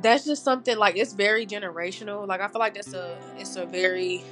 that's 0.01 0.25
just 0.25 0.45
something 0.45 0.77
like 0.77 0.97
it's 0.97 1.15
very 1.15 1.47
generational. 1.47 2.27
Like 2.27 2.41
I 2.41 2.49
feel 2.49 2.59
like 2.59 2.75
that's 2.75 2.93
a, 2.93 3.17
it's 3.39 3.57
a 3.57 3.65
very, 3.67 4.23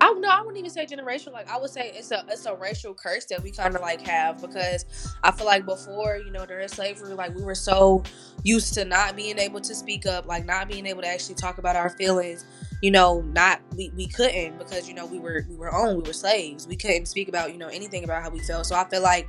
I 0.00 0.12
know. 0.12 0.28
I 0.28 0.40
wouldn't 0.40 0.58
even 0.58 0.70
say 0.70 0.86
generational. 0.86 1.32
Like 1.32 1.50
I 1.50 1.58
would 1.58 1.70
say 1.70 1.92
it's 1.94 2.10
a 2.10 2.24
it's 2.28 2.44
a 2.46 2.54
racial 2.54 2.94
curse 2.94 3.24
that 3.26 3.42
we 3.42 3.50
kind 3.50 3.74
of 3.74 3.80
like 3.80 4.00
have 4.02 4.40
because 4.40 4.84
I 5.22 5.30
feel 5.30 5.46
like 5.46 5.64
before 5.64 6.18
you 6.18 6.30
know 6.30 6.44
during 6.44 6.68
slavery, 6.68 7.14
like 7.14 7.34
we 7.34 7.42
were 7.42 7.54
so 7.54 8.02
used 8.42 8.74
to 8.74 8.84
not 8.84 9.16
being 9.16 9.38
able 9.38 9.60
to 9.60 9.74
speak 9.74 10.06
up, 10.06 10.26
like 10.26 10.44
not 10.44 10.68
being 10.68 10.86
able 10.86 11.02
to 11.02 11.08
actually 11.08 11.36
talk 11.36 11.58
about 11.58 11.76
our 11.76 11.90
feelings. 11.90 12.44
You 12.82 12.90
know, 12.90 13.22
not 13.22 13.60
we, 13.74 13.90
we 13.96 14.06
couldn't 14.06 14.58
because 14.58 14.86
you 14.88 14.94
know 14.94 15.06
we 15.06 15.18
were 15.18 15.46
we 15.48 15.56
were 15.56 15.74
owned, 15.74 16.02
we 16.02 16.08
were 16.08 16.12
slaves. 16.12 16.66
We 16.66 16.76
couldn't 16.76 17.06
speak 17.06 17.28
about 17.28 17.52
you 17.52 17.58
know 17.58 17.68
anything 17.68 18.04
about 18.04 18.22
how 18.22 18.30
we 18.30 18.40
felt. 18.40 18.66
So 18.66 18.74
I 18.74 18.84
feel 18.88 19.02
like 19.02 19.28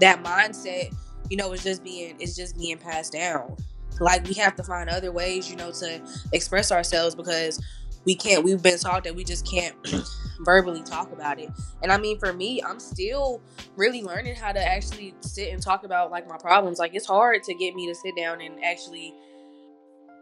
that 0.00 0.22
mindset, 0.22 0.94
you 1.30 1.36
know, 1.36 1.52
is 1.52 1.62
just 1.62 1.82
being 1.84 2.20
is 2.20 2.36
just 2.36 2.56
being 2.56 2.78
passed 2.78 3.12
down. 3.12 3.56
Like 4.00 4.26
we 4.26 4.34
have 4.34 4.54
to 4.56 4.62
find 4.62 4.90
other 4.90 5.10
ways, 5.10 5.50
you 5.50 5.56
know, 5.56 5.72
to 5.72 6.00
express 6.32 6.70
ourselves 6.70 7.14
because 7.14 7.60
we 8.06 8.14
can't 8.14 8.44
we've 8.44 8.62
been 8.62 8.78
taught 8.78 9.04
that 9.04 9.14
we 9.14 9.24
just 9.24 9.46
can't 9.46 9.74
verbally 10.40 10.82
talk 10.82 11.12
about 11.12 11.40
it 11.40 11.50
and 11.82 11.90
i 11.90 11.98
mean 11.98 12.18
for 12.18 12.32
me 12.32 12.62
i'm 12.62 12.78
still 12.78 13.40
really 13.74 14.02
learning 14.02 14.34
how 14.34 14.52
to 14.52 14.64
actually 14.64 15.14
sit 15.20 15.52
and 15.52 15.60
talk 15.62 15.82
about 15.84 16.10
like 16.10 16.28
my 16.28 16.38
problems 16.38 16.78
like 16.78 16.94
it's 16.94 17.06
hard 17.06 17.42
to 17.42 17.54
get 17.54 17.74
me 17.74 17.86
to 17.86 17.94
sit 17.94 18.14
down 18.16 18.40
and 18.40 18.62
actually 18.64 19.12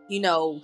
you 0.08 0.20
know 0.20 0.60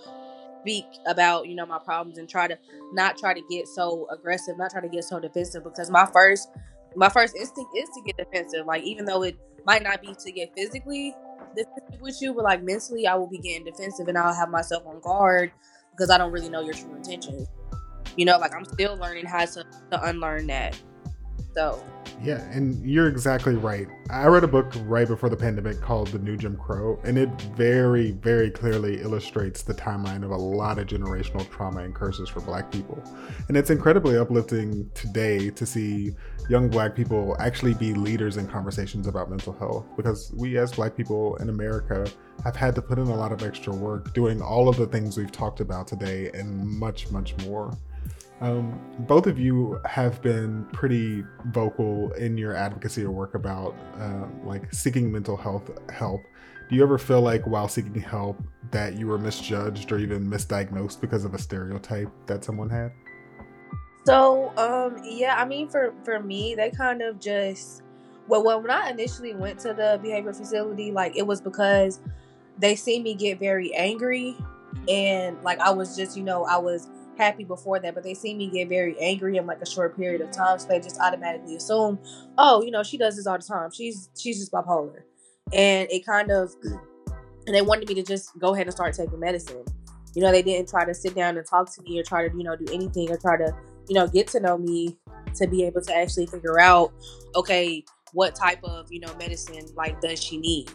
speak 0.61 0.85
about 1.07 1.47
you 1.47 1.55
know 1.55 1.67
my 1.67 1.79
problems 1.79 2.19
and 2.19 2.29
try 2.29 2.47
to 2.47 2.59
not 2.93 3.17
try 3.19 3.33
to 3.35 3.43
get 3.51 3.67
so 3.67 4.07
aggressive 4.11 4.57
not 4.59 4.71
try 4.71 4.81
to 4.81 4.89
get 4.89 5.05
so 5.05 5.19
defensive 5.19 5.65
because 5.65 5.91
my 5.91 6.07
first 6.07 6.49
my 6.97 7.09
first 7.09 7.37
instinct 7.37 7.71
is 7.77 7.89
to 7.91 8.03
get 8.05 8.17
defensive 8.17 8.67
like 8.67 8.83
even 8.83 9.05
though 9.05 9.23
it 9.23 9.39
might 9.67 9.83
not 9.83 10.01
be 10.01 10.15
to 10.19 10.33
get 10.33 10.53
physically 10.57 11.15
defensive 11.57 12.01
with 12.01 12.21
you 12.21 12.35
but 12.35 12.45
like 12.45 12.63
mentally 12.63 13.07
i 13.07 13.15
will 13.15 13.29
be 13.29 13.39
getting 13.39 13.65
defensive 13.65 14.09
and 14.09 14.19
i'll 14.19 14.35
have 14.35 14.49
myself 14.51 14.87
on 14.87 15.01
guard 15.01 15.53
because 16.01 16.11
I 16.11 16.17
don't 16.17 16.33
really 16.33 16.49
know 16.49 16.63
your 16.63 16.73
true 16.73 16.95
intentions. 16.95 17.47
You 18.17 18.25
know, 18.25 18.39
like 18.39 18.55
I'm 18.55 18.65
still 18.65 18.97
learning 18.97 19.27
how 19.27 19.45
to, 19.45 19.65
to 19.91 20.05
unlearn 20.05 20.47
that. 20.47 20.81
So 21.55 21.83
yeah, 22.23 22.43
and 22.53 22.85
you're 22.85 23.09
exactly 23.09 23.55
right. 23.55 23.89
I 24.11 24.27
read 24.27 24.45
a 24.45 24.49
book 24.49 24.73
right 24.85 25.09
before 25.09 25.31
the 25.31 25.37
pandemic 25.37 25.81
called 25.81 26.09
The 26.09 26.19
New 26.19 26.37
Jim 26.37 26.55
Crow, 26.57 27.01
and 27.03 27.17
it 27.17 27.31
very, 27.57 28.11
very 28.11 28.51
clearly 28.51 29.01
illustrates 29.01 29.63
the 29.63 29.73
timeline 29.73 30.23
of 30.23 30.31
a 30.31 30.37
lot 30.37 30.79
of 30.79 30.87
generational 30.87 31.49
trauma 31.51 31.81
and 31.81 31.95
curses 31.95 32.29
for 32.29 32.41
Black 32.41 32.71
people. 32.71 33.03
And 33.49 33.57
it's 33.57 33.71
incredibly 33.71 34.19
uplifting 34.19 34.91
today 34.93 35.49
to 35.51 35.65
see 35.65 36.11
young 36.51 36.69
Black 36.69 36.95
people 36.95 37.37
actually 37.39 37.73
be 37.73 37.95
leaders 37.95 38.37
in 38.37 38.47
conversations 38.47 39.07
about 39.07 39.31
mental 39.31 39.55
health 39.55 39.87
because 39.97 40.31
we, 40.37 40.59
as 40.59 40.73
Black 40.73 40.95
people 40.95 41.37
in 41.37 41.49
America, 41.49 42.07
have 42.45 42.57
had 42.57 42.75
to 42.75 42.83
put 42.83 42.99
in 42.99 43.07
a 43.07 43.15
lot 43.15 43.33
of 43.33 43.43
extra 43.43 43.73
work 43.73 44.13
doing 44.13 44.43
all 44.43 44.69
of 44.69 44.77
the 44.77 44.87
things 44.87 45.17
we've 45.17 45.33
talked 45.33 45.61
about 45.61 45.87
today 45.87 46.31
and 46.35 46.67
much, 46.67 47.11
much 47.11 47.35
more. 47.47 47.75
Um, 48.41 48.81
both 49.01 49.27
of 49.27 49.39
you 49.39 49.79
have 49.85 50.23
been 50.23 50.65
pretty 50.73 51.25
vocal 51.47 52.11
in 52.13 52.39
your 52.39 52.55
advocacy 52.55 53.05
or 53.05 53.11
work 53.11 53.35
about 53.35 53.77
uh, 53.99 54.27
like 54.45 54.73
seeking 54.73 55.13
mental 55.13 55.37
health 55.37 55.71
help. 55.91 56.23
Do 56.69 56.77
you 56.77 56.83
ever 56.83 56.99
feel 56.99 57.21
like 57.21 57.47
while 57.47 57.69
seeking 57.69 58.01
help 58.01 58.43
that 58.71 58.95
you 58.95 59.09
were 59.09 59.19
misjudged 59.19 59.93
or 59.93 59.99
even 59.99 60.31
misdiagnosed 60.31 61.01
because 61.01 61.25
of 61.25 61.35
a 61.35 61.39
stereotype 61.39 62.11
that 62.27 62.45
someone 62.45 62.71
had? 62.71 62.93
So, 64.07 64.57
um, 64.57 65.03
yeah, 65.05 65.37
I 65.37 65.45
mean, 65.45 65.69
for 65.69 65.93
for 66.05 66.21
me, 66.21 66.55
they 66.55 66.71
kind 66.71 67.03
of 67.03 67.21
just 67.21 67.83
well, 68.29 68.43
when 68.63 68.71
I 68.71 68.91
initially 68.91 69.35
went 69.35 69.59
to 69.61 69.75
the 69.75 69.99
behavior 70.03 70.33
facility, 70.33 70.93
like 70.93 71.17
it 71.17 71.27
was 71.27 71.41
because 71.41 72.01
they 72.59 72.77
see 72.77 73.03
me 73.03 73.15
get 73.15 73.39
very 73.39 73.75
angry, 73.75 74.37
and 74.89 75.43
like 75.43 75.59
I 75.59 75.71
was 75.71 75.97
just, 75.97 76.17
you 76.17 76.23
know, 76.23 76.45
I 76.45 76.57
was 76.57 76.89
happy 77.21 77.45
before 77.45 77.79
that, 77.81 77.95
but 77.95 78.03
they 78.03 78.15
see 78.15 78.35
me 78.35 78.49
get 78.49 78.69
very 78.69 78.97
angry 78.99 79.37
in 79.37 79.47
like 79.47 79.61
a 79.61 79.67
short 79.67 79.97
period 79.97 80.21
of 80.21 80.31
time, 80.31 80.59
so 80.59 80.67
they 80.67 80.81
just 80.81 80.99
automatically 81.01 81.57
assume, 81.57 81.99
oh, 82.39 82.63
you 82.63 82.71
know, 82.71 82.83
she 82.83 82.97
does 82.97 83.17
this 83.17 83.27
all 83.27 83.39
the 83.39 83.45
time. 83.45 83.71
She's 83.71 84.09
she's 84.19 84.39
just 84.39 84.53
bipolar, 84.53 85.03
and 85.53 85.89
it 85.91 86.05
kind 86.07 86.31
of, 86.31 86.53
and 87.47 87.55
they 87.55 87.63
wanted 87.63 87.89
me 87.89 87.95
to 87.97 88.03
just 88.03 88.39
go 88.39 88.55
ahead 88.55 88.67
and 88.67 88.75
start 88.75 88.95
taking 88.95 89.21
medicine. 89.21 89.65
You 90.15 90.23
know, 90.23 90.33
they 90.33 90.43
didn't 90.43 90.69
try 90.69 90.85
to 90.85 90.95
sit 90.95 91.15
down 91.15 91.37
and 91.37 91.47
talk 91.47 91.73
to 91.75 91.83
me 91.83 92.01
or 92.01 92.03
try 92.03 92.27
to 92.27 92.37
you 92.37 92.43
know 92.43 92.57
do 92.57 92.67
anything 92.73 93.11
or 93.11 93.17
try 93.17 93.37
to 93.37 93.55
you 93.89 93.95
know 93.95 94.07
get 94.09 94.27
to 94.29 94.41
know 94.41 94.59
me 94.59 94.99
to 95.37 95.47
be 95.47 95.65
able 95.65 95.81
to 95.83 95.95
actually 95.95 96.27
figure 96.27 96.59
out, 96.59 96.93
okay, 97.37 97.85
what 98.13 98.35
type 98.35 98.63
of 98.65 98.87
you 98.91 99.01
know 99.01 99.15
medicine 99.19 99.67
like 99.77 100.01
does 100.01 100.23
she 100.23 100.39
need 100.39 100.71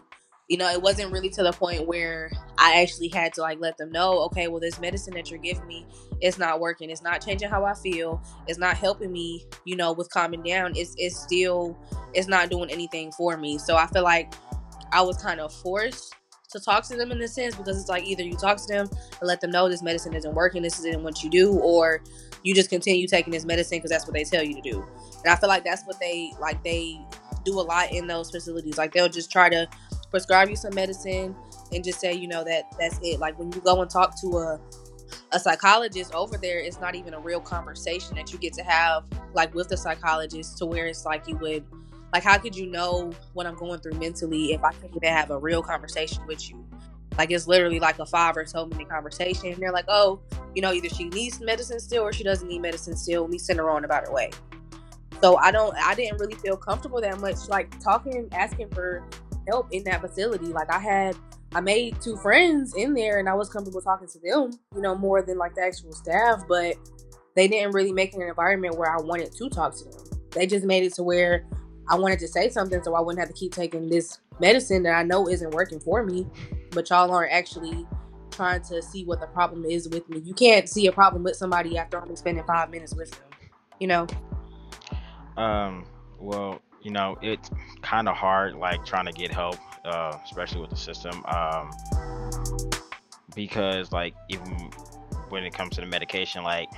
you 0.47 0.57
know, 0.57 0.69
it 0.69 0.81
wasn't 0.81 1.11
really 1.11 1.29
to 1.31 1.43
the 1.43 1.51
point 1.51 1.87
where 1.87 2.31
I 2.57 2.81
actually 2.81 3.07
had 3.07 3.33
to 3.33 3.41
like 3.41 3.59
let 3.59 3.77
them 3.77 3.91
know, 3.91 4.19
okay, 4.25 4.47
well, 4.47 4.59
this 4.59 4.79
medicine 4.79 5.15
that 5.15 5.31
you're 5.31 5.39
giving 5.39 5.65
me, 5.65 5.87
it's 6.21 6.37
not 6.37 6.59
working. 6.59 6.91
It's 6.91 7.01
not 7.01 7.25
changing 7.25 7.49
how 7.49 7.65
I 7.65 7.73
feel. 7.73 8.21
It's 8.47 8.59
not 8.59 8.77
helping 8.77 9.11
me, 9.11 9.45
you 9.65 9.75
know, 9.75 9.91
with 9.91 10.09
calming 10.11 10.43
down. 10.43 10.73
It's 10.75 10.93
it's 10.97 11.19
still 11.19 11.77
it's 12.13 12.27
not 12.27 12.49
doing 12.49 12.69
anything 12.69 13.11
for 13.13 13.37
me. 13.37 13.57
So 13.57 13.75
I 13.75 13.87
feel 13.87 14.03
like 14.03 14.33
I 14.91 15.01
was 15.01 15.17
kind 15.17 15.39
of 15.39 15.51
forced 15.51 16.13
to 16.51 16.59
talk 16.59 16.85
to 16.87 16.95
them 16.95 17.11
in 17.11 17.21
a 17.21 17.27
sense 17.27 17.55
because 17.55 17.79
it's 17.79 17.89
like 17.89 18.05
either 18.05 18.23
you 18.23 18.35
talk 18.35 18.57
to 18.57 18.67
them 18.67 18.87
and 19.19 19.27
let 19.27 19.41
them 19.41 19.49
know 19.49 19.67
this 19.67 19.81
medicine 19.81 20.13
isn't 20.13 20.33
working, 20.33 20.61
this 20.61 20.79
isn't 20.79 21.03
what 21.03 21.23
you 21.23 21.29
do, 21.29 21.53
or 21.53 22.03
you 22.43 22.53
just 22.53 22.69
continue 22.69 23.07
taking 23.07 23.33
this 23.33 23.45
medicine 23.45 23.79
because 23.79 23.89
that's 23.89 24.05
what 24.05 24.13
they 24.13 24.23
tell 24.23 24.43
you 24.43 24.53
to 24.53 24.61
do. 24.61 24.85
And 25.23 25.33
I 25.33 25.35
feel 25.35 25.49
like 25.49 25.63
that's 25.63 25.83
what 25.85 25.99
they 25.99 26.31
like 26.39 26.63
they 26.63 26.99
do 27.43 27.59
a 27.59 27.61
lot 27.61 27.91
in 27.91 28.07
those 28.07 28.29
facilities. 28.31 28.77
Like 28.77 28.93
they'll 28.93 29.09
just 29.09 29.31
try 29.31 29.49
to 29.49 29.67
prescribe 30.15 30.47
you 30.47 30.55
some 30.55 30.73
medicine 30.73 31.35
and 31.73 31.83
just 31.83 31.99
say, 31.99 32.13
you 32.13 32.25
know, 32.25 32.41
that 32.45 32.73
that's 32.79 32.97
it. 33.03 33.19
Like 33.19 33.37
when 33.37 33.51
you 33.51 33.59
go 33.59 33.81
and 33.81 33.91
talk 33.91 34.19
to 34.21 34.37
a 34.37 34.59
a 35.33 35.39
psychologist 35.39 36.13
over 36.15 36.37
there, 36.37 36.59
it's 36.59 36.79
not 36.79 36.95
even 36.95 37.13
a 37.13 37.19
real 37.19 37.41
conversation 37.41 38.15
that 38.15 38.31
you 38.31 38.39
get 38.39 38.53
to 38.53 38.63
have 38.63 39.03
like 39.33 39.53
with 39.53 39.67
the 39.67 39.75
psychologist 39.75 40.57
to 40.59 40.65
where 40.65 40.87
it's 40.87 41.03
like 41.03 41.27
you 41.27 41.35
would 41.37 41.65
like 42.13 42.23
how 42.23 42.37
could 42.37 42.55
you 42.55 42.67
know 42.67 43.11
what 43.33 43.45
I'm 43.45 43.55
going 43.55 43.81
through 43.81 43.99
mentally 43.99 44.53
if 44.53 44.63
I 44.63 44.71
couldn't 44.71 44.95
even 44.95 45.09
have 45.09 45.31
a 45.31 45.37
real 45.37 45.61
conversation 45.61 46.25
with 46.27 46.49
you? 46.49 46.65
Like 47.17 47.31
it's 47.31 47.45
literally 47.45 47.81
like 47.81 47.99
a 47.99 48.05
five 48.05 48.37
or 48.37 48.45
so 48.45 48.67
minute 48.67 48.87
conversation. 48.87 49.51
And 49.51 49.61
they're 49.61 49.73
like, 49.73 49.85
oh, 49.89 50.21
you 50.53 50.61
know, 50.61 50.71
either 50.71 50.87
she 50.87 51.09
needs 51.09 51.41
medicine 51.41 51.81
still 51.81 52.03
or 52.03 52.13
she 52.13 52.23
doesn't 52.23 52.47
need 52.47 52.59
medicine 52.59 52.95
still. 52.95 53.27
We 53.27 53.37
send 53.37 53.59
her 53.59 53.69
on 53.69 53.83
about 53.83 54.07
her 54.07 54.13
way. 54.13 54.31
So 55.21 55.37
I 55.37 55.51
don't 55.51 55.75
I 55.77 55.93
didn't 55.95 56.19
really 56.19 56.35
feel 56.35 56.57
comfortable 56.57 57.01
that 57.01 57.19
much 57.19 57.49
like 57.49 57.79
talking 57.81 58.29
asking 58.31 58.69
for 58.69 59.03
help 59.47 59.67
in 59.71 59.83
that 59.85 60.01
facility. 60.01 60.47
Like 60.47 60.71
I 60.71 60.79
had, 60.79 61.15
I 61.53 61.61
made 61.61 62.01
two 62.01 62.17
friends 62.17 62.75
in 62.75 62.93
there, 62.93 63.19
and 63.19 63.29
I 63.29 63.33
was 63.33 63.49
comfortable 63.49 63.81
talking 63.81 64.07
to 64.07 64.19
them, 64.19 64.51
you 64.73 64.81
know, 64.81 64.95
more 64.95 65.21
than 65.21 65.37
like 65.37 65.55
the 65.55 65.61
actual 65.61 65.91
staff. 65.93 66.43
But 66.47 66.75
they 67.35 67.47
didn't 67.47 67.73
really 67.73 67.91
make 67.91 68.13
an 68.13 68.21
environment 68.21 68.77
where 68.77 68.91
I 68.91 69.01
wanted 69.01 69.31
to 69.31 69.49
talk 69.49 69.75
to 69.77 69.83
them. 69.85 70.03
They 70.31 70.47
just 70.47 70.65
made 70.65 70.83
it 70.83 70.93
to 70.95 71.03
where 71.03 71.45
I 71.87 71.95
wanted 71.95 72.19
to 72.19 72.27
say 72.27 72.49
something, 72.49 72.81
so 72.83 72.95
I 72.95 72.99
wouldn't 72.99 73.19
have 73.19 73.29
to 73.29 73.39
keep 73.39 73.53
taking 73.53 73.89
this 73.89 74.19
medicine 74.39 74.83
that 74.83 74.93
I 74.93 75.03
know 75.03 75.27
isn't 75.29 75.51
working 75.51 75.79
for 75.79 76.03
me. 76.03 76.27
But 76.71 76.89
y'all 76.89 77.11
aren't 77.11 77.31
actually 77.31 77.85
trying 78.31 78.61
to 78.63 78.81
see 78.81 79.05
what 79.05 79.21
the 79.21 79.27
problem 79.27 79.65
is 79.65 79.87
with 79.87 80.09
me. 80.09 80.19
You 80.19 80.33
can't 80.33 80.67
see 80.67 80.87
a 80.87 80.91
problem 80.91 81.23
with 81.23 81.35
somebody 81.35 81.77
after 81.77 82.01
only 82.01 82.15
spending 82.15 82.43
five 82.45 82.69
minutes 82.69 82.93
with 82.93 83.11
them. 83.11 83.27
You 83.79 83.87
know. 83.87 84.07
Um. 85.37 85.85
Well, 86.17 86.61
you 86.85 86.91
know, 86.91 87.17
it's 87.23 87.49
kind 87.81 88.07
of 88.07 88.15
hard, 88.15 88.53
like 88.53 88.85
trying 88.85 89.07
to 89.07 89.11
get 89.11 89.31
help, 89.31 89.57
uh, 89.83 90.15
especially 90.23 90.61
with 90.61 90.69
the 90.69 90.75
system, 90.75 91.25
um, 91.25 91.71
because 93.35 93.91
like 93.91 94.13
even 94.29 94.69
when 95.29 95.43
it 95.43 95.51
comes 95.51 95.73
to 95.75 95.81
the 95.81 95.87
medication, 95.87 96.43
like 96.43 96.69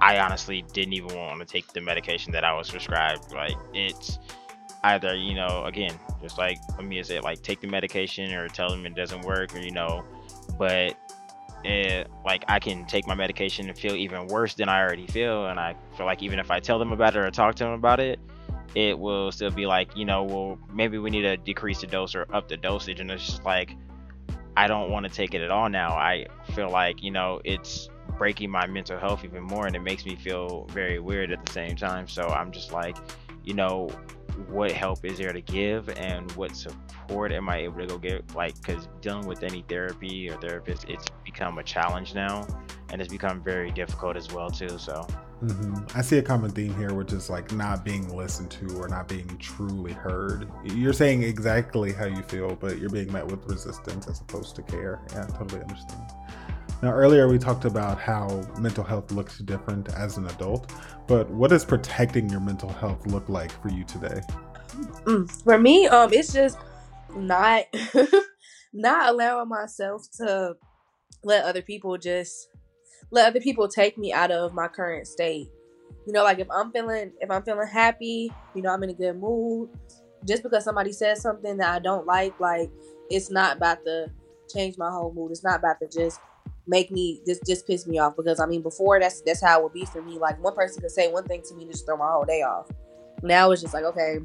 I 0.00 0.18
honestly 0.18 0.64
didn't 0.72 0.94
even 0.94 1.16
want 1.16 1.38
to 1.38 1.46
take 1.46 1.72
the 1.72 1.80
medication 1.80 2.32
that 2.32 2.42
I 2.42 2.52
was 2.54 2.68
prescribed. 2.68 3.32
Like 3.32 3.56
it's 3.72 4.18
either 4.82 5.14
you 5.14 5.36
know, 5.36 5.64
again, 5.64 5.96
just 6.20 6.36
like 6.36 6.58
Amea 6.72 7.06
said, 7.06 7.22
like 7.22 7.40
take 7.40 7.60
the 7.60 7.68
medication 7.68 8.34
or 8.34 8.48
tell 8.48 8.68
them 8.68 8.84
it 8.84 8.96
doesn't 8.96 9.22
work, 9.22 9.54
or 9.54 9.60
you 9.60 9.70
know, 9.70 10.04
but 10.58 10.96
it, 11.64 12.08
like 12.24 12.44
I 12.48 12.58
can 12.58 12.84
take 12.86 13.06
my 13.06 13.14
medication 13.14 13.68
and 13.68 13.78
feel 13.78 13.94
even 13.94 14.26
worse 14.26 14.54
than 14.54 14.68
I 14.68 14.80
already 14.80 15.06
feel, 15.06 15.46
and 15.46 15.60
I 15.60 15.76
feel 15.96 16.04
like 16.04 16.20
even 16.20 16.40
if 16.40 16.50
I 16.50 16.58
tell 16.58 16.80
them 16.80 16.90
about 16.90 17.14
it 17.14 17.20
or 17.20 17.30
talk 17.30 17.54
to 17.54 17.64
them 17.64 17.74
about 17.74 18.00
it, 18.00 18.18
it 18.74 18.98
will 18.98 19.30
still 19.32 19.50
be 19.50 19.66
like, 19.66 19.96
you 19.96 20.04
know, 20.04 20.22
well, 20.22 20.58
maybe 20.72 20.98
we 20.98 21.10
need 21.10 21.22
to 21.22 21.36
decrease 21.36 21.80
the 21.80 21.86
dose 21.86 22.14
or 22.14 22.26
up 22.32 22.48
the 22.48 22.56
dosage. 22.56 23.00
And 23.00 23.10
it's 23.10 23.26
just 23.26 23.44
like, 23.44 23.76
I 24.56 24.66
don't 24.66 24.90
want 24.90 25.06
to 25.06 25.12
take 25.12 25.34
it 25.34 25.42
at 25.42 25.50
all 25.50 25.68
now. 25.68 25.90
I 25.90 26.26
feel 26.54 26.70
like, 26.70 27.02
you 27.02 27.10
know, 27.10 27.40
it's 27.44 27.88
breaking 28.18 28.50
my 28.50 28.66
mental 28.66 28.98
health 28.98 29.24
even 29.24 29.42
more 29.42 29.66
and 29.66 29.74
it 29.74 29.80
makes 29.80 30.04
me 30.04 30.16
feel 30.16 30.66
very 30.70 30.98
weird 30.98 31.32
at 31.32 31.44
the 31.44 31.52
same 31.52 31.76
time. 31.76 32.06
So 32.06 32.28
I'm 32.28 32.52
just 32.52 32.72
like, 32.72 32.96
you 33.44 33.54
know, 33.54 33.88
what 34.48 34.72
help 34.72 35.04
is 35.04 35.18
there 35.18 35.32
to 35.32 35.40
give 35.40 35.88
and 35.90 36.30
what 36.32 36.56
support 36.56 37.32
am 37.32 37.48
I 37.48 37.58
able 37.58 37.80
to 37.80 37.86
go 37.86 37.98
get? 37.98 38.34
Like, 38.34 38.54
because 38.56 38.88
dealing 39.00 39.26
with 39.26 39.42
any 39.42 39.64
therapy 39.68 40.30
or 40.30 40.36
therapist, 40.36 40.86
it's 40.88 41.06
become 41.24 41.58
a 41.58 41.62
challenge 41.62 42.14
now 42.14 42.46
and 42.90 43.00
it's 43.00 43.10
become 43.10 43.42
very 43.42 43.70
difficult 43.70 44.16
as 44.16 44.32
well, 44.32 44.50
too. 44.50 44.78
So 44.78 45.06
Mm-hmm. 45.42 45.98
I 45.98 46.02
see 46.02 46.18
a 46.18 46.22
common 46.22 46.52
theme 46.52 46.72
here, 46.76 46.94
which 46.94 47.12
is 47.12 47.28
like 47.28 47.50
not 47.50 47.84
being 47.84 48.14
listened 48.14 48.50
to 48.52 48.76
or 48.76 48.86
not 48.88 49.08
being 49.08 49.26
truly 49.38 49.92
heard. 49.92 50.48
You're 50.64 50.92
saying 50.92 51.24
exactly 51.24 51.92
how 51.92 52.04
you 52.04 52.22
feel, 52.22 52.54
but 52.54 52.78
you're 52.78 52.90
being 52.90 53.10
met 53.10 53.26
with 53.26 53.44
resistance 53.46 54.06
as 54.06 54.20
opposed 54.20 54.54
to 54.56 54.62
care. 54.62 55.00
Yeah, 55.12 55.24
I 55.24 55.36
totally 55.36 55.60
understand. 55.60 56.02
Now, 56.80 56.92
earlier 56.92 57.28
we 57.28 57.38
talked 57.38 57.64
about 57.64 57.98
how 57.98 58.42
mental 58.58 58.84
health 58.84 59.10
looks 59.10 59.38
different 59.38 59.88
as 59.94 60.16
an 60.16 60.26
adult, 60.26 60.72
but 61.08 61.28
what 61.30 61.50
does 61.50 61.64
protecting 61.64 62.28
your 62.28 62.40
mental 62.40 62.70
health 62.70 63.04
look 63.06 63.28
like 63.28 63.50
for 63.62 63.68
you 63.68 63.82
today? 63.82 64.20
Mm, 65.04 65.30
for 65.42 65.58
me, 65.58 65.88
um, 65.88 66.12
it's 66.12 66.32
just 66.32 66.56
not 67.16 67.64
not 68.72 69.08
allowing 69.08 69.48
myself 69.48 70.06
to 70.18 70.56
let 71.24 71.44
other 71.44 71.62
people 71.62 71.98
just 71.98 72.48
let 73.12 73.28
other 73.28 73.40
people 73.40 73.68
take 73.68 73.96
me 73.96 74.12
out 74.12 74.32
of 74.32 74.54
my 74.54 74.66
current 74.66 75.06
state. 75.06 75.48
You 76.06 76.12
know, 76.12 76.24
like 76.24 76.40
if 76.40 76.48
I'm 76.50 76.72
feeling 76.72 77.12
if 77.20 77.30
I'm 77.30 77.44
feeling 77.44 77.68
happy, 77.68 78.32
you 78.56 78.62
know, 78.62 78.70
I'm 78.70 78.82
in 78.82 78.90
a 78.90 78.94
good 78.94 79.16
mood. 79.16 79.68
Just 80.26 80.42
because 80.42 80.64
somebody 80.64 80.92
says 80.92 81.20
something 81.20 81.56
that 81.58 81.74
I 81.74 81.78
don't 81.78 82.06
like, 82.06 82.38
like 82.40 82.70
it's 83.10 83.30
not 83.30 83.56
about 83.56 83.84
to 83.84 84.10
change 84.52 84.78
my 84.78 84.90
whole 84.90 85.12
mood. 85.12 85.30
It's 85.30 85.44
not 85.44 85.58
about 85.58 85.78
to 85.80 85.88
just 85.88 86.20
make 86.66 86.90
me 86.90 87.20
just 87.26 87.44
just 87.44 87.66
piss 87.66 87.86
me 87.86 87.98
off 87.98 88.16
because 88.16 88.40
I 88.40 88.46
mean 88.46 88.62
before 88.62 88.98
that's 88.98 89.20
that's 89.22 89.42
how 89.42 89.60
it 89.60 89.62
would 89.64 89.72
be 89.72 89.84
for 89.84 90.02
me. 90.02 90.18
Like 90.18 90.42
one 90.42 90.54
person 90.54 90.80
could 90.80 90.90
say 90.90 91.12
one 91.12 91.24
thing 91.24 91.42
to 91.48 91.54
me 91.54 91.64
and 91.64 91.72
just 91.72 91.86
throw 91.86 91.96
my 91.96 92.10
whole 92.10 92.24
day 92.24 92.42
off. 92.42 92.68
Now 93.22 93.50
it's 93.50 93.60
just 93.60 93.74
like 93.74 93.84
okay, 93.84 94.18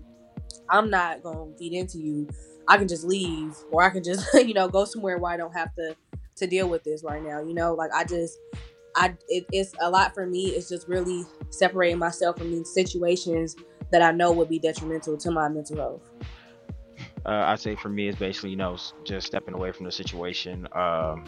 I'm 0.70 0.90
not 0.90 1.24
gonna 1.24 1.52
feed 1.58 1.74
into 1.74 2.00
you. 2.00 2.30
I 2.70 2.78
can 2.78 2.88
just 2.88 3.04
leave 3.04 3.56
or 3.72 3.84
I 3.84 3.90
can 3.90 4.04
just 4.04 4.34
you 4.48 4.54
know 4.54 4.70
go 4.70 4.86
somewhere 4.86 5.18
where 5.18 5.34
I 5.34 5.38
don't 5.38 5.54
have 5.54 5.76
to 5.76 5.96
to 6.38 6.48
deal 6.48 6.70
with 6.70 6.84
this 6.84 7.04
right 7.04 7.22
now. 7.22 7.42
You 7.42 7.54
know, 7.54 7.74
like 7.74 7.92
I 7.94 8.04
just 8.04 8.38
I 8.98 9.14
it, 9.30 9.46
it's 9.54 9.74
a 9.80 9.90
lot 9.90 10.14
for 10.14 10.26
me. 10.26 10.48
It's 10.48 10.68
just 10.68 10.88
really 10.88 11.24
separating 11.50 12.00
myself 12.00 12.38
from 12.38 12.52
these 12.52 12.74
situations 12.74 13.56
that 13.92 14.02
I 14.02 14.12
know 14.12 14.32
would 14.34 14.50
be 14.50 14.60
detrimental 14.60 15.18
to 15.18 15.32
my 15.32 15.48
mental 15.48 15.78
health. 15.78 16.12
Uh, 17.26 17.44
I'd 17.48 17.60
say 17.60 17.76
for 17.76 17.90
me, 17.90 18.08
it's 18.08 18.18
basically 18.18 18.52
you 18.52 18.56
know 18.56 18.78
just 19.04 19.28
stepping 19.28 19.54
away 19.54 19.72
from 19.72 19.86
the 19.86 19.92
situation, 19.92 20.68
um, 20.74 21.26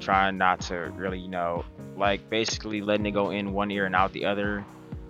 trying 0.00 0.38
not 0.38 0.60
to 0.62 0.92
really 0.96 1.18
you 1.18 1.28
know 1.28 1.64
like 1.96 2.28
basically 2.30 2.80
letting 2.80 3.06
it 3.06 3.12
go 3.12 3.30
in 3.30 3.52
one 3.52 3.70
ear 3.70 3.86
and 3.86 3.94
out 3.94 4.12
the 4.12 4.24
other, 4.24 4.64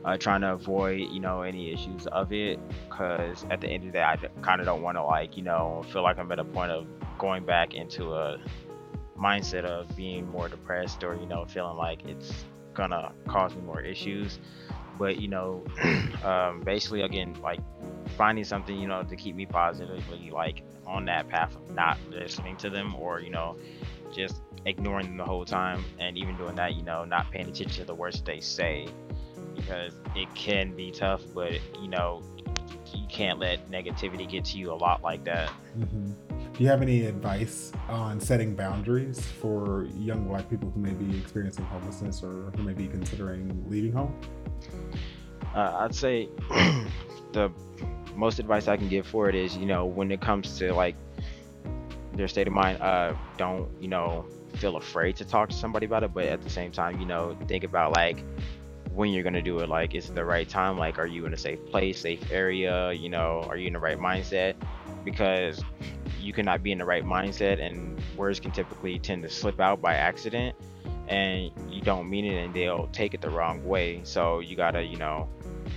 uh, 0.04 0.16
trying 0.16 0.40
to 0.40 0.52
avoid 0.52 1.00
you 1.10 1.20
know 1.20 1.42
any 1.42 1.72
issues 1.72 2.06
of 2.08 2.32
it, 2.32 2.58
because 2.88 3.44
at 3.50 3.60
the 3.60 3.68
end 3.68 3.84
of 3.84 3.92
the 3.92 3.98
day, 3.98 4.02
I 4.02 4.16
kind 4.42 4.60
of 4.60 4.66
don't 4.66 4.82
want 4.82 4.96
to 4.96 5.04
like 5.04 5.36
you 5.36 5.42
know 5.42 5.84
feel 5.92 6.02
like 6.02 6.18
I'm 6.18 6.32
at 6.32 6.38
a 6.38 6.44
point 6.44 6.72
of 6.72 6.86
going 7.18 7.44
back 7.44 7.74
into 7.74 8.14
a 8.14 8.38
mindset 9.22 9.64
of 9.64 9.94
being 9.96 10.28
more 10.30 10.48
depressed 10.48 11.04
or 11.04 11.14
you 11.14 11.26
know 11.26 11.44
feeling 11.44 11.76
like 11.76 12.04
it's 12.04 12.44
gonna 12.74 13.12
cause 13.28 13.54
me 13.54 13.62
more 13.62 13.80
issues 13.80 14.38
but 14.98 15.20
you 15.20 15.28
know 15.28 15.64
um, 16.24 16.60
basically 16.60 17.02
again 17.02 17.34
like 17.42 17.60
finding 18.16 18.44
something 18.44 18.76
you 18.78 18.88
know 18.88 19.02
to 19.02 19.16
keep 19.16 19.36
me 19.36 19.46
positively 19.46 20.30
like 20.30 20.62
on 20.86 21.04
that 21.04 21.28
path 21.28 21.54
of 21.54 21.74
not 21.74 21.98
listening 22.10 22.56
to 22.56 22.68
them 22.68 22.94
or 22.96 23.20
you 23.20 23.30
know 23.30 23.56
just 24.12 24.42
ignoring 24.66 25.06
them 25.06 25.16
the 25.16 25.24
whole 25.24 25.44
time 25.44 25.84
and 25.98 26.16
even 26.16 26.36
doing 26.36 26.54
that 26.54 26.74
you 26.74 26.82
know 26.82 27.04
not 27.04 27.30
paying 27.30 27.48
attention 27.48 27.80
to 27.80 27.84
the 27.84 27.94
words 27.94 28.20
they 28.22 28.40
say 28.40 28.86
because 29.56 29.94
it 30.14 30.32
can 30.34 30.74
be 30.74 30.90
tough 30.90 31.22
but 31.34 31.52
you 31.80 31.88
know 31.88 32.22
you 32.94 33.06
can't 33.08 33.38
let 33.38 33.70
negativity 33.70 34.28
get 34.28 34.44
to 34.44 34.58
you 34.58 34.70
a 34.72 34.74
lot 34.74 35.02
like 35.02 35.24
that 35.24 35.50
mm-hmm. 35.78 36.12
Do 36.62 36.66
you 36.66 36.70
have 36.70 36.82
any 36.82 37.06
advice 37.06 37.72
on 37.88 38.20
setting 38.20 38.54
boundaries 38.54 39.20
for 39.20 39.88
young 39.98 40.28
black 40.28 40.48
people 40.48 40.70
who 40.70 40.78
may 40.78 40.92
be 40.92 41.18
experiencing 41.18 41.64
homelessness 41.64 42.22
or 42.22 42.52
who 42.54 42.62
may 42.62 42.72
be 42.72 42.86
considering 42.86 43.64
leaving 43.68 43.90
home? 43.90 44.14
Uh, 45.56 45.78
I'd 45.80 45.92
say 45.92 46.28
the 47.32 47.50
most 48.14 48.38
advice 48.38 48.68
I 48.68 48.76
can 48.76 48.88
give 48.88 49.08
for 49.08 49.28
it 49.28 49.34
is, 49.34 49.56
you 49.56 49.66
know, 49.66 49.84
when 49.84 50.12
it 50.12 50.20
comes 50.20 50.56
to 50.58 50.72
like 50.72 50.94
their 52.14 52.28
state 52.28 52.46
of 52.46 52.52
mind, 52.52 52.80
uh, 52.80 53.16
don't, 53.36 53.68
you 53.82 53.88
know, 53.88 54.24
feel 54.54 54.76
afraid 54.76 55.16
to 55.16 55.24
talk 55.24 55.48
to 55.48 55.56
somebody 55.56 55.86
about 55.86 56.04
it, 56.04 56.14
but 56.14 56.26
at 56.26 56.42
the 56.42 56.50
same 56.50 56.70
time, 56.70 57.00
you 57.00 57.06
know, 57.06 57.36
think 57.48 57.64
about 57.64 57.90
like 57.90 58.22
when 58.94 59.10
you're 59.10 59.24
gonna 59.24 59.42
do 59.42 59.58
it. 59.58 59.68
Like, 59.68 59.96
is 59.96 60.08
it 60.08 60.14
the 60.14 60.24
right 60.24 60.48
time? 60.48 60.78
Like, 60.78 61.00
are 61.00 61.08
you 61.08 61.26
in 61.26 61.34
a 61.34 61.36
safe 61.36 61.66
place, 61.66 61.98
safe 61.98 62.30
area? 62.30 62.92
You 62.92 63.08
know, 63.08 63.44
are 63.48 63.56
you 63.56 63.66
in 63.66 63.72
the 63.72 63.80
right 63.80 63.98
mindset? 63.98 64.54
Because 65.02 65.60
you 66.22 66.32
cannot 66.32 66.62
be 66.62 66.72
in 66.72 66.78
the 66.78 66.84
right 66.84 67.04
mindset 67.04 67.60
and 67.60 68.00
words 68.16 68.40
can 68.40 68.50
typically 68.50 68.98
tend 68.98 69.22
to 69.22 69.28
slip 69.28 69.60
out 69.60 69.80
by 69.80 69.94
accident 69.94 70.56
and 71.08 71.50
you 71.68 71.82
don't 71.82 72.08
mean 72.08 72.24
it 72.24 72.44
and 72.44 72.54
they'll 72.54 72.88
take 72.88 73.12
it 73.12 73.20
the 73.20 73.30
wrong 73.30 73.64
way. 73.64 74.00
So 74.04 74.40
you 74.40 74.56
gotta 74.56 74.82
you 74.82 74.96
know 74.96 75.28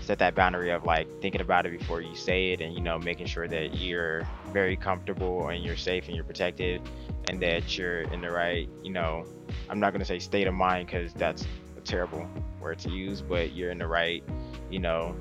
set 0.01 0.19
that 0.19 0.35
boundary 0.35 0.71
of 0.71 0.83
like 0.83 1.07
thinking 1.21 1.41
about 1.41 1.65
it 1.65 1.77
before 1.77 2.01
you 2.01 2.15
say 2.15 2.51
it 2.51 2.61
and 2.61 2.73
you 2.73 2.81
know 2.81 2.99
making 2.99 3.25
sure 3.25 3.47
that 3.47 3.75
you're 3.75 4.27
very 4.53 4.75
comfortable 4.75 5.49
and 5.49 5.63
you're 5.63 5.75
safe 5.75 6.05
and 6.07 6.15
you're 6.15 6.25
protected 6.25 6.81
and 7.27 7.41
that 7.41 7.77
you're 7.77 8.01
in 8.01 8.21
the 8.21 8.29
right 8.29 8.69
you 8.83 8.91
know 8.91 9.25
i'm 9.69 9.79
not 9.79 9.93
to 9.93 10.05
say 10.05 10.19
state 10.19 10.47
of 10.47 10.53
mind 10.53 10.87
because 10.87 11.13
that's 11.13 11.47
a 11.77 11.81
terrible 11.81 12.27
word 12.59 12.77
to 12.77 12.89
use 12.89 13.21
but 13.21 13.53
you're 13.53 13.71
in 13.71 13.79
the 13.79 13.87
right 13.87 14.23
you 14.69 14.79
know 14.79 15.15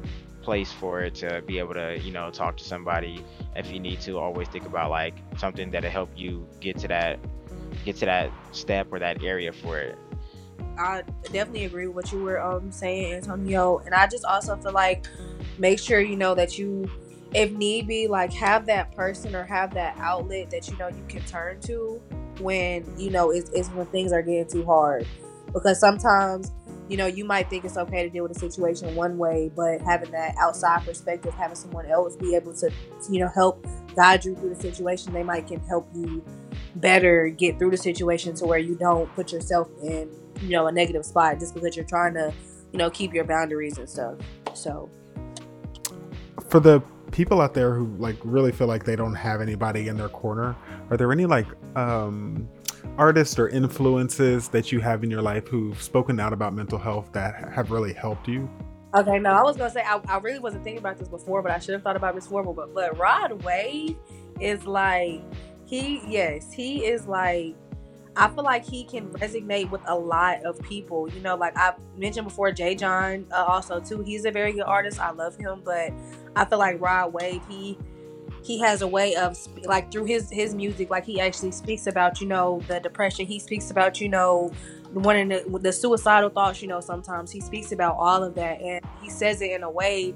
place 0.45 0.71
for 0.71 1.01
it 1.01 1.15
to 1.17 1.43
be 1.47 1.59
able 1.59 1.75
to 1.75 1.99
you 1.99 2.13
know 2.13 2.31
talk 2.31 2.57
to 2.59 2.65
somebody. 2.65 3.25
If 3.57 3.73
you 3.73 3.81
need 3.81 4.01
to 4.03 4.19
always 4.19 4.49
think 4.49 4.67
about 4.67 4.91
like 4.91 5.15
something 5.39 5.71
that'll 5.71 5.91
help 5.91 6.11
you 6.15 6.47
get 6.61 6.79
to 6.79 6.89
that 6.89 7.19
get 7.85 7.97
to 7.97 8.07
that 8.07 8.31
step 8.53 8.89
or 8.93 8.99
that 8.99 9.23
area 9.23 9.53
for 9.53 9.79
it. 9.79 9.99
I 10.79 11.03
definitely 11.25 11.65
agree 11.65 11.87
with 11.87 11.97
what 11.97 12.13
you 12.13 12.23
were 12.23 12.41
um 12.41 12.71
saying 12.71 13.15
antonio. 13.15 13.79
And 13.79 13.95
i 13.95 14.07
just 14.07 14.25
also 14.25 14.57
feel 14.57 14.73
like 14.73 15.07
make 15.59 15.79
sure 15.79 16.01
you 16.01 16.17
know 16.17 16.35
that 16.35 16.59
you 16.59 16.91
if 17.35 17.51
need 17.53 17.87
be 17.89 18.07
like 18.07 18.33
have 18.33 18.67
that 18.67 18.95
person 18.95 19.35
or 19.35 19.45
have 19.45 19.75
that 19.75 19.97
outlet 19.99 20.51
that 20.51 20.69
you 20.69 20.77
know 20.77 20.89
you 20.89 21.05
can 21.09 21.23
turn 21.23 21.61
to 21.63 22.01
when 22.39 22.85
you 22.99 23.11
know 23.11 23.31
it's, 23.31 23.51
it's 23.51 23.69
when 23.71 23.87
things 23.87 24.13
are 24.13 24.23
getting 24.23 24.47
too 24.47 24.65
hard. 24.65 25.07
Because 25.53 25.79
sometimes 25.79 26.51
you 26.89 26.97
know, 26.97 27.07
you 27.07 27.25
might 27.25 27.49
think 27.49 27.65
it's 27.65 27.77
okay 27.77 28.03
to 28.03 28.11
deal 28.11 28.23
with 28.23 28.37
a 28.37 28.39
situation 28.39 28.95
one 28.95 29.17
way, 29.17 29.51
but 29.55 29.81
having 29.81 30.11
that 30.11 30.35
outside 30.39 30.85
perspective, 30.85 31.33
having 31.35 31.57
someone 31.57 31.87
else 31.87 32.17
be 32.17 32.35
able 32.35 32.53
to, 32.55 32.71
you 33.11 33.21
know, 33.21 33.29
help 33.29 33.67
guide 33.97 34.25
you 34.25 34.35
through 34.35 34.51
the 34.51 34.61
situation, 34.61 35.13
they 35.13 35.23
might 35.23 35.47
can 35.47 35.61
help 35.61 35.89
you 35.95 36.23
better 36.77 37.29
get 37.29 37.59
through 37.59 37.71
the 37.71 37.77
situation 37.77 38.35
to 38.35 38.47
where 38.47 38.59
you 38.59 38.75
don't 38.75 39.13
put 39.15 39.33
yourself 39.33 39.69
in, 39.83 40.11
you 40.41 40.51
know, 40.51 40.67
a 40.67 40.73
negative 40.73 41.05
spot 41.05 41.39
just 41.39 41.55
because 41.55 41.75
you're 41.75 41.87
trying 41.87 42.13
to, 42.15 42.33
you 42.73 42.79
know, 42.79 42.91
keep 42.91 43.15
your 43.15 43.25
boundaries 43.25 43.79
and 43.79 43.89
stuff. 43.89 44.17
So, 44.53 44.91
for 46.49 46.61
the 46.61 46.83
people 47.13 47.41
out 47.41 47.55
there 47.55 47.75
who 47.75 47.87
like 47.97 48.17
really 48.25 48.53
feel 48.53 48.67
like 48.67 48.85
they 48.85 48.97
don't 48.97 49.15
have 49.15 49.41
anybody 49.41 49.89
in 49.89 49.97
their 49.97 50.09
corner, 50.09 50.55
are 50.91 50.97
there 50.97 51.11
any 51.13 51.25
like 51.25 51.47
um 51.77 52.49
artists 52.99 53.39
or 53.39 53.49
influences 53.49 54.49
that 54.49 54.73
you 54.73 54.81
have 54.81 55.05
in 55.05 55.11
your 55.11 55.23
life 55.23 55.47
who've 55.49 55.81
spoken 55.83 56.21
out 56.21 56.33
about 56.33 56.55
mental 56.55 56.79
health 56.79 57.11
that 57.13 57.53
have 57.53 57.71
really 57.71 57.93
helped 57.93 58.29
you? 58.29 58.49
Okay, 58.95 59.19
no, 59.19 59.31
I 59.31 59.43
was 59.43 59.57
gonna 59.57 59.71
say 59.71 59.83
I, 59.83 60.01
I 60.09 60.19
really 60.19 60.39
wasn't 60.39 60.63
thinking 60.63 60.79
about 60.79 60.99
this 60.99 61.09
before, 61.09 61.43
but 61.43 61.51
I 61.51 61.59
should 61.59 61.75
have 61.75 61.83
thought 61.83 61.97
about 61.97 62.15
this 62.15 62.25
before. 62.25 62.45
But 62.55 62.73
but 62.75 62.97
Rod 62.97 63.43
Wave 63.43 63.97
is 64.41 64.67
like 64.67 65.23
he 65.67 66.01
yes 66.07 66.53
he 66.53 66.85
is 66.85 67.07
like 67.07 67.57
I 68.17 68.29
feel 68.29 68.45
like 68.45 68.65
he 68.65 68.85
can 68.85 69.09
resonate 69.11 69.71
with 69.71 69.81
a 69.87 69.99
lot 69.99 70.45
of 70.45 70.61
people. 70.61 71.09
You 71.11 71.21
know, 71.21 71.35
like 71.35 71.57
I 71.57 71.75
mentioned 71.97 72.29
before, 72.29 72.53
Jay 72.53 72.77
John 72.77 73.27
uh, 73.33 73.45
also 73.45 73.81
too. 73.81 74.03
He's 74.03 74.25
a 74.25 74.31
very 74.31 74.53
good 74.53 74.63
artist. 74.63 75.01
I 75.01 75.11
love 75.11 75.37
him, 75.37 75.63
but 75.65 75.93
I 76.37 76.45
feel 76.45 76.59
like 76.59 76.81
Rod 76.81 77.13
Wave 77.13 77.43
he 77.49 77.77
he 78.45 78.59
has 78.59 78.83
a 78.83 78.87
way 78.87 79.15
of 79.17 79.39
like 79.65 79.91
through 79.91 80.05
his 80.05 80.31
his 80.31 80.55
music 80.55 80.91
like 80.91 81.05
he 81.05 81.19
actually 81.19 81.51
speaks 81.51 81.87
about 81.87 82.21
you 82.21 82.27
know 82.27 82.61
the 82.69 82.79
depression. 82.79 83.27
He 83.27 83.39
speaks 83.39 83.71
about 83.71 84.01
you 84.01 84.09
know 84.09 84.53
one 84.93 85.29
the, 85.29 85.59
the 85.63 85.73
suicidal 85.73 86.29
thoughts 86.29 86.61
you 86.61 86.69
know 86.69 86.81
sometimes. 86.81 87.33
He 87.33 87.41
speaks 87.41 87.73
about 87.73 87.97
all 87.99 88.23
of 88.23 88.35
that 88.35 88.61
and 88.61 88.85
he 89.01 89.09
says 89.09 89.41
it 89.41 89.51
in 89.51 89.63
a 89.63 89.71
way 89.71 90.15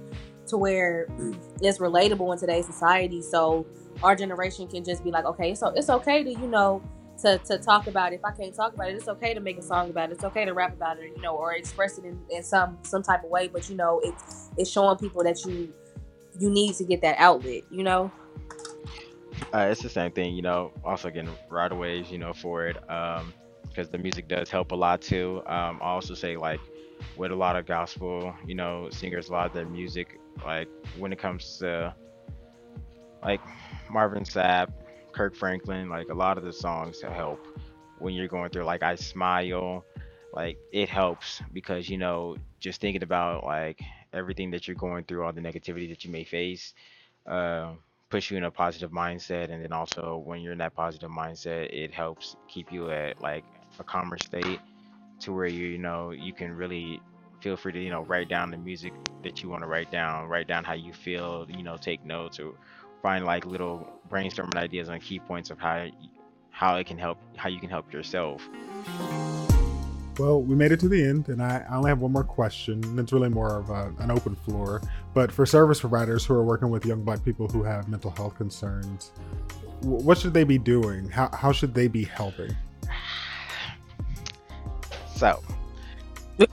to 0.49 0.59
where 0.59 1.09
it's 1.63 1.79
relatable 1.79 2.31
in 2.33 2.39
today's 2.39 2.67
society. 2.67 3.23
So 3.23 3.67
our 4.03 4.15
generation 4.15 4.69
can 4.69 4.85
just 4.85 5.03
be 5.03 5.11
like 5.11 5.25
okay 5.25 5.55
so 5.55 5.69
it's 5.69 5.91
okay 5.91 6.23
to 6.23 6.31
you 6.31 6.47
know 6.47 6.81
to, 7.21 7.37
to 7.39 7.59
talk 7.59 7.89
about 7.89 8.13
it. 8.13 8.17
if 8.17 8.25
i 8.25 8.31
can't 8.31 8.55
talk 8.55 8.73
about 8.75 8.89
it 8.89 8.95
it's 8.95 9.09
okay 9.09 9.35
to 9.35 9.41
make 9.41 9.59
a 9.59 9.63
song 9.63 9.91
about 9.91 10.11
it. 10.11 10.13
It's 10.13 10.23
okay 10.23 10.45
to 10.45 10.53
rap 10.53 10.73
about 10.73 10.99
it 10.99 11.13
you 11.17 11.23
know 11.23 11.35
or 11.35 11.55
express 11.55 11.99
it 11.99 12.05
in, 12.05 12.21
in 12.31 12.43
some 12.45 12.79
some 12.83 13.03
type 13.03 13.25
of 13.25 13.31
way. 13.31 13.49
But 13.49 13.71
you 13.71 13.77
know 13.77 14.01
it's 14.05 14.51
it's 14.59 14.71
showing 14.71 14.99
people 14.99 15.25
that 15.25 15.43
you 15.47 15.73
you 16.39 16.51
need 16.51 16.75
to 16.77 16.85
get 16.85 17.01
that 17.03 17.19
outlet, 17.19 17.63
you 17.71 17.83
know? 17.83 18.11
Uh, 19.53 19.69
it's 19.71 19.83
the 19.83 19.89
same 19.89 20.13
thing, 20.13 20.35
you 20.35 20.43
know. 20.43 20.73
Also 20.85 21.11
getting 21.11 21.31
right 21.49 21.71
away, 21.71 22.05
you 22.11 22.19
know, 22.19 22.33
for 22.33 22.67
it, 22.67 22.77
um, 22.91 23.33
because 23.63 23.89
the 23.89 23.99
music 23.99 24.29
does 24.29 24.51
help 24.51 24.73
a 24.73 24.75
lot 24.75 25.01
too. 25.01 25.43
Um, 25.47 25.79
I 25.81 25.87
also 25.87 26.15
say 26.15 26.37
like 26.37 26.61
with 27.17 27.31
a 27.31 27.37
lot 27.37 27.57
of 27.57 27.67
gospel, 27.67 28.35
you 28.47 28.55
know, 28.55 28.89
singers, 28.91 29.29
a 29.29 29.33
lot 29.33 29.47
of 29.47 29.53
their 29.53 29.67
music, 29.67 30.21
like 30.45 30.69
when 30.99 31.13
it 31.13 31.19
comes 31.19 31.59
to 31.59 31.95
like 33.23 33.41
Marvin 33.91 34.25
Sapp, 34.25 34.73
Kirk 35.13 35.35
Franklin, 35.35 35.89
like 35.89 36.09
a 36.09 36.15
lot 36.15 36.39
of 36.39 36.45
the 36.45 36.53
songs 36.53 37.01
help 37.01 37.47
when 37.99 38.15
you're 38.15 38.29
going 38.29 38.51
through 38.51 38.65
like 38.65 38.83
I 38.83 38.95
Smile, 38.95 39.85
like 40.33 40.59
it 40.73 40.89
helps 40.89 41.43
because 41.53 41.89
you 41.89 41.99
know 41.99 42.37
just 42.61 42.81
thinking 42.81 43.03
about 43.03 43.45
like 43.45 43.81
everything 44.13 44.51
that 44.51 44.67
you're 44.67 44.77
going 44.77 45.05
through, 45.05 45.25
all 45.25 45.33
the 45.33 45.41
negativity 45.41 45.89
that 45.89 46.05
you 46.05 46.11
may 46.11 46.25
face, 46.25 46.75
uh, 47.27 47.73
push 48.11 48.31
you 48.31 48.37
in 48.37 48.45
a 48.45 48.51
positive 48.51 48.91
mindset. 48.91 49.51
And 49.51 49.63
then 49.63 49.73
also 49.73 50.23
when 50.25 50.41
you're 50.41 50.53
in 50.53 50.59
that 50.59 50.75
positive 50.75 51.11
mindset, 51.11 51.73
it 51.73 51.93
helps 51.93 52.37
keep 52.49 52.73
you 52.73 52.91
at 52.91 53.21
like 53.21 53.45
a 53.79 53.85
calmer 53.85 54.19
state 54.19 54.61
to 55.21 55.33
where 55.33 55.47
you 55.47 55.67
you 55.67 55.79
know 55.79 56.11
you 56.11 56.33
can 56.33 56.53
really 56.53 57.01
feel 57.41 57.57
free 57.57 57.73
to 57.73 57.81
you 57.81 57.91
know 57.91 58.03
write 58.03 58.29
down 58.29 58.51
the 58.51 58.57
music 58.57 58.93
that 59.23 59.43
you 59.43 59.49
want 59.49 59.63
to 59.63 59.69
write 59.69 59.91
down 59.91 60.29
write 60.29 60.47
down 60.47 60.65
how 60.65 60.75
you 60.75 60.93
feel 60.93 61.47
you 61.49 61.63
know 61.63 61.77
take 61.77 62.05
notes 62.05 62.39
or 62.41 62.53
find 63.03 63.25
like 63.25 63.47
little 63.47 63.89
brainstorming 64.11 64.57
ideas 64.57 64.89
on 64.89 65.01
key 65.01 65.19
points 65.19 65.51
of 65.51 65.59
how 65.59 65.87
how 66.51 66.77
it 66.77 66.87
can 66.87 66.99
help 66.99 67.19
how 67.37 67.49
you 67.49 67.61
can 67.61 67.69
help 67.69 67.93
yourself 67.93 68.49
well, 70.19 70.43
we 70.43 70.57
made 70.57 70.73
it 70.73 70.81
to 70.81 70.89
the 70.89 71.03
end, 71.05 71.29
and 71.29 71.43
I, 71.43 71.65
I 71.69 71.77
only 71.77 71.91
have 71.91 72.01
one 72.01 72.13
more 72.13 72.25
question. 72.25 72.83
And 72.85 72.99
It's 72.99 73.13
really 73.13 73.29
more 73.29 73.57
of 73.57 73.71
a, 73.71 73.93
an 74.01 74.11
open 74.11 74.35
floor. 74.35 74.83
But 75.15 75.31
for 75.31 75.47
service 75.47 75.81
providers 75.81 76.25
who 76.25 76.35
are 76.35 76.43
working 76.43 76.71
with 76.71 76.85
young 76.85 77.03
black 77.03 77.25
people 77.25 77.49
who 77.49 77.63
have 77.63 77.89
mental 77.89 78.11
health 78.11 78.37
concerns, 78.37 79.13
what 79.81 80.19
should 80.19 80.35
they 80.35 80.45
be 80.45 80.59
doing? 80.59 81.09
How, 81.09 81.31
how 81.33 81.53
should 81.53 81.75
they 81.75 81.89
be 81.89 82.05
helping? 82.05 82.55
So, 85.15 85.43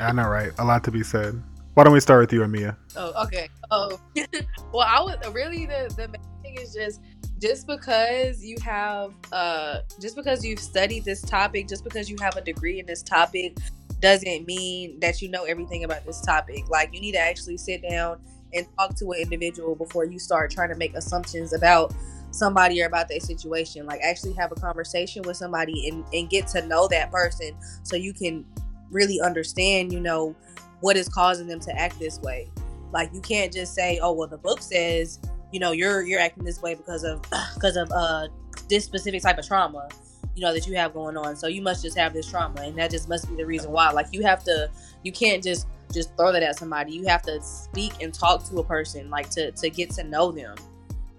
I 0.00 0.12
know, 0.12 0.28
right? 0.28 0.52
A 0.58 0.64
lot 0.64 0.84
to 0.84 0.90
be 0.90 1.02
said. 1.02 1.42
Why 1.74 1.84
don't 1.84 1.94
we 1.94 2.00
start 2.00 2.20
with 2.20 2.32
you, 2.32 2.40
Amea? 2.40 2.76
Oh, 2.96 3.24
okay. 3.24 3.48
Oh, 3.70 3.98
well, 4.72 4.86
I 4.86 5.02
would 5.02 5.34
really 5.34 5.64
the 5.64 5.90
the 5.96 6.08
main 6.08 6.20
thing 6.52 6.64
is 6.64 6.74
just 6.74 7.00
just 7.40 7.66
because 7.66 8.44
you 8.44 8.56
have 8.62 9.12
uh 9.32 9.78
just 10.00 10.16
because 10.16 10.44
you've 10.44 10.60
studied 10.60 11.04
this 11.04 11.22
topic, 11.22 11.68
just 11.68 11.84
because 11.84 12.08
you 12.08 12.16
have 12.20 12.36
a 12.36 12.40
degree 12.40 12.80
in 12.80 12.86
this 12.86 13.02
topic, 13.02 13.56
doesn't 14.00 14.46
mean 14.46 14.98
that 15.00 15.20
you 15.20 15.28
know 15.28 15.44
everything 15.44 15.84
about 15.84 16.04
this 16.06 16.20
topic. 16.20 16.68
Like 16.68 16.92
you 16.94 17.00
need 17.00 17.12
to 17.12 17.20
actually 17.20 17.56
sit 17.56 17.82
down 17.88 18.20
and 18.54 18.66
talk 18.78 18.94
to 18.96 19.12
an 19.12 19.20
individual 19.20 19.74
before 19.74 20.04
you 20.04 20.18
start 20.18 20.50
trying 20.50 20.68
to 20.68 20.76
make 20.76 20.94
assumptions 20.94 21.52
about 21.52 21.94
somebody 22.30 22.82
or 22.82 22.86
about 22.86 23.08
their 23.08 23.20
situation. 23.20 23.86
Like 23.86 24.00
actually 24.02 24.34
have 24.34 24.52
a 24.52 24.56
conversation 24.56 25.22
with 25.22 25.36
somebody 25.36 25.88
and, 25.88 26.04
and 26.12 26.28
get 26.28 26.46
to 26.48 26.66
know 26.66 26.86
that 26.88 27.10
person 27.10 27.56
so 27.82 27.96
you 27.96 28.12
can 28.12 28.44
really 28.90 29.20
understand, 29.20 29.92
you 29.92 30.00
know, 30.00 30.36
what 30.80 30.96
is 30.96 31.08
causing 31.08 31.46
them 31.46 31.60
to 31.60 31.78
act 31.78 31.98
this 31.98 32.20
way. 32.20 32.50
Like 32.92 33.10
you 33.14 33.22
can't 33.22 33.50
just 33.50 33.74
say, 33.74 33.98
"Oh, 34.02 34.12
well, 34.12 34.28
the 34.28 34.36
book 34.36 34.60
says, 34.60 35.18
you 35.52 35.60
know, 35.60 35.72
you're 35.72 36.02
you're 36.02 36.20
acting 36.20 36.44
this 36.44 36.60
way 36.60 36.74
because 36.74 37.04
of 37.04 37.22
because 37.54 37.76
of 37.76 37.90
uh 37.92 38.28
this 38.68 38.84
specific 38.84 39.22
type 39.22 39.38
of 39.38 39.46
trauma, 39.46 39.88
you 40.34 40.42
know, 40.42 40.52
that 40.52 40.66
you 40.66 40.74
have 40.74 40.94
going 40.94 41.16
on. 41.16 41.36
So 41.36 41.46
you 41.46 41.62
must 41.62 41.82
just 41.82 41.96
have 41.96 42.12
this 42.12 42.28
trauma, 42.28 42.62
and 42.62 42.76
that 42.78 42.90
just 42.90 43.08
must 43.08 43.28
be 43.28 43.36
the 43.36 43.46
reason 43.46 43.70
why. 43.70 43.90
Like 43.90 44.06
you 44.12 44.22
have 44.22 44.42
to, 44.44 44.70
you 45.02 45.12
can't 45.12 45.42
just 45.42 45.66
just 45.92 46.16
throw 46.16 46.32
that 46.32 46.42
at 46.42 46.58
somebody. 46.58 46.92
You 46.92 47.06
have 47.06 47.22
to 47.22 47.40
speak 47.42 47.92
and 48.00 48.12
talk 48.12 48.48
to 48.48 48.58
a 48.58 48.64
person, 48.64 49.10
like 49.10 49.30
to 49.30 49.52
to 49.52 49.70
get 49.70 49.90
to 49.90 50.04
know 50.04 50.32
them. 50.32 50.56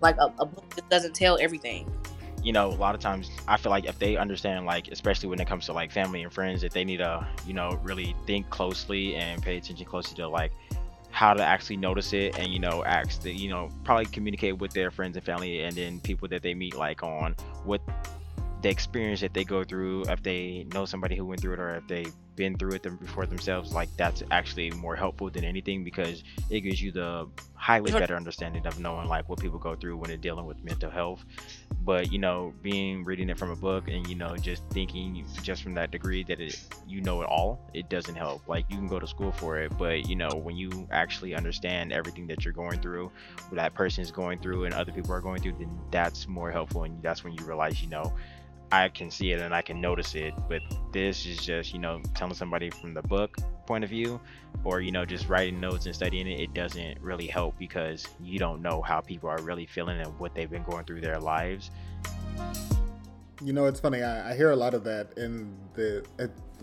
Like 0.02 0.18
a, 0.18 0.34
a 0.40 0.46
book 0.46 0.70
that 0.72 0.90
doesn't 0.90 1.16
tell 1.16 1.38
everything 1.40 1.90
you 2.44 2.52
know, 2.52 2.68
a 2.68 2.76
lot 2.76 2.94
of 2.94 3.00
times 3.00 3.32
I 3.48 3.58
feel 3.58 3.70
like 3.70 3.86
if 3.86 3.98
they 3.98 4.18
understand, 4.18 4.66
like, 4.66 4.90
especially 4.90 5.30
when 5.30 5.40
it 5.40 5.48
comes 5.48 5.66
to 5.68 5.74
like 5.74 5.92
family 5.92 6.24
and 6.24 6.32
friends, 6.32 6.62
that 6.62 6.74
they 6.74 6.84
need 6.84 6.98
to, 6.98 7.26
you 7.48 7.54
know, 7.54 7.80
really 7.84 8.16
think 8.28 8.50
closely 8.50 9.16
and 9.16 9.42
pay 9.42 9.58
attention 9.58 9.86
closely 9.86 10.16
to 10.18 10.28
like 10.28 10.52
how 11.14 11.32
to 11.34 11.44
actually 11.44 11.78
notice 11.78 12.12
it 12.12 12.38
and, 12.40 12.52
you 12.52 12.60
know, 12.60 12.84
ask 12.84 13.22
the, 13.22 13.32
you 13.32 13.48
know, 13.48 13.70
probably 13.84 14.06
communicate 14.06 14.58
with 14.58 14.74
their 14.74 14.90
friends 14.90 15.16
and 15.16 15.24
family 15.24 15.62
and 15.62 15.76
then 15.76 16.00
people 16.02 16.28
that 16.28 16.42
they 16.42 16.56
meet, 16.56 16.76
like, 16.76 17.04
on 17.04 17.36
what 17.64 17.82
the 18.64 18.70
experience 18.70 19.22
that 19.22 19.34
they 19.34 19.44
go 19.44 19.64
through, 19.64 20.04
if 20.06 20.24
they 20.24 20.66
know 20.74 20.86
somebody 20.86 21.16
who 21.16 21.24
went 21.24 21.40
through 21.40 21.54
it 21.54 21.60
or 21.60 21.76
if 21.76 21.88
they've 21.88 22.14
been 22.36 22.58
through 22.58 22.74
it 22.74 22.84
them 22.84 22.98
before 22.98 23.26
themselves, 23.26 23.74
like 23.74 23.90
that's 23.98 24.24
actually 24.32 24.72
more 24.72 24.96
helpful 24.96 25.30
than 25.30 25.44
anything 25.44 25.84
because 25.84 26.24
it 26.50 26.62
gives 26.62 26.82
you 26.82 26.92
the 26.92 27.28
highly 27.54 27.92
better 27.92 28.16
understanding 28.16 28.66
of 28.68 28.78
knowing 28.78 29.08
like 29.08 29.30
what 29.30 29.40
people 29.40 29.58
go 29.58 29.74
through 29.74 29.96
when 29.96 30.10
they're 30.10 30.18
dealing 30.18 30.46
with 30.46 30.62
mental 30.64 30.90
health. 30.90 31.24
But 31.84 32.12
you 32.12 32.20
know, 32.20 32.54
being 32.62 33.04
reading 33.04 33.30
it 33.30 33.38
from 33.38 33.52
a 33.52 33.56
book 33.56 33.88
and 33.88 34.08
you 34.08 34.16
know 34.16 34.36
just 34.38 34.64
thinking 34.70 35.26
just 35.42 35.64
from 35.64 35.74
that 35.76 35.92
degree 35.92 36.24
that 36.26 36.40
it 36.40 36.60
you 36.88 37.02
know 37.02 37.22
it 37.22 37.26
all, 37.26 37.70
it 37.74 37.90
doesn't 37.90 38.16
help. 38.16 38.48
Like 38.48 38.66
you 38.70 38.78
can 38.78 38.88
go 38.88 39.00
to 39.00 39.08
school 39.08 39.32
for 39.32 39.60
it, 39.60 39.78
but 39.78 40.08
you 40.08 40.16
know 40.16 40.30
when 40.30 40.56
you 40.56 40.88
actually 40.92 41.36
understand 41.36 41.94
everything 41.94 42.28
that 42.28 42.44
you're 42.44 42.54
going 42.54 42.80
through, 42.80 43.12
what 43.50 43.56
that 43.56 43.74
person 43.74 44.02
is 44.02 44.12
going 44.12 44.40
through, 44.40 44.66
and 44.66 44.74
other 44.74 44.92
people 44.92 45.14
are 45.14 45.22
going 45.22 45.42
through, 45.42 45.54
then 45.54 45.78
that's 45.92 46.28
more 46.28 46.52
helpful, 46.52 46.84
and 46.84 47.02
that's 47.02 47.24
when 47.24 47.34
you 47.34 47.46
realize 47.46 47.82
you 47.82 47.90
know 47.90 48.14
I 48.74 48.90
can 48.90 49.12
see 49.12 49.32
it 49.32 49.40
and 49.40 49.54
I 49.54 49.62
can 49.62 49.80
notice 49.80 50.16
it. 50.16 50.34
But 50.50 50.62
this 50.92 51.28
is 51.28 51.38
just, 51.38 51.74
you 51.74 51.80
know, 51.80 52.02
telling 52.16 52.34
somebody 52.34 52.72
from 52.72 52.96
the 52.96 53.04
book 53.04 53.38
point 53.68 53.84
of 53.84 53.90
view 53.92 54.20
or, 54.64 54.82
you 54.82 54.92
know, 54.92 55.06
just 55.06 55.30
writing 55.30 55.60
notes 55.60 55.86
and 55.86 55.94
studying 55.94 56.26
it, 56.26 56.40
it 56.40 56.54
doesn't 56.56 57.00
really 57.00 57.28
help 57.28 57.58
because 57.60 58.08
you 58.20 58.40
don't 58.40 58.64
know 58.64 58.82
how 58.82 59.00
people 59.00 59.30
are 59.30 59.40
really 59.44 59.68
feeling 59.68 60.00
and 60.00 60.18
what 60.18 60.34
they've 60.34 60.50
been 60.50 60.64
going 60.64 60.86
through 60.86 61.02
their 61.02 61.20
lives. 61.20 61.70
You 63.44 63.54
know, 63.54 63.66
it's 63.66 63.80
funny. 63.80 64.02
I, 64.02 64.32
I 64.32 64.36
hear 64.36 64.50
a 64.50 64.56
lot 64.56 64.74
of 64.74 64.84
that 64.86 65.18
in 65.18 65.56
the 65.76 66.04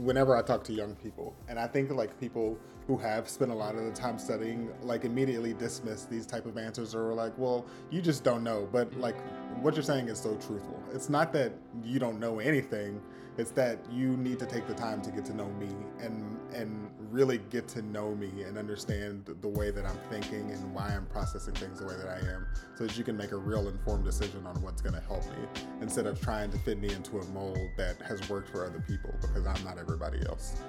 whenever 0.00 0.36
I 0.36 0.42
talk 0.42 0.64
to 0.64 0.72
young 0.72 0.94
people, 0.96 1.34
and 1.48 1.58
I 1.58 1.66
think 1.66 1.90
like 1.90 2.18
people 2.18 2.58
who 2.86 2.96
have 2.96 3.28
spent 3.28 3.50
a 3.50 3.54
lot 3.54 3.74
of 3.76 3.84
the 3.84 3.92
time 3.92 4.18
studying 4.18 4.70
like 4.82 5.04
immediately 5.04 5.54
dismiss 5.54 6.04
these 6.04 6.26
type 6.26 6.46
of 6.46 6.58
answers 6.58 6.92
or 6.94 7.14
like 7.14 7.36
well 7.38 7.64
you 7.90 8.02
just 8.02 8.24
don't 8.24 8.42
know. 8.42 8.68
But 8.72 8.92
like 8.98 9.16
what 9.62 9.74
you're 9.74 9.82
saying 9.82 10.08
is 10.08 10.18
so 10.18 10.34
truthful. 10.36 10.82
It's 10.92 11.08
not 11.08 11.32
that 11.34 11.52
you 11.84 11.98
don't 11.98 12.18
know 12.18 12.40
anything 12.40 13.00
it's 13.38 13.50
that 13.52 13.78
you 13.90 14.16
need 14.16 14.38
to 14.38 14.46
take 14.46 14.66
the 14.66 14.74
time 14.74 15.00
to 15.02 15.10
get 15.10 15.24
to 15.26 15.34
know 15.34 15.48
me 15.58 15.68
and 16.00 16.38
and 16.52 16.90
really 17.10 17.38
get 17.50 17.66
to 17.68 17.82
know 17.82 18.14
me 18.14 18.42
and 18.42 18.56
understand 18.56 19.24
the 19.40 19.48
way 19.48 19.70
that 19.70 19.84
I'm 19.84 19.98
thinking 20.10 20.50
and 20.50 20.74
why 20.74 20.88
I'm 20.88 21.06
processing 21.06 21.54
things 21.54 21.80
the 21.80 21.86
way 21.86 21.94
that 21.96 22.08
I 22.08 22.18
am 22.32 22.46
so 22.76 22.86
that 22.86 22.96
you 22.96 23.04
can 23.04 23.16
make 23.16 23.32
a 23.32 23.36
real 23.36 23.68
informed 23.68 24.04
decision 24.04 24.46
on 24.46 24.60
what's 24.62 24.80
going 24.80 24.94
to 24.94 25.00
help 25.00 25.24
me 25.26 25.62
instead 25.80 26.06
of 26.06 26.20
trying 26.20 26.50
to 26.52 26.58
fit 26.58 26.80
me 26.80 26.92
into 26.92 27.18
a 27.18 27.24
mold 27.26 27.58
that 27.76 28.00
has 28.02 28.28
worked 28.28 28.50
for 28.50 28.64
other 28.64 28.82
people 28.86 29.12
because 29.20 29.46
I'm 29.46 29.62
not 29.64 29.78
everybody 29.78 30.20
else. 30.26 30.62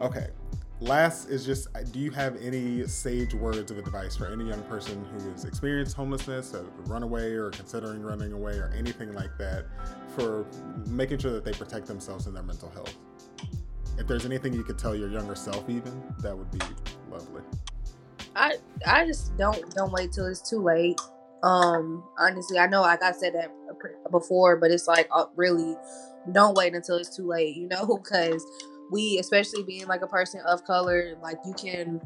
Okay, 0.00 0.28
last 0.84 1.28
is 1.30 1.44
just 1.46 1.68
do 1.92 1.98
you 1.98 2.10
have 2.10 2.36
any 2.42 2.86
sage 2.86 3.34
words 3.34 3.70
of 3.70 3.78
advice 3.78 4.16
for 4.16 4.26
any 4.26 4.48
young 4.48 4.62
person 4.64 5.04
who 5.06 5.30
has 5.30 5.44
experienced 5.44 5.96
homelessness 5.96 6.52
a 6.54 6.62
runaway 6.86 7.32
or 7.32 7.50
considering 7.50 8.02
running 8.02 8.32
away 8.32 8.52
or 8.52 8.72
anything 8.76 9.12
like 9.14 9.36
that 9.38 9.66
for 10.14 10.46
making 10.86 11.18
sure 11.18 11.32
that 11.32 11.44
they 11.44 11.52
protect 11.52 11.86
themselves 11.86 12.26
and 12.26 12.36
their 12.36 12.42
mental 12.42 12.68
health? 12.70 12.94
If 13.98 14.06
there's 14.06 14.26
anything 14.26 14.52
you 14.52 14.62
could 14.62 14.78
tell 14.78 14.94
your 14.94 15.08
younger 15.08 15.34
self 15.34 15.68
even 15.68 16.02
that 16.18 16.36
would 16.36 16.50
be 16.50 16.60
lovely. 17.10 17.42
I 18.36 18.56
i 18.86 19.06
just 19.06 19.36
don't 19.36 19.74
don't 19.74 19.92
wait 19.92 20.12
till 20.12 20.26
it's 20.26 20.48
too 20.48 20.62
late. 20.62 21.00
Um 21.42 22.04
honestly 22.18 22.58
i 22.58 22.66
know 22.66 22.82
like 22.82 23.02
i 23.02 23.12
said 23.12 23.34
that 23.34 23.50
before 24.10 24.56
but 24.56 24.70
it's 24.70 24.88
like 24.88 25.08
uh, 25.12 25.26
really 25.36 25.76
don't 26.32 26.56
wait 26.56 26.74
until 26.74 26.96
it's 26.96 27.14
too 27.14 27.26
late 27.26 27.54
you 27.54 27.68
know 27.68 27.98
because 28.02 28.44
we, 28.94 29.18
especially 29.18 29.64
being 29.64 29.86
like 29.88 30.02
a 30.02 30.06
person 30.06 30.40
of 30.46 30.64
color, 30.64 31.16
like 31.20 31.38
you 31.44 31.52
can 31.54 32.00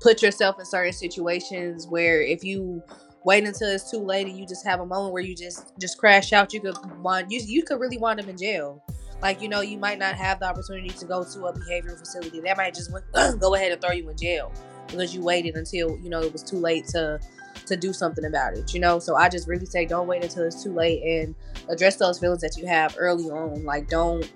put 0.00 0.22
yourself 0.22 0.58
in 0.60 0.64
certain 0.64 0.92
situations 0.92 1.88
where 1.88 2.22
if 2.22 2.44
you 2.44 2.82
wait 3.24 3.44
until 3.44 3.68
it's 3.68 3.90
too 3.90 3.98
late 3.98 4.28
and 4.28 4.38
you 4.38 4.46
just 4.46 4.64
have 4.64 4.80
a 4.80 4.86
moment 4.86 5.12
where 5.12 5.22
you 5.22 5.34
just 5.34 5.72
just 5.78 5.98
crash 5.98 6.32
out, 6.32 6.54
you 6.54 6.60
could 6.60 6.76
wind 7.02 7.26
you 7.30 7.40
you 7.44 7.62
could 7.64 7.80
really 7.80 7.98
wind 7.98 8.20
up 8.20 8.28
in 8.28 8.38
jail. 8.38 8.82
Like 9.20 9.42
you 9.42 9.48
know, 9.48 9.60
you 9.60 9.76
might 9.76 9.98
not 9.98 10.14
have 10.14 10.38
the 10.38 10.46
opportunity 10.46 10.90
to 10.90 11.04
go 11.04 11.24
to 11.24 11.46
a 11.46 11.52
behavioral 11.52 11.98
facility. 11.98 12.40
That 12.40 12.56
might 12.56 12.74
just 12.74 12.90
go 13.40 13.54
ahead 13.54 13.72
and 13.72 13.82
throw 13.82 13.90
you 13.90 14.08
in 14.08 14.16
jail 14.16 14.52
because 14.86 15.14
you 15.14 15.22
waited 15.22 15.56
until 15.56 15.98
you 15.98 16.08
know 16.08 16.22
it 16.22 16.32
was 16.32 16.44
too 16.44 16.58
late 16.58 16.86
to 16.88 17.18
to 17.66 17.76
do 17.76 17.92
something 17.92 18.24
about 18.24 18.56
it. 18.56 18.72
You 18.72 18.80
know, 18.80 19.00
so 19.00 19.16
I 19.16 19.28
just 19.28 19.48
really 19.48 19.66
say 19.66 19.84
don't 19.84 20.06
wait 20.06 20.22
until 20.22 20.44
it's 20.44 20.62
too 20.62 20.72
late 20.72 21.02
and 21.02 21.34
address 21.68 21.96
those 21.96 22.18
feelings 22.18 22.40
that 22.42 22.56
you 22.56 22.66
have 22.66 22.94
early 22.98 23.24
on. 23.24 23.64
Like 23.64 23.88
don't 23.88 24.30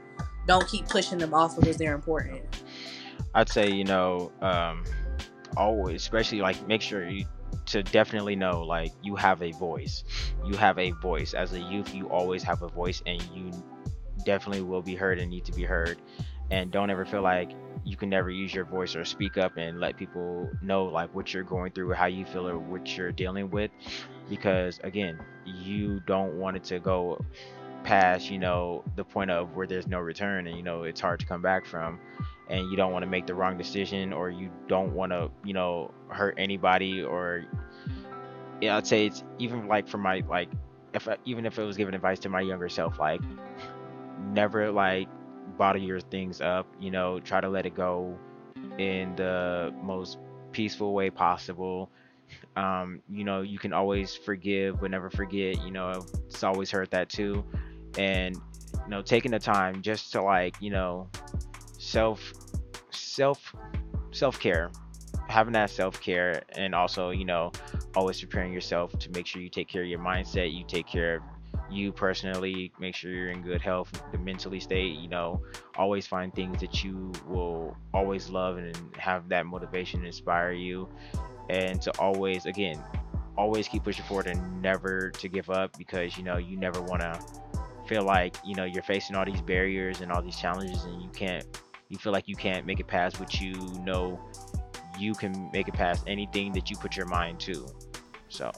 don't 0.47 0.67
keep 0.69 0.89
pushing 0.89 1.19
them 1.19 1.35
off 1.35 1.57
because 1.57 1.77
they're 1.77 1.95
important. 1.95 2.45
I'd 3.35 3.49
say 3.49 3.71
you 3.71 3.85
know, 3.85 4.33
um, 4.41 4.85
always, 5.57 6.03
especially 6.03 6.41
like 6.41 6.67
make 6.69 6.83
sure 6.83 7.09
you 7.09 7.27
to 7.67 7.83
definitely 7.83 8.37
know 8.37 8.63
like 8.63 8.93
you 9.03 9.17
have 9.17 9.43
a 9.43 9.53
voice. 9.53 10.05
You 10.45 10.57
have 10.57 10.79
a 10.79 10.91
voice 10.91 11.35
as 11.35 11.53
a 11.53 11.61
youth. 11.61 11.95
You 11.95 12.09
always 12.09 12.43
have 12.43 12.63
a 12.63 12.69
voice, 12.69 13.03
and 13.07 13.23
you 13.35 13.51
definitely 14.25 14.63
will 14.63 14.83
be 14.83 14.95
heard 14.95 15.19
and 15.19 15.31
need 15.31 15.45
to 15.47 15.53
be 15.53 15.65
heard. 15.65 15.99
And 16.51 16.71
don't 16.71 16.91
ever 16.91 17.05
feel 17.05 17.23
like 17.23 17.53
you 17.85 17.97
can 17.97 18.09
never 18.09 18.31
use 18.31 18.55
your 18.55 18.65
voice 18.65 18.97
or 18.97 19.05
speak 19.05 19.37
up 19.37 19.57
and 19.57 19.81
let 19.81 19.97
people 19.97 20.51
know 20.63 20.85
like 20.85 21.15
what 21.15 21.33
you're 21.33 21.43
going 21.43 21.73
through 21.73 21.91
or 21.91 21.95
how 21.95 22.07
you 22.07 22.25
feel 22.25 22.49
or 22.49 22.59
what 22.59 22.97
you're 22.97 23.13
dealing 23.13 23.51
with 23.51 23.71
because 24.29 24.81
again 24.85 25.19
you 25.45 26.01
don't 26.07 26.39
want 26.39 26.57
it 26.57 26.65
to 26.65 26.79
go 26.79 27.19
past 27.85 28.31
you 28.31 28.39
know 28.39 28.83
the 28.97 29.05
point 29.05 29.31
of 29.31 29.55
where 29.55 29.67
there's 29.67 29.87
no 29.87 30.01
return 30.01 30.47
and 30.47 30.57
you 30.57 30.63
know 30.63 30.85
it's 30.85 31.01
hard 31.01 31.21
to 31.21 31.27
come 31.27 31.43
back 31.43 31.67
from 31.67 32.01
and 32.49 32.71
you 32.71 32.77
don't 32.77 32.93
want 32.93 33.03
to 33.03 33.09
make 33.11 33.27
the 33.27 33.35
wrong 33.35 33.57
decision 33.59 34.13
or 34.13 34.31
you 34.31 34.51
don't 34.69 34.95
want 34.95 35.13
to 35.13 35.31
you 35.45 35.55
know 35.55 35.93
hurt 36.09 36.35
anybody 36.39 37.03
or 37.03 37.45
yeah 38.61 38.77
i'd 38.77 38.87
say 38.87 39.07
it's 39.07 39.25
even 39.39 39.69
like 39.69 39.89
for 39.89 39.99
my 39.99 40.23
like 40.29 40.49
if 40.95 41.09
I, 41.09 41.17
even 41.25 41.45
if 41.47 41.59
it 41.59 41.65
was 41.65 41.77
giving 41.77 41.95
advice 41.95 42.21
to 42.21 42.29
my 42.29 42.41
younger 42.41 42.69
self 42.69 42.99
like 42.99 43.21
never 44.33 44.71
like 44.73 45.09
bottle 45.59 45.83
your 45.83 46.01
things 46.01 46.41
up 46.41 46.67
you 46.81 46.91
know 46.91 47.21
try 47.21 47.41
to 47.41 47.49
let 47.49 47.67
it 47.67 47.75
go 47.75 48.19
in 48.79 49.15
the 49.17 49.75
most 49.83 50.19
peaceful 50.53 50.95
way 50.95 51.11
possible 51.11 51.91
Um, 52.57 53.03
you 53.11 53.25
know, 53.25 53.43
you 53.43 53.59
can 53.59 53.73
always 53.73 54.17
forgive 54.17 54.81
but 54.81 54.91
never 54.91 55.11
forget. 55.11 55.63
You 55.63 55.71
know, 55.71 56.07
it's 56.27 56.43
always 56.45 56.71
hurt 56.71 56.91
that 56.93 57.09
too. 57.09 57.45
And 57.99 58.37
you 58.37 58.91
know, 58.91 59.03
taking 59.03 59.31
the 59.31 59.39
time 59.39 59.83
just 59.83 60.13
to 60.13 60.23
like, 60.23 60.57
you 60.61 60.71
know, 60.71 61.09
self 61.79 62.33
self 62.91 63.55
self 64.13 64.39
care 64.39 64.71
having 65.29 65.53
that 65.53 65.71
self 65.71 66.01
care 66.01 66.43
and 66.51 66.75
also, 66.75 67.11
you 67.11 67.25
know, 67.25 67.51
always 67.97 68.21
preparing 68.21 68.53
yourself 68.53 68.97
to 68.99 69.11
make 69.11 69.27
sure 69.27 69.41
you 69.41 69.49
take 69.49 69.69
care 69.69 69.83
of 69.83 69.89
your 69.89 69.99
mindset, 69.99 70.57
you 70.57 70.65
take 70.67 70.87
care 70.87 71.17
of 71.17 71.23
you 71.71 71.93
personally, 71.93 72.71
make 72.79 72.95
sure 72.95 73.11
you're 73.11 73.31
in 73.31 73.43
good 73.43 73.61
health, 73.61 73.91
the 74.13 74.19
mentally 74.19 74.61
state, 74.61 74.97
you 74.97 75.09
know, 75.09 75.43
always 75.77 76.07
find 76.07 76.35
things 76.35 76.61
that 76.61 76.85
you 76.85 77.11
will 77.27 77.77
always 77.93 78.29
love 78.29 78.59
and 78.59 78.77
have 78.97 79.29
that 79.29 79.47
motivation 79.47 80.05
inspire 80.05 80.53
you. 80.53 80.89
And 81.49 81.81
to 81.83 81.91
always, 81.99 82.47
again, 82.47 82.83
always 83.37 83.67
keep 83.67 83.85
pushing 83.85 84.05
forward 84.05 84.27
and 84.27 84.63
never 84.63 85.11
to 85.11 85.29
give 85.29 85.51
up 85.51 85.77
because, 85.77 86.17
you 86.17 86.23
know, 86.23 86.37
you 86.37 86.57
never 86.57 86.81
want 86.81 87.03
to 87.03 87.21
feel 87.87 88.03
like, 88.03 88.37
you 88.45 88.55
know, 88.55 88.65
you're 88.65 88.83
facing 88.83 89.17
all 89.17 89.25
these 89.25 89.43
barriers 89.43 90.01
and 90.01 90.11
all 90.13 90.23
these 90.23 90.37
challenges 90.37 90.85
and 90.85 91.03
you 91.03 91.09
can't, 91.11 91.45
you 91.89 91.99
feel 91.99 92.13
like 92.13 92.29
you 92.29 92.37
can't 92.37 92.67
make 92.67 92.81
it 92.81 92.87
past 92.87 93.21
what 93.21 93.41
you 93.41 93.55
know 93.81 94.19
you 94.99 95.15
can 95.15 95.51
make 95.53 95.69
it 95.69 95.75
past 95.75 96.05
anything 96.07 96.53
that 96.53 96.71
you 96.71 96.77
put 96.77 96.97
your 96.97 97.07
mind 97.07 97.41
to. 97.41 97.67
So, 98.29 98.51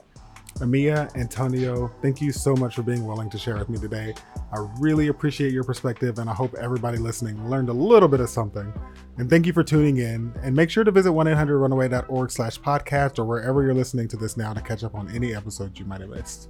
Amea, 0.59 1.14
Antonio, 1.16 1.93
thank 2.01 2.22
you 2.22 2.33
so 2.33 2.55
much 2.57 2.77
for 2.77 2.83
being 2.83 3.07
willing 3.07 3.29
to 3.29 3.39
share 3.39 3.57
with 3.57 3.68
me 3.68 3.79
today. 3.79 4.14
I 4.53 4.66
really 4.79 5.09
appreciate 5.09 5.53
your 5.53 5.64
perspective, 5.64 6.18
and 6.18 6.31
I 6.31 6.35
hope 6.35 6.55
everybody 6.55 6.97
listening 6.97 7.51
learned 7.51 7.68
a 7.68 7.74
little 7.74 8.09
bit 8.09 8.20
of 8.20 8.31
something. 8.31 8.72
And 9.18 9.29
thank 9.29 9.45
you 9.45 9.53
for 9.53 9.62
tuning 9.62 9.99
in. 9.99 10.33
And 10.43 10.57
make 10.57 10.70
sure 10.70 10.85
to 10.85 10.91
visit 10.91 11.11
1-800-runaway.org 11.11 12.31
slash 12.31 12.59
podcast 12.59 13.18
or 13.18 13.24
wherever 13.24 13.62
you're 13.62 13.74
listening 13.74 14.09
to 14.09 14.16
this 14.16 14.39
now 14.39 14.55
to 14.55 14.62
catch 14.62 14.83
up 14.83 14.95
on 14.95 15.14
any 15.14 15.35
episodes 15.35 15.79
you 15.79 15.85
might 15.85 16.01
have 16.01 16.11
missed. 16.11 16.49